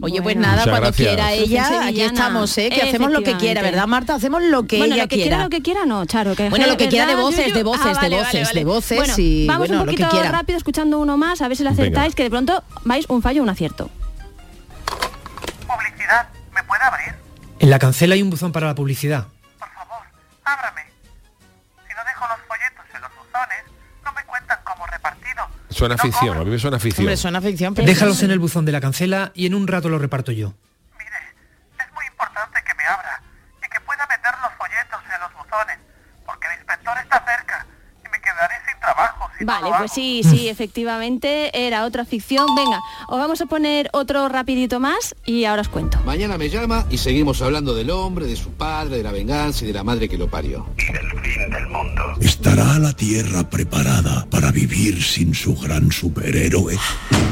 Oye, 0.00 0.22
pues 0.22 0.36
nada, 0.36 0.52
Muchas 0.64 0.68
cuando 0.68 0.86
gracias. 0.88 1.08
quiera 1.08 1.32
ella, 1.32 1.86
aquí 1.86 2.00
estamos, 2.02 2.56
¿eh? 2.58 2.70
que 2.72 2.82
hacemos 2.82 3.10
lo 3.10 3.22
que 3.22 3.36
quiera. 3.36 3.62
¿verdad, 3.62 3.86
Marta? 3.88 4.14
Hacemos 4.14 4.42
lo 4.42 4.64
que 4.64 4.78
bueno, 4.78 4.94
ella 4.94 5.04
lo 5.04 5.08
que 5.08 5.16
quiera. 5.16 5.28
quiera, 5.30 5.44
lo 5.44 5.50
que 5.50 5.62
quiera, 5.62 5.84
no, 5.86 6.06
Charo. 6.06 6.34
Que 6.36 6.48
Bueno, 6.48 6.66
lo 6.68 6.76
que 6.76 6.88
quiera 6.88 7.06
de 7.06 7.14
¿verdad, 7.14 7.22
voces, 7.30 7.44
Yuyu? 7.46 7.54
de 7.56 7.62
voces, 7.64 7.84
Ah, 7.86 7.88
de 7.90 7.94
vale, 7.96 8.16
voces, 8.16 8.44
vale, 8.48 8.60
de 8.60 8.64
voces 8.64 8.98
Bueno, 8.98 9.14
y, 9.18 9.46
vamos 9.46 9.58
bueno, 9.68 9.82
un 9.82 9.86
lo 9.86 9.92
que 9.92 10.02
poquito 10.04 10.22
rápido 10.30 10.56
escuchando 10.56 10.98
uno 11.00 11.16
más, 11.16 11.42
a 11.42 11.48
ver 11.48 11.56
si 11.56 11.64
lo 11.64 11.70
Venga. 11.70 11.82
acertáis, 11.82 12.14
que 12.14 12.22
de 12.22 12.30
pronto 12.30 12.62
vais 12.84 13.06
un 13.08 13.22
fallo 13.22 13.40
o 13.40 13.44
un 13.44 13.50
acierto. 13.50 13.90
Publicidad, 15.66 16.28
¿me 16.54 16.62
puede 16.64 16.82
abrir? 16.84 17.21
En 17.62 17.70
la 17.70 17.78
cancela 17.78 18.14
hay 18.14 18.22
un 18.22 18.28
buzón 18.28 18.50
para 18.50 18.66
la 18.66 18.74
publicidad. 18.74 19.28
Ábrame. 20.42 20.82
Si 21.86 21.94
no 21.94 22.04
dejo 22.04 22.26
los 22.26 22.40
folletos 22.48 22.84
en 22.92 23.00
los 23.00 23.10
buzones, 23.14 23.62
no 24.04 24.12
me 24.12 24.24
cuentan 24.24 24.58
como 24.64 24.84
repartido. 24.84 25.46
Suena 25.70 25.96
ficción, 25.96 26.38
a 26.38 26.40
mí 26.42 26.50
me 26.50 26.58
suena 26.58 26.80
ficción. 26.80 27.04
Hombre, 27.04 27.16
suena 27.16 27.40
ficción, 27.40 27.72
pero... 27.72 27.86
Déjalos 27.86 28.20
en 28.24 28.32
el 28.32 28.40
buzón 28.40 28.64
de 28.64 28.72
la 28.72 28.80
cancela 28.80 29.30
y 29.36 29.46
en 29.46 29.54
un 29.54 29.68
rato 29.68 29.88
lo 29.88 30.00
reparto 30.00 30.32
yo. 30.32 30.54
Es 30.98 31.92
muy 31.94 32.04
importante 32.04 32.58
que 32.66 32.74
me 32.74 32.84
abra 32.84 33.22
y 33.64 33.68
que 33.68 33.80
pueda 33.82 34.08
meter 34.08 34.34
los 34.42 34.52
folletos 34.58 35.00
en 35.14 35.20
los 35.20 35.32
buzones, 35.32 35.78
porque 36.26 36.48
el 36.48 36.54
inspector 36.54 36.98
está 36.98 37.24
cerca 37.24 37.64
y 38.04 38.08
me 38.08 38.20
quedaré 38.20 38.56
sin 38.68 38.80
trabajo 38.80 39.30
si 39.31 39.31
Vale, 39.44 39.70
pues 39.78 39.92
sí, 39.92 40.22
sí, 40.24 40.48
efectivamente 40.48 41.50
era 41.66 41.84
otra 41.84 42.04
ficción. 42.04 42.46
Venga, 42.56 42.80
os 43.08 43.18
vamos 43.18 43.40
a 43.40 43.46
poner 43.46 43.88
otro 43.92 44.28
rapidito 44.28 44.80
más 44.80 45.14
y 45.26 45.44
ahora 45.44 45.62
os 45.62 45.68
cuento. 45.68 45.98
Mañana 46.04 46.38
me 46.38 46.48
llama 46.48 46.86
y 46.90 46.98
seguimos 46.98 47.42
hablando 47.42 47.74
del 47.74 47.90
hombre, 47.90 48.26
de 48.26 48.36
su 48.36 48.50
padre, 48.50 48.98
de 48.98 49.02
la 49.02 49.12
venganza 49.12 49.64
y 49.64 49.68
de 49.68 49.72
la 49.72 49.84
madre 49.84 50.08
que 50.08 50.18
lo 50.18 50.28
parió. 50.28 50.66
¿Estará 52.20 52.78
la 52.78 52.92
Tierra 52.92 53.48
preparada 53.48 54.26
para 54.30 54.50
vivir 54.50 55.02
sin 55.02 55.34
su 55.34 55.56
gran 55.56 55.90
superhéroe? 55.90 56.76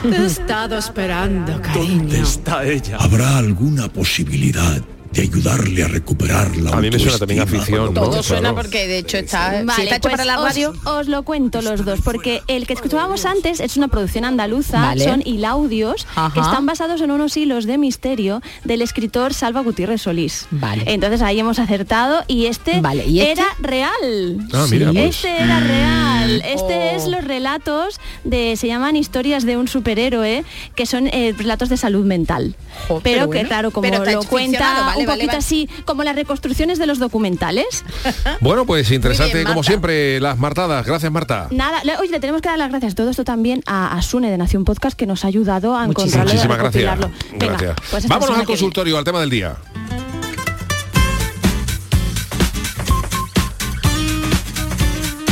Te 0.02 0.08
he 0.08 0.26
estado 0.26 0.78
esperando, 0.78 1.60
cariño. 1.62 2.14
está 2.14 2.64
ella? 2.64 2.96
¿Habrá 2.98 3.38
alguna 3.38 3.88
posibilidad 3.88 4.82
de 5.12 5.22
ayudarle 5.22 5.82
a 5.82 5.88
recuperar 5.88 6.56
la 6.56 6.70
A 6.70 6.76
mí 6.80 6.88
me 6.90 6.98
suena 6.98 7.18
también 7.18 7.40
a 7.40 7.46
ficción, 7.46 7.92
¿no? 7.92 8.00
Todo 8.00 8.22
suena 8.22 8.40
Claro. 8.50 8.54
porque 8.56 8.86
de 8.86 8.98
hecho 8.98 9.18
está, 9.18 9.58
si 9.60 9.66
Vale, 9.66 9.82
está 9.82 9.96
hecho 9.96 10.02
pues 10.02 10.12
para 10.12 10.24
la 10.24 10.38
os- 10.38 10.44
radio. 10.44 10.72
Os, 10.84 11.08
lo 11.08 11.22
cuento 11.24 11.62
los 11.62 11.84
dos, 11.84 12.00
porque 12.04 12.42
el 12.46 12.66
que 12.66 12.74
escuchábamos 12.74 13.24
antes 13.26 13.58
es 13.60 13.76
una 13.76 13.88
producción 13.88 14.24
andaluza, 14.24 14.80
Vale. 14.80 15.04
son 15.04 15.22
hilaudios 15.24 16.06
Ajá. 16.14 16.32
que 16.32 16.40
están 16.40 16.64
basados 16.64 17.00
en 17.00 17.10
unos 17.10 17.36
hilos 17.36 17.66
de 17.66 17.76
misterio 17.78 18.40
del 18.64 18.82
escritor 18.82 19.34
Salva 19.34 19.62
Gutiérrez 19.62 20.02
Solís. 20.02 20.46
Vale. 20.52 20.84
Entonces 20.86 21.22
ahí 21.22 21.40
hemos 21.40 21.58
acertado 21.58 22.22
y 22.28 22.46
este, 22.46 22.80
Vale, 22.80 23.04
¿y 23.06 23.20
este? 23.20 23.32
era 23.32 23.46
real. 23.58 24.38
Ah, 24.52 24.66
mira, 24.70 24.92
pues. 24.92 25.16
Este 25.16 25.36
era 25.42 25.60
real. 25.60 26.42
Este 26.46 26.60
Oh. 26.92 26.96
es 26.96 27.06
los 27.08 27.24
relatos 27.24 27.98
de, 28.24 28.54
se 28.56 28.68
llaman 28.68 28.94
historias 28.94 29.44
de 29.44 29.56
un 29.56 29.66
superhéroe, 29.66 30.44
que 30.76 30.86
son 30.86 31.08
eh, 31.08 31.34
relatos 31.36 31.68
de 31.68 31.76
salud 31.76 32.04
mental. 32.04 32.54
Pero, 32.88 33.00
pero 33.02 33.30
que 33.30 33.42
claro, 33.44 33.70
como 33.72 33.82
Pero 33.88 34.04
lo 34.04 34.22
cuenta 34.24 34.58
ficcionado, 34.58 34.99
vale, 35.00 35.04
un 35.04 35.06
vale, 35.08 35.18
poquito 35.18 35.32
vale. 35.32 35.38
así, 35.38 35.82
como 35.84 36.04
las 36.04 36.14
reconstrucciones 36.16 36.78
de 36.78 36.86
los 36.86 36.98
documentales. 36.98 37.84
Bueno, 38.40 38.64
pues 38.64 38.90
interesante 38.90 39.34
bien, 39.34 39.46
como 39.46 39.62
siempre 39.62 40.18
las 40.20 40.38
martadas. 40.38 40.86
Gracias, 40.86 41.10
Marta. 41.12 41.48
Nada, 41.50 41.82
le- 41.84 41.96
oye, 41.98 42.10
le 42.10 42.20
tenemos 42.20 42.40
que 42.42 42.48
dar 42.48 42.58
las 42.58 42.70
gracias 42.70 42.94
todo 42.94 43.10
esto 43.10 43.24
también 43.24 43.62
a, 43.66 43.96
a 43.96 44.02
Sune 44.02 44.30
de 44.30 44.38
Nación 44.38 44.64
Podcast 44.64 44.96
que 44.96 45.06
nos 45.06 45.24
ha 45.24 45.28
ayudado 45.28 45.76
a 45.76 45.84
encontrarlo 45.84 46.30
y 46.32 46.32
a 46.32 46.34
Muchísimas 46.34 46.58
gracias. 46.58 46.84
recopilarlo. 46.84 47.10
Venga, 47.32 47.46
Gracias. 47.46 47.76
pues 47.90 48.08
Vámonos 48.08 48.38
al 48.38 48.46
consultorio, 48.46 48.96
al 48.98 49.04
tema 49.04 49.20
del 49.20 49.30
día. 49.30 49.56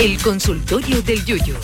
El 0.01 0.17
consultorio 0.23 1.03
del 1.03 1.25
Yuyo. 1.25 1.57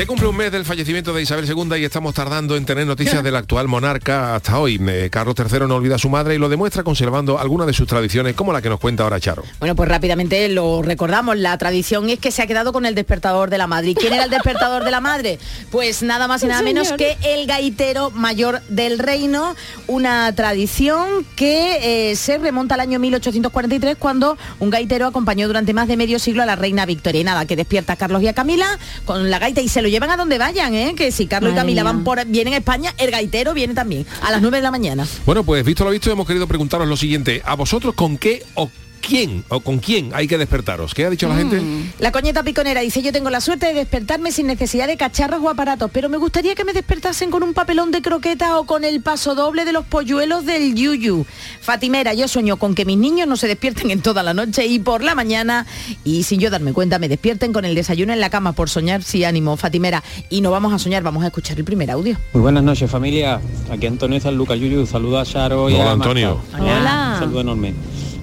Se 0.00 0.06
cumple 0.06 0.28
un 0.28 0.36
mes 0.38 0.50
del 0.50 0.64
fallecimiento 0.64 1.12
de 1.12 1.20
Isabel 1.20 1.44
II 1.46 1.78
y 1.78 1.84
estamos 1.84 2.14
tardando 2.14 2.56
en 2.56 2.64
tener 2.64 2.86
noticias 2.86 3.22
del 3.22 3.36
actual 3.36 3.68
monarca 3.68 4.34
hasta 4.34 4.58
hoy. 4.58 4.80
Eh, 4.88 5.10
Carlos 5.12 5.34
III 5.38 5.66
no 5.68 5.74
olvida 5.76 5.96
a 5.96 5.98
su 5.98 6.08
madre 6.08 6.36
y 6.36 6.38
lo 6.38 6.48
demuestra 6.48 6.82
conservando 6.82 7.38
algunas 7.38 7.66
de 7.66 7.74
sus 7.74 7.86
tradiciones, 7.86 8.34
como 8.34 8.50
la 8.54 8.62
que 8.62 8.70
nos 8.70 8.80
cuenta 8.80 9.02
ahora 9.02 9.20
Charo. 9.20 9.44
Bueno, 9.58 9.76
pues 9.76 9.90
rápidamente 9.90 10.48
lo 10.48 10.80
recordamos. 10.80 11.36
La 11.36 11.58
tradición 11.58 12.08
es 12.08 12.18
que 12.18 12.30
se 12.30 12.40
ha 12.40 12.46
quedado 12.46 12.72
con 12.72 12.86
el 12.86 12.94
despertador 12.94 13.50
de 13.50 13.58
la 13.58 13.66
madre. 13.66 13.90
¿Y 13.90 13.94
quién 13.94 14.14
era 14.14 14.24
el 14.24 14.30
despertador 14.30 14.84
de 14.84 14.90
la 14.90 15.02
madre? 15.02 15.38
Pues 15.70 16.02
nada 16.02 16.26
más 16.26 16.42
y 16.44 16.46
nada 16.46 16.62
menos 16.62 16.92
que 16.92 17.18
el 17.22 17.46
gaitero 17.46 18.10
mayor 18.10 18.62
del 18.70 18.98
reino. 18.98 19.54
Una 19.86 20.34
tradición 20.34 21.26
que 21.36 22.10
eh, 22.10 22.16
se 22.16 22.38
remonta 22.38 22.76
al 22.76 22.80
año 22.80 22.98
1843 23.00 23.96
cuando 23.98 24.38
un 24.60 24.70
gaitero 24.70 25.06
acompañó 25.08 25.46
durante 25.46 25.74
más 25.74 25.88
de 25.88 25.98
medio 25.98 26.18
siglo 26.18 26.42
a 26.42 26.46
la 26.46 26.56
reina 26.56 26.86
Victoria. 26.86 27.20
Y 27.20 27.24
nada, 27.24 27.44
que 27.44 27.54
despierta 27.54 27.92
a 27.92 27.96
Carlos 27.96 28.22
y 28.22 28.28
a 28.28 28.32
Camila 28.32 28.78
con 29.04 29.28
la 29.28 29.38
gaita 29.38 29.60
y 29.60 29.68
se 29.68 29.82
lo 29.82 29.89
llevan 29.90 30.10
a 30.10 30.16
donde 30.16 30.38
vayan, 30.38 30.74
¿eh? 30.74 30.94
Que 30.96 31.12
si 31.12 31.26
Carlos 31.26 31.52
y 31.52 31.56
Camila 31.56 31.82
mía. 31.82 31.92
van 31.92 32.04
por 32.04 32.24
vienen 32.26 32.54
a 32.54 32.58
España, 32.58 32.94
el 32.98 33.10
gaitero 33.10 33.54
viene 33.54 33.74
también 33.74 34.06
a 34.22 34.30
las 34.30 34.40
9 34.40 34.58
de 34.58 34.62
la 34.62 34.70
mañana. 34.70 35.06
Bueno, 35.26 35.44
pues 35.44 35.64
visto 35.64 35.84
lo 35.84 35.90
visto, 35.90 36.10
hemos 36.10 36.26
querido 36.26 36.46
preguntaros 36.46 36.88
lo 36.88 36.96
siguiente. 36.96 37.42
¿A 37.44 37.54
vosotros 37.54 37.94
con 37.94 38.18
qué 38.18 38.44
o 38.54 38.70
quién 39.00 39.44
o 39.48 39.60
con 39.60 39.78
quién 39.78 40.10
hay 40.14 40.28
que 40.28 40.38
despertaros? 40.38 40.94
¿Qué 40.94 41.06
ha 41.06 41.10
dicho 41.10 41.28
la 41.28 41.36
gente? 41.36 41.62
La 41.98 42.12
coñeta 42.12 42.42
piconera 42.42 42.80
dice, 42.80 43.02
yo 43.02 43.12
tengo 43.12 43.30
la 43.30 43.40
suerte 43.40 43.66
de 43.66 43.74
despertarme 43.74 44.32
sin 44.32 44.46
necesidad 44.46 44.86
de 44.86 44.96
cacharros 44.96 45.40
o 45.42 45.48
aparatos, 45.48 45.90
pero 45.92 46.08
me 46.08 46.16
gustaría 46.16 46.54
que 46.54 46.64
me 46.64 46.72
despertasen 46.72 47.30
con 47.30 47.42
un 47.42 47.54
papelón 47.54 47.90
de 47.90 48.02
croquetas 48.02 48.50
o 48.52 48.64
con 48.64 48.84
el 48.84 49.00
paso 49.00 49.34
doble 49.34 49.64
de 49.64 49.72
los 49.72 49.84
polluelos 49.84 50.44
del 50.44 50.74
yuyu. 50.74 51.24
Fatimera, 51.60 52.14
yo 52.14 52.28
sueño 52.28 52.56
con 52.56 52.74
que 52.74 52.84
mis 52.84 52.98
niños 52.98 53.26
no 53.26 53.36
se 53.36 53.48
despierten 53.48 53.90
en 53.90 54.02
toda 54.02 54.22
la 54.22 54.34
noche 54.34 54.66
y 54.66 54.78
por 54.78 55.02
la 55.02 55.14
mañana, 55.14 55.66
y 56.04 56.22
sin 56.24 56.40
yo 56.40 56.50
darme 56.50 56.72
cuenta, 56.72 56.98
me 56.98 57.08
despierten 57.08 57.52
con 57.52 57.64
el 57.64 57.74
desayuno 57.74 58.12
en 58.12 58.20
la 58.20 58.30
cama 58.30 58.52
por 58.52 58.68
soñar, 58.68 59.02
sí, 59.02 59.24
ánimo, 59.24 59.56
Fatimera. 59.56 60.02
Y 60.28 60.40
no 60.40 60.50
vamos 60.50 60.72
a 60.72 60.78
soñar, 60.78 61.02
vamos 61.02 61.24
a 61.24 61.28
escuchar 61.28 61.58
el 61.58 61.64
primer 61.64 61.90
audio. 61.90 62.16
Muy 62.32 62.42
buenas 62.42 62.62
noches 62.62 62.90
familia, 62.90 63.40
aquí 63.70 63.86
Antonio 63.86 64.20
San 64.20 64.36
Lucas 64.36 64.58
Yuyu, 64.58 64.86
saluda 64.86 65.22
a 65.22 65.24
Charo 65.24 65.70
y 65.70 65.74
Hola, 65.74 65.82
a 65.82 65.96
Marta. 65.96 66.04
Antonio. 66.04 66.40
Hola. 66.58 67.10
Un 67.14 67.18
saludo 67.20 67.40
enorme. 67.40 67.74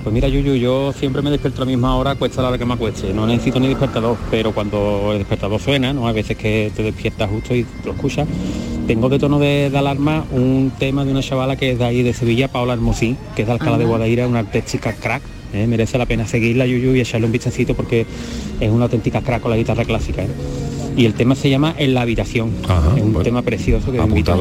Pues 0.07 0.13
mira 0.13 0.29
Yuyu, 0.29 0.55
yo 0.55 0.93
siempre 0.93 1.21
me 1.21 1.29
despierto 1.29 1.61
a 1.61 1.65
la 1.65 1.71
misma 1.71 1.97
hora, 1.97 2.15
cuesta 2.15 2.41
la 2.41 2.47
hora 2.47 2.57
que 2.57 2.63
me 2.63 2.75
acueste, 2.75 3.13
no 3.13 3.27
necesito 3.27 3.59
ni 3.59 3.67
despertador, 3.67 4.15
pero 4.31 4.53
cuando 4.53 5.09
el 5.11 5.17
despertador 5.17 5.59
suena, 5.59 5.91
¿no? 5.91 6.07
A 6.07 6.13
veces 6.13 6.37
que 6.37 6.71
te 6.73 6.81
despiertas 6.81 7.29
justo 7.29 7.53
y 7.53 7.65
lo 7.83 7.91
escuchas, 7.91 8.25
tengo 8.87 9.09
de 9.09 9.19
tono 9.19 9.37
de, 9.37 9.69
de 9.69 9.77
alarma 9.77 10.23
un 10.31 10.71
tema 10.79 11.03
de 11.03 11.11
una 11.11 11.21
chavala 11.21 11.57
que 11.57 11.71
es 11.71 11.79
de 11.79 11.83
ahí 11.83 12.03
de 12.03 12.13
Sevilla, 12.13 12.47
Paola 12.47 12.71
Hermosín, 12.71 13.17
que 13.35 13.41
es 13.41 13.47
de 13.49 13.51
Alcalá 13.51 13.77
de. 13.77 13.83
Guadaira, 13.83 14.29
una 14.29 14.39
artística 14.39 14.93
crack. 14.93 15.23
¿eh? 15.53 15.67
Merece 15.67 15.97
la 15.97 16.05
pena 16.05 16.25
seguirla 16.25 16.65
Yuyu 16.65 16.95
y 16.95 17.01
echarle 17.01 17.25
un 17.25 17.33
vistacito 17.33 17.73
porque 17.73 18.05
es 18.61 18.71
una 18.71 18.85
auténtica 18.85 19.19
crack 19.19 19.41
con 19.41 19.51
la 19.51 19.57
guitarra 19.57 19.83
clásica. 19.83 20.23
¿eh? 20.23 20.29
Y 20.95 21.03
el 21.03 21.15
tema 21.15 21.35
se 21.35 21.49
llama 21.49 21.75
En 21.77 21.93
la 21.93 22.03
habitación. 22.03 22.53
Ajá, 22.63 22.93
es 22.95 23.03
un 23.03 23.11
bueno. 23.11 23.25
tema 23.25 23.41
precioso 23.41 23.91
que 23.91 23.99
os 23.99 24.07
invito 24.07 24.31
a 24.31 24.37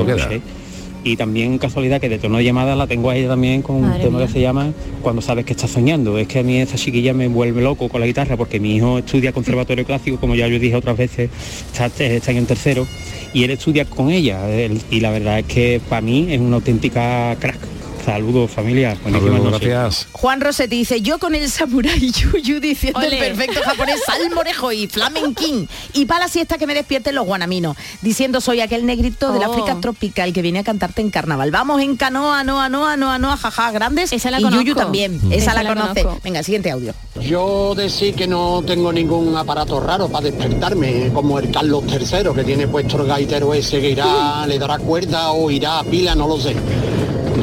Y 1.06 1.14
también 1.16 1.56
casualidad 1.58 2.00
que 2.00 2.08
de 2.08 2.18
tono 2.18 2.38
de 2.38 2.42
llamada 2.44 2.74
la 2.74 2.88
tengo 2.88 3.10
a 3.10 3.16
ella 3.16 3.28
también 3.28 3.62
con 3.62 3.80
Madre 3.80 3.94
un 3.98 4.02
tema 4.06 4.18
mía. 4.18 4.26
que 4.26 4.32
se 4.32 4.40
llama 4.40 4.72
Cuando 5.02 5.22
sabes 5.22 5.44
que 5.44 5.52
estás 5.52 5.70
soñando. 5.70 6.18
Es 6.18 6.26
que 6.26 6.40
a 6.40 6.42
mí 6.42 6.58
esa 6.58 6.76
chiquilla 6.76 7.14
me 7.14 7.28
vuelve 7.28 7.62
loco 7.62 7.88
con 7.88 8.00
la 8.00 8.08
guitarra 8.08 8.36
porque 8.36 8.58
mi 8.58 8.74
hijo 8.74 8.98
estudia 8.98 9.30
conservatorio 9.32 9.84
clásico, 9.86 10.16
como 10.18 10.34
ya 10.34 10.48
yo 10.48 10.58
dije 10.58 10.74
otras 10.74 10.96
veces, 10.96 11.30
está, 11.72 11.86
está 12.04 12.32
en 12.32 12.44
tercero, 12.46 12.88
y 13.32 13.44
él 13.44 13.52
estudia 13.52 13.84
con 13.84 14.10
ella. 14.10 14.50
él- 14.50 14.80
y 14.90 14.98
la 14.98 15.12
verdad 15.12 15.38
es 15.38 15.44
que 15.46 15.80
para 15.88 16.00
mí 16.00 16.26
es 16.28 16.40
una 16.40 16.56
auténtica 16.56 17.36
crack. 17.38 17.58
Saludos 18.06 18.52
familia, 18.52 18.96
buenísimas 19.02 19.32
Saludos, 19.34 19.52
noches. 19.52 19.68
gracias. 19.68 20.08
Juan 20.12 20.40
Rosetti 20.40 20.76
dice, 20.76 21.00
yo 21.02 21.18
con 21.18 21.34
el 21.34 21.50
samurai 21.50 21.98
yuyu 22.12 22.60
diciendo 22.60 23.00
el 23.00 23.18
perfecto 23.18 23.60
japonés 23.64 24.00
salmorejo 24.06 24.70
y 24.70 24.86
flamenquín. 24.86 25.68
Y 25.92 26.04
para 26.06 26.20
la 26.20 26.28
siesta 26.28 26.56
que 26.56 26.68
me 26.68 26.74
despierten 26.74 27.16
los 27.16 27.26
guanaminos, 27.26 27.76
diciendo 28.02 28.40
soy 28.40 28.60
aquel 28.60 28.86
negrito 28.86 29.32
del 29.32 29.42
Oh. 29.42 29.50
África 29.52 29.76
tropical 29.80 30.32
que 30.32 30.40
viene 30.42 30.60
a 30.60 30.64
cantarte 30.64 31.00
en 31.02 31.10
carnaval. 31.10 31.50
Vamos 31.50 31.82
en 31.82 31.96
canoa, 31.96 32.44
noa, 32.44 32.68
noa, 32.68 32.96
noa, 32.96 33.18
noa, 33.18 33.36
jaja, 33.36 33.72
grandes. 33.72 34.12
Esa 34.12 34.30
la 34.30 34.40
y 34.40 34.44
yuyu 34.44 34.74
también, 34.76 35.18
Mm. 35.22 35.32
esa, 35.32 35.50
Esa 35.50 35.54
la, 35.54 35.62
la 35.64 35.74
conoce. 35.74 36.02
conozco. 36.04 36.20
Venga, 36.22 36.42
siguiente 36.44 36.70
audio. 36.70 36.94
Yo 37.20 37.74
decir 37.74 38.14
que 38.14 38.28
no 38.28 38.62
tengo 38.64 38.92
ningún 38.92 39.36
aparato 39.36 39.80
raro 39.80 40.08
para 40.08 40.26
despertarme, 40.26 41.10
como 41.12 41.40
el 41.40 41.50
Carlos 41.50 41.82
III, 41.88 42.30
que 42.36 42.44
tiene 42.44 42.68
puesto 42.68 43.00
el 43.02 43.08
gaitero 43.08 43.52
ese 43.52 43.80
que 43.80 43.90
irá, 43.90 44.46
le 44.46 44.58
dará 44.60 44.78
cuerda 44.78 45.32
o 45.32 45.50
irá 45.50 45.80
a 45.80 45.84
pila, 45.84 46.14
no 46.14 46.28
lo 46.28 46.38
sé. 46.38 46.54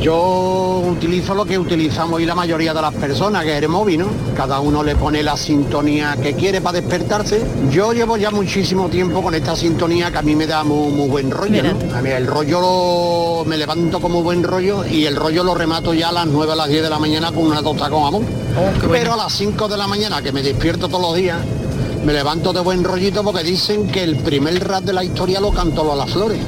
Yo 0.01 0.83
utilizo 0.89 1.33
lo 1.33 1.45
que 1.45 1.57
utilizamos 1.57 2.19
y 2.21 2.25
la 2.25 2.35
mayoría 2.35 2.73
de 2.73 2.81
las 2.81 2.93
personas, 2.93 3.43
que 3.43 3.55
es 3.57 3.63
el 3.63 3.69
móvil, 3.69 3.99
¿no? 3.99 4.07
Cada 4.35 4.59
uno 4.59 4.83
le 4.83 4.95
pone 4.95 5.23
la 5.23 5.37
sintonía 5.37 6.17
que 6.21 6.33
quiere 6.33 6.61
para 6.61 6.81
despertarse. 6.81 7.41
Yo 7.71 7.93
llevo 7.93 8.17
ya 8.17 8.31
muchísimo 8.31 8.89
tiempo 8.89 9.21
con 9.21 9.33
esta 9.35 9.55
sintonía 9.55 10.11
que 10.11 10.17
a 10.17 10.21
mí 10.21 10.35
me 10.35 10.47
da 10.47 10.63
muy, 10.63 10.91
muy 10.91 11.07
buen 11.09 11.31
rollo, 11.31 11.61
¿no? 11.63 11.95
A 11.95 12.01
mí 12.01 12.09
el 12.09 12.27
rollo 12.27 12.59
lo- 12.59 13.45
me 13.45 13.57
levanto 13.57 13.99
como 13.99 14.21
buen 14.23 14.43
rollo 14.43 14.85
y 14.85 15.05
el 15.05 15.15
rollo 15.15 15.43
lo 15.43 15.53
remato 15.55 15.93
ya 15.93 16.09
a 16.09 16.11
las 16.11 16.27
9 16.27 16.53
a 16.53 16.55
las 16.55 16.67
10 16.69 16.83
de 16.83 16.89
la 16.89 16.99
mañana 16.99 17.31
con 17.31 17.45
una 17.45 17.61
tosta 17.61 17.89
con 17.89 18.03
jamón. 18.03 18.25
Pero 18.91 19.13
a 19.13 19.17
las 19.17 19.33
5 19.33 19.67
de 19.67 19.77
la 19.77 19.87
mañana, 19.87 20.21
que 20.21 20.31
me 20.31 20.41
despierto 20.41 20.87
todos 20.87 21.01
los 21.01 21.15
días, 21.15 21.37
me 22.05 22.13
levanto 22.13 22.51
de 22.51 22.59
buen 22.59 22.83
rollito 22.83 23.23
porque 23.23 23.43
dicen 23.43 23.87
que 23.87 24.03
el 24.03 24.17
primer 24.17 24.67
rap 24.67 24.83
de 24.83 24.93
la 24.93 25.03
historia 25.03 25.39
lo 25.39 25.51
cantó 25.51 25.83
Lola 25.83 26.05
Flores. 26.07 26.39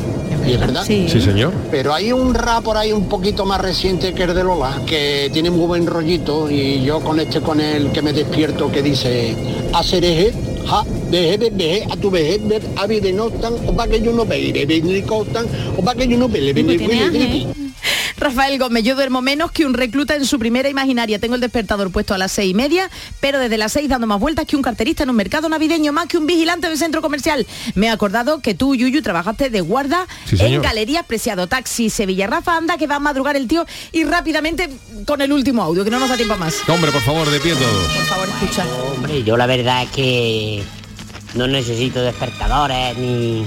Y 0.48 0.54
es 0.54 0.60
verdad. 0.60 0.84
Sí, 0.86 1.08
señor. 1.10 1.54
Pero 1.72 1.94
hay 1.94 2.12
un 2.12 2.34
rap 2.34 2.64
por 2.64 2.78
ahí 2.78 2.92
un 2.92 3.08
poquito 3.08 3.46
más 3.46 3.60
reciente 3.62 4.14
que 4.14 4.24
el 4.24 4.34
de 4.34 4.44
Lola, 4.44 4.82
que 4.86 5.30
tiene 5.34 5.50
muy 5.50 5.66
buen 5.66 5.86
rollito 5.88 6.50
y 6.50 6.84
yo 6.84 7.00
con 7.02 7.20
este 7.20 7.42
con 7.42 7.60
el 7.60 7.92
que 7.92 8.02
me 8.02 8.14
despierto 8.14 8.72
que 8.72 8.82
dice 8.82 9.36
hacer 9.74 10.34
ja, 10.66 10.84
deje 11.12 11.38
de 11.38 11.50
deje 11.52 11.88
a 11.90 11.96
tu 11.96 12.10
vejez 12.10 12.48
ver 12.48 12.62
a 12.76 12.88
vida 12.88 13.12
no 13.12 13.30
tan 13.30 13.54
o 13.68 13.76
para 13.76 13.92
que 13.92 14.02
yo 14.02 14.12
no 14.12 14.26
costan 15.06 15.46
o 15.78 15.82
para 15.84 16.00
que 16.00 16.08
yo 16.08 16.18
no 16.18 16.28
vele 16.28 16.54
venir 16.54 17.65
Rafael 18.26 18.58
Gómez, 18.58 18.84
yo 18.84 18.96
duermo 18.96 19.22
menos 19.22 19.52
que 19.52 19.68
un 19.68 19.76
recluta 19.76 20.16
en 20.16 20.26
su 20.26 20.40
primera 20.40 20.68
imaginaria. 20.68 21.20
Tengo 21.20 21.36
el 21.36 21.42
despertador 21.42 21.92
puesto 21.92 22.16
a 22.16 22.18
las 22.18 22.32
seis 22.32 22.50
y 22.50 22.54
media, 22.56 22.90
pero 23.20 23.38
desde 23.38 23.56
las 23.56 23.72
seis 23.72 23.88
dando 23.88 24.08
más 24.08 24.20
vueltas 24.20 24.48
que 24.48 24.56
un 24.56 24.64
carterista 24.64 25.04
en 25.04 25.12
un 25.12 25.16
mercado 25.16 25.48
navideño, 25.48 25.94
más 25.94 26.08
que 26.08 26.18
un 26.18 26.26
vigilante 26.26 26.68
del 26.68 26.76
centro 26.80 27.04
comercial. 27.04 27.46
Me 27.76 27.86
he 27.86 27.90
acordado 27.92 28.42
que 28.42 28.56
tú, 28.56 28.74
Yuyu, 28.74 29.04
trabajaste 29.04 29.52
de 29.52 29.62
guarda 29.62 30.08
Sí, 30.26 30.32
en 30.32 30.38
señor. 30.40 30.64
Galería 30.64 31.04
Preciado 31.04 31.46
Taxi 31.46 31.92
Sevilla. 31.92 32.26
Rafa, 32.26 32.58
anda 32.58 32.78
que 32.78 32.88
va 32.88 32.96
a 32.96 33.00
madrugar 33.00 33.36
el 33.36 33.48
tío 33.48 33.68
y 33.92 34.06
rápidamente 34.06 34.72
con 35.06 35.22
el 35.22 35.32
último 35.32 35.62
audio, 35.62 35.84
que 35.84 35.92
no 35.92 36.00
nos 36.00 36.10
da 36.10 36.16
tiempo 36.16 36.36
más. 36.36 36.68
Hombre, 36.68 36.92
por 36.92 37.02
favor, 37.02 37.30
de 37.30 37.40
pie 37.40 37.54
todos. 37.54 37.94
Por 37.94 38.06
favor, 38.06 38.28
escucha. 38.28 38.66
Hombre, 38.92 39.22
yo 39.24 39.38
la 39.38 39.46
verdad 39.46 39.84
es 39.84 39.90
que 39.92 40.64
no 41.36 41.46
necesito 41.46 42.02
despertadores 42.02 42.98
ni, 42.98 43.46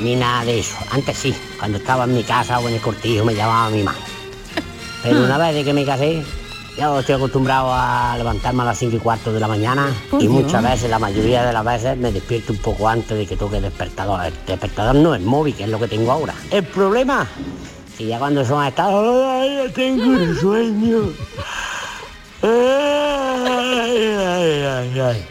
ni 0.00 0.16
nada 0.16 0.44
de 0.44 0.58
eso. 0.60 0.76
Antes 0.90 1.16
sí, 1.18 1.34
cuando 1.58 1.78
estaba 1.78 2.04
en 2.04 2.14
mi 2.14 2.22
casa 2.22 2.58
o 2.58 2.68
en 2.68 2.74
el 2.74 2.80
cortijo 2.80 3.24
me 3.24 3.34
llamaba 3.34 3.70
mi 3.70 3.82
madre. 3.82 4.00
Pero 5.02 5.24
una 5.24 5.36
vez 5.38 5.54
de 5.54 5.64
que 5.64 5.72
me 5.72 5.84
casé, 5.84 6.22
Yo 6.78 7.00
estoy 7.00 7.16
acostumbrado 7.16 7.68
a 7.70 8.14
levantarme 8.16 8.62
a 8.62 8.66
las 8.66 8.78
5 8.78 8.96
y 8.96 8.98
cuarto 8.98 9.30
de 9.30 9.38
la 9.40 9.46
mañana 9.46 9.92
y 10.18 10.26
muchas 10.26 10.62
veces, 10.62 10.88
la 10.88 10.98
mayoría 10.98 11.44
de 11.44 11.52
las 11.52 11.64
veces, 11.64 11.98
me 11.98 12.10
despierto 12.10 12.54
un 12.54 12.60
poco 12.60 12.88
antes 12.88 13.18
de 13.18 13.26
que 13.26 13.36
toque 13.36 13.56
el 13.56 13.62
despertador. 13.64 14.24
El 14.24 14.32
despertador 14.46 14.94
no 14.94 15.14
es 15.14 15.20
móvil, 15.20 15.54
que 15.54 15.64
es 15.64 15.68
lo 15.68 15.78
que 15.78 15.86
tengo 15.88 16.10
ahora. 16.10 16.32
El 16.50 16.64
problema, 16.64 17.26
que 17.98 18.06
ya 18.06 18.18
cuando 18.18 18.42
son 18.46 18.64
estados, 18.64 19.22
¡ay, 19.22 19.56
ya 19.56 19.72
tengo 19.74 20.14
el 20.14 20.38
sueño! 20.38 21.00
Ay, 22.44 23.96
ay, 24.18 24.62
ay, 24.64 25.00
ay. 25.00 25.26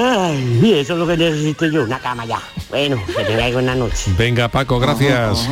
Ay, 0.00 0.60
y 0.62 0.74
eso 0.74 0.92
es 0.92 0.98
lo 1.00 1.08
que 1.08 1.16
necesito 1.16 1.66
yo, 1.66 1.82
una 1.82 1.98
cama 1.98 2.24
ya. 2.24 2.40
Bueno, 2.70 3.02
que 3.04 3.24
tengáis 3.24 3.52
buena 3.52 3.74
noche. 3.74 4.12
Venga, 4.16 4.48
Paco, 4.48 4.78
gracias. 4.78 5.48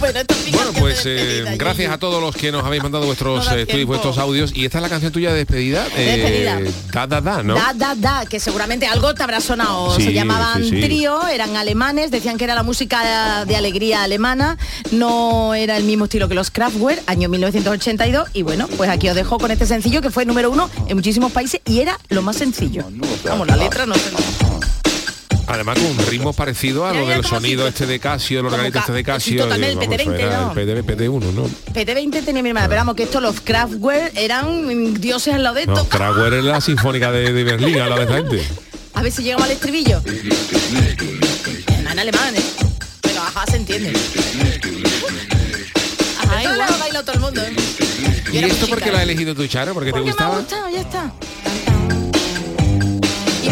Bueno, 0.00 0.72
pues 0.78 1.06
eh, 1.06 1.10
despedida, 1.10 1.56
gracias 1.56 1.92
a 1.92 1.98
todos 1.98 2.20
los 2.20 2.34
que 2.36 2.52
nos 2.52 2.64
habéis 2.64 2.82
mandado 2.82 3.06
vuestros 3.06 3.46
No 3.46 3.56
eh, 3.56 3.66
tweets, 3.66 3.86
vuestros 3.86 4.18
audios. 4.18 4.52
Y 4.54 4.64
esta 4.64 4.78
es 4.78 4.82
la 4.82 4.88
canción 4.88 5.12
tuya 5.12 5.30
de 5.32 5.38
despedida. 5.38 5.84
despedida. 5.84 6.60
eh, 6.60 6.70
da, 6.92 7.06
da, 7.06 7.20
da, 7.20 7.42
¿no? 7.42 7.54
Da, 7.54 7.72
da, 7.74 7.94
da, 7.94 8.26
que 8.26 8.38
seguramente 8.40 8.86
algo 8.86 9.14
te 9.14 9.22
habrá 9.22 9.40
sonado. 9.40 9.94
Sí, 9.96 10.02
Se 10.04 10.12
llamaban 10.12 10.62
sí, 10.62 10.70
sí. 10.70 10.80
trío, 10.80 11.26
eran 11.28 11.56
alemanes, 11.56 12.10
decían 12.10 12.36
que 12.36 12.44
era 12.44 12.54
la 12.54 12.62
música 12.62 13.44
de 13.46 13.56
alegría 13.56 14.02
alemana, 14.02 14.58
no 14.92 15.54
era 15.54 15.76
el 15.76 15.84
mismo 15.84 16.04
estilo 16.04 16.28
que 16.28 16.34
los 16.34 16.50
Kraftwerk, 16.50 17.02
año 17.06 17.28
1982. 17.28 18.28
Y 18.34 18.42
bueno, 18.42 18.68
pues 18.76 18.90
aquí 18.90 19.08
os 19.08 19.14
dejo 19.14 19.38
con 19.38 19.50
este 19.50 19.66
sencillo 19.66 20.02
que 20.02 20.10
fue 20.10 20.24
número 20.26 20.50
uno 20.50 20.70
en 20.88 20.96
muchísimos 20.96 21.32
países 21.32 21.60
y 21.64 21.80
era 21.80 21.98
lo 22.10 22.22
más 22.22 22.36
sencillo. 22.36 22.84
Vamos, 23.24 23.46
la 23.46 23.56
letra 23.56 23.86
no 23.86 23.94
sé. 23.94 24.10
Además 25.48 25.78
con 25.78 25.86
un 25.86 25.98
ritmo 26.06 26.32
parecido 26.32 26.86
a 26.86 26.92
lo 26.92 27.06
del 27.06 27.24
sonido 27.24 27.68
este 27.68 27.86
de 27.86 28.00
Casio, 28.00 28.40
el 28.40 28.46
organito 28.46 28.80
este 28.80 28.92
de 28.92 28.98
sí, 28.98 29.04
Casio. 29.04 29.46
también 29.46 29.70
el 29.72 29.76
vamos, 29.78 29.94
PT20, 29.96 30.18
era 30.20 30.40
¿no? 30.40 30.52
el 30.52 30.84
PD, 30.84 30.84
PT1, 30.84 31.32
¿no? 31.32 31.48
PT20 31.72 32.24
tenía 32.24 32.42
mi 32.42 32.48
hermana, 32.48 32.68
pero 32.68 32.80
vamos, 32.80 32.96
que 32.96 33.04
esto 33.04 33.20
los 33.20 33.40
Kraftwerk 33.40 34.12
eran 34.16 34.94
dioses 35.00 35.34
al 35.34 35.44
lado 35.44 35.54
de 35.54 35.62
esto. 35.62 35.74
No, 35.74 35.84
Kraftwerk 35.88 36.34
es 36.34 36.44
la 36.44 36.60
sinfónica 36.60 37.12
de, 37.12 37.32
de 37.32 37.44
Berlín, 37.44 37.78
a 37.80 37.88
la 37.88 38.04
de 38.04 38.12
gente. 38.12 38.42
A 38.94 39.02
ver 39.02 39.12
si 39.12 39.22
llegamos 39.22 39.44
al 39.46 39.52
estribillo. 39.52 40.02
En 41.68 41.98
alemán, 41.98 42.34
¿eh? 42.34 42.42
Pero 43.02 43.22
ajá, 43.22 43.44
se 43.46 43.56
entiende. 43.56 43.92
Ajá, 46.22 46.42
igual 46.42 46.66
todo 47.04 47.12
el 47.12 47.20
mundo, 47.20 47.40
¿eh? 47.42 47.54
¿Y 48.32 48.38
esto 48.38 48.66
muy 48.66 48.70
por 48.70 48.78
qué 48.78 48.84
chica, 48.86 48.90
lo 48.90 48.96
has 48.96 49.00
¿eh? 49.02 49.04
elegido 49.04 49.34
tú, 49.34 49.46
Charo? 49.46 49.74
¿Porque 49.74 49.92
te 49.92 49.98
Porque 50.00 50.04
me 50.04 50.10
ha 50.10 50.12
gustaba? 50.12 50.38
gustado, 50.40 50.68
ya 50.70 50.80
está. 50.80 51.12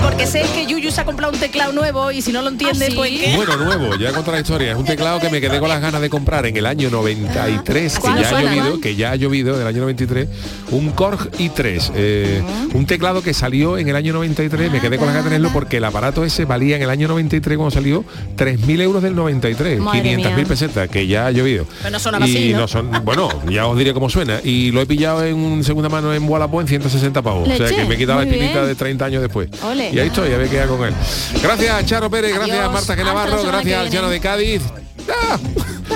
Porque 0.04 0.26
sé 0.26 0.42
que 0.54 0.66
Yuyu 0.66 0.90
se 0.90 1.00
ha 1.00 1.04
comprado 1.06 1.32
un 1.32 1.38
teclado 1.40 1.72
nuevo 1.72 2.12
y 2.12 2.20
si 2.20 2.30
no 2.30 2.42
lo 2.42 2.48
entiende, 2.48 2.92
pues 2.94 3.10
¿qué? 3.10 3.36
Bueno, 3.36 3.56
nuevo, 3.56 3.96
ya 3.96 4.12
contra 4.12 4.34
la 4.34 4.40
historia. 4.40 4.72
Es 4.72 4.76
un 4.76 4.84
teclado 4.84 5.18
que 5.18 5.30
me 5.30 5.40
quedé 5.40 5.58
con 5.58 5.70
las 5.70 5.80
ganas 5.80 6.02
de 6.02 6.10
comprar 6.10 6.44
en 6.44 6.54
el 6.58 6.66
año 6.66 6.90
93, 6.90 7.94
que 7.94 8.00
¿Cuál 8.00 8.20
ya 8.20 8.28
ha 8.28 8.42
llovido, 8.42 8.80
que 8.80 8.96
ya 8.96 9.12
ha 9.12 9.16
llovido 9.16 9.54
en 9.54 9.62
el 9.62 9.66
año 9.66 9.80
93, 9.80 10.28
un 10.72 10.90
Korg 10.90 11.30
i3, 11.38 11.92
eh, 11.94 12.42
un 12.74 12.84
teclado 12.84 13.22
que 13.22 13.32
salió 13.32 13.78
en 13.78 13.88
el 13.88 13.96
año 13.96 14.12
93, 14.12 14.70
me 14.70 14.80
quedé 14.80 14.98
con 14.98 15.06
las 15.06 15.14
ganas 15.14 15.24
de 15.24 15.30
tenerlo 15.30 15.50
porque 15.54 15.78
el 15.78 15.84
aparato 15.84 16.22
ese 16.22 16.44
valía 16.44 16.76
en 16.76 16.82
el 16.82 16.90
año 16.90 17.08
93 17.08 17.56
cuando 17.56 17.70
salió 17.70 18.04
3.000 18.36 18.80
euros 18.82 19.02
del 19.02 19.16
93, 19.16 19.80
Madre 19.80 20.16
500.000 20.16 20.16
mía. 20.16 20.44
pesetas, 20.46 20.88
que 20.90 21.06
ya 21.06 21.28
ha 21.28 21.30
llovido. 21.30 21.64
Pero 21.78 21.90
no 21.90 21.98
sonaba 21.98 22.28
y 22.28 22.36
así, 22.36 22.52
¿no? 22.52 22.68
son, 22.68 22.90
bueno, 23.06 23.30
ya 23.48 23.66
os 23.66 23.78
diré 23.78 23.94
cómo 23.94 24.10
suena. 24.10 24.38
Y 24.44 24.70
lo 24.70 24.82
he 24.82 24.86
pillado 24.86 25.24
en 25.24 25.36
un 25.36 25.64
segunda 25.64 25.88
mano 25.88 26.12
en 26.12 26.28
Wallapop 26.28 26.60
en 26.60 26.68
160 26.68 27.22
pavos. 27.22 27.48
O 27.48 27.56
sea 27.56 27.68
que 27.68 27.84
me 27.86 27.94
he 27.94 27.98
quitado 27.98 28.18
la 28.18 28.26
espinita 28.26 28.60
bien. 28.60 28.66
de 28.66 28.74
30 28.74 29.04
años 29.06 29.22
después. 29.22 29.48
Ole. 29.62 29.93
Y 29.94 29.98
ahí 30.00 30.08
estoy, 30.08 30.32
a 30.32 30.38
ver 30.38 30.48
qué 30.48 30.60
hago 30.60 30.76
con 30.76 30.88
él. 30.88 30.94
Gracias, 31.40 31.86
Charo 31.86 32.10
Pérez, 32.10 32.34
gracias, 32.34 32.58
Adiós. 32.58 32.72
Marta 32.72 32.96
Genavarro, 32.96 33.42
gracias, 33.44 33.80
al. 33.80 33.90
Llano 33.90 34.08
de 34.10 34.20
Cádiz. 34.20 34.62
Ah, 35.08 35.36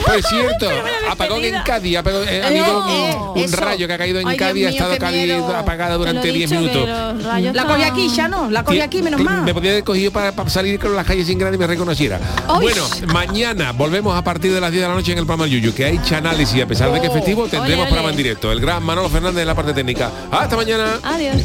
pues 0.05 0.25
cierto, 0.29 0.69
apagón 1.11 1.43
en 1.43 1.55
Cádiz, 1.65 1.97
apagón- 1.97 2.27
eh, 2.29 2.43
ha 2.45 2.49
habido 2.49 3.33
un, 3.35 3.53
rayo 3.53 3.87
que 3.87 3.93
ha 3.95 3.99
caído 3.99 4.21
en 4.21 4.29
Ay, 4.29 4.37
Cádiz, 4.37 4.67
ha 4.67 4.71
estado 4.71 4.99
Cádiz 4.99 5.33
apagada 5.33 5.97
durante 5.97 6.21
Te 6.21 6.29
lo 6.29 6.35
he 6.35 6.37
10 6.39 6.51
dicho, 6.51 6.61
que 6.63 6.69
minutos. 6.69 7.55
La 7.55 7.67
cogí 7.67 7.83
aquí, 7.83 8.09
ya 8.15 8.29
no, 8.29 8.51
la 8.51 8.63
cogí 8.65 8.81
aquí, 8.81 9.03
menos 9.03 9.21
mal. 9.21 9.43
Me 9.43 9.55
podía 9.55 9.71
haber 9.73 9.85
cogido 9.85 10.13
para, 10.13 10.33
para 10.33 10.51
salir 10.51 10.79
con 10.79 10.95
las 10.95 11.07
calles 11.07 11.27
sin 11.27 11.39
grande 11.39 11.57
y 11.57 11.59
me 11.59 11.67
reconociera. 11.67 12.21
Bueno, 12.61 12.83
mañana 13.13 13.73
volvemos 13.73 14.17
a 14.17 14.23
partir 14.23 14.53
de 14.53 14.61
las 14.61 14.71
10 14.71 14.83
de 14.83 14.89
la 14.89 14.95
noche 14.95 15.13
en 15.13 15.19
el 15.19 15.27
programa 15.27 15.49
Yuyu, 15.51 15.75
que 15.75 15.87
hay 15.87 16.01
análisis, 16.15 16.63
a 16.63 16.67
pesar 16.67 16.93
de 16.93 17.01
que 17.01 17.07
es 17.09 17.13
festivo, 17.13 17.43
tendremos 17.49 17.67
Ole, 17.67 17.75
ole. 17.81 17.87
programa 17.87 18.11
en 18.11 18.17
directo. 18.17 18.53
El 18.53 18.61
gran 18.61 18.83
Manolo 18.83 19.09
Fernández 19.09 19.41
en 19.41 19.47
la 19.49 19.55
parte 19.55 19.73
técnica. 19.73 20.11
Hasta 20.31 20.55
mañana. 20.55 20.99
Adiós. 21.03 21.37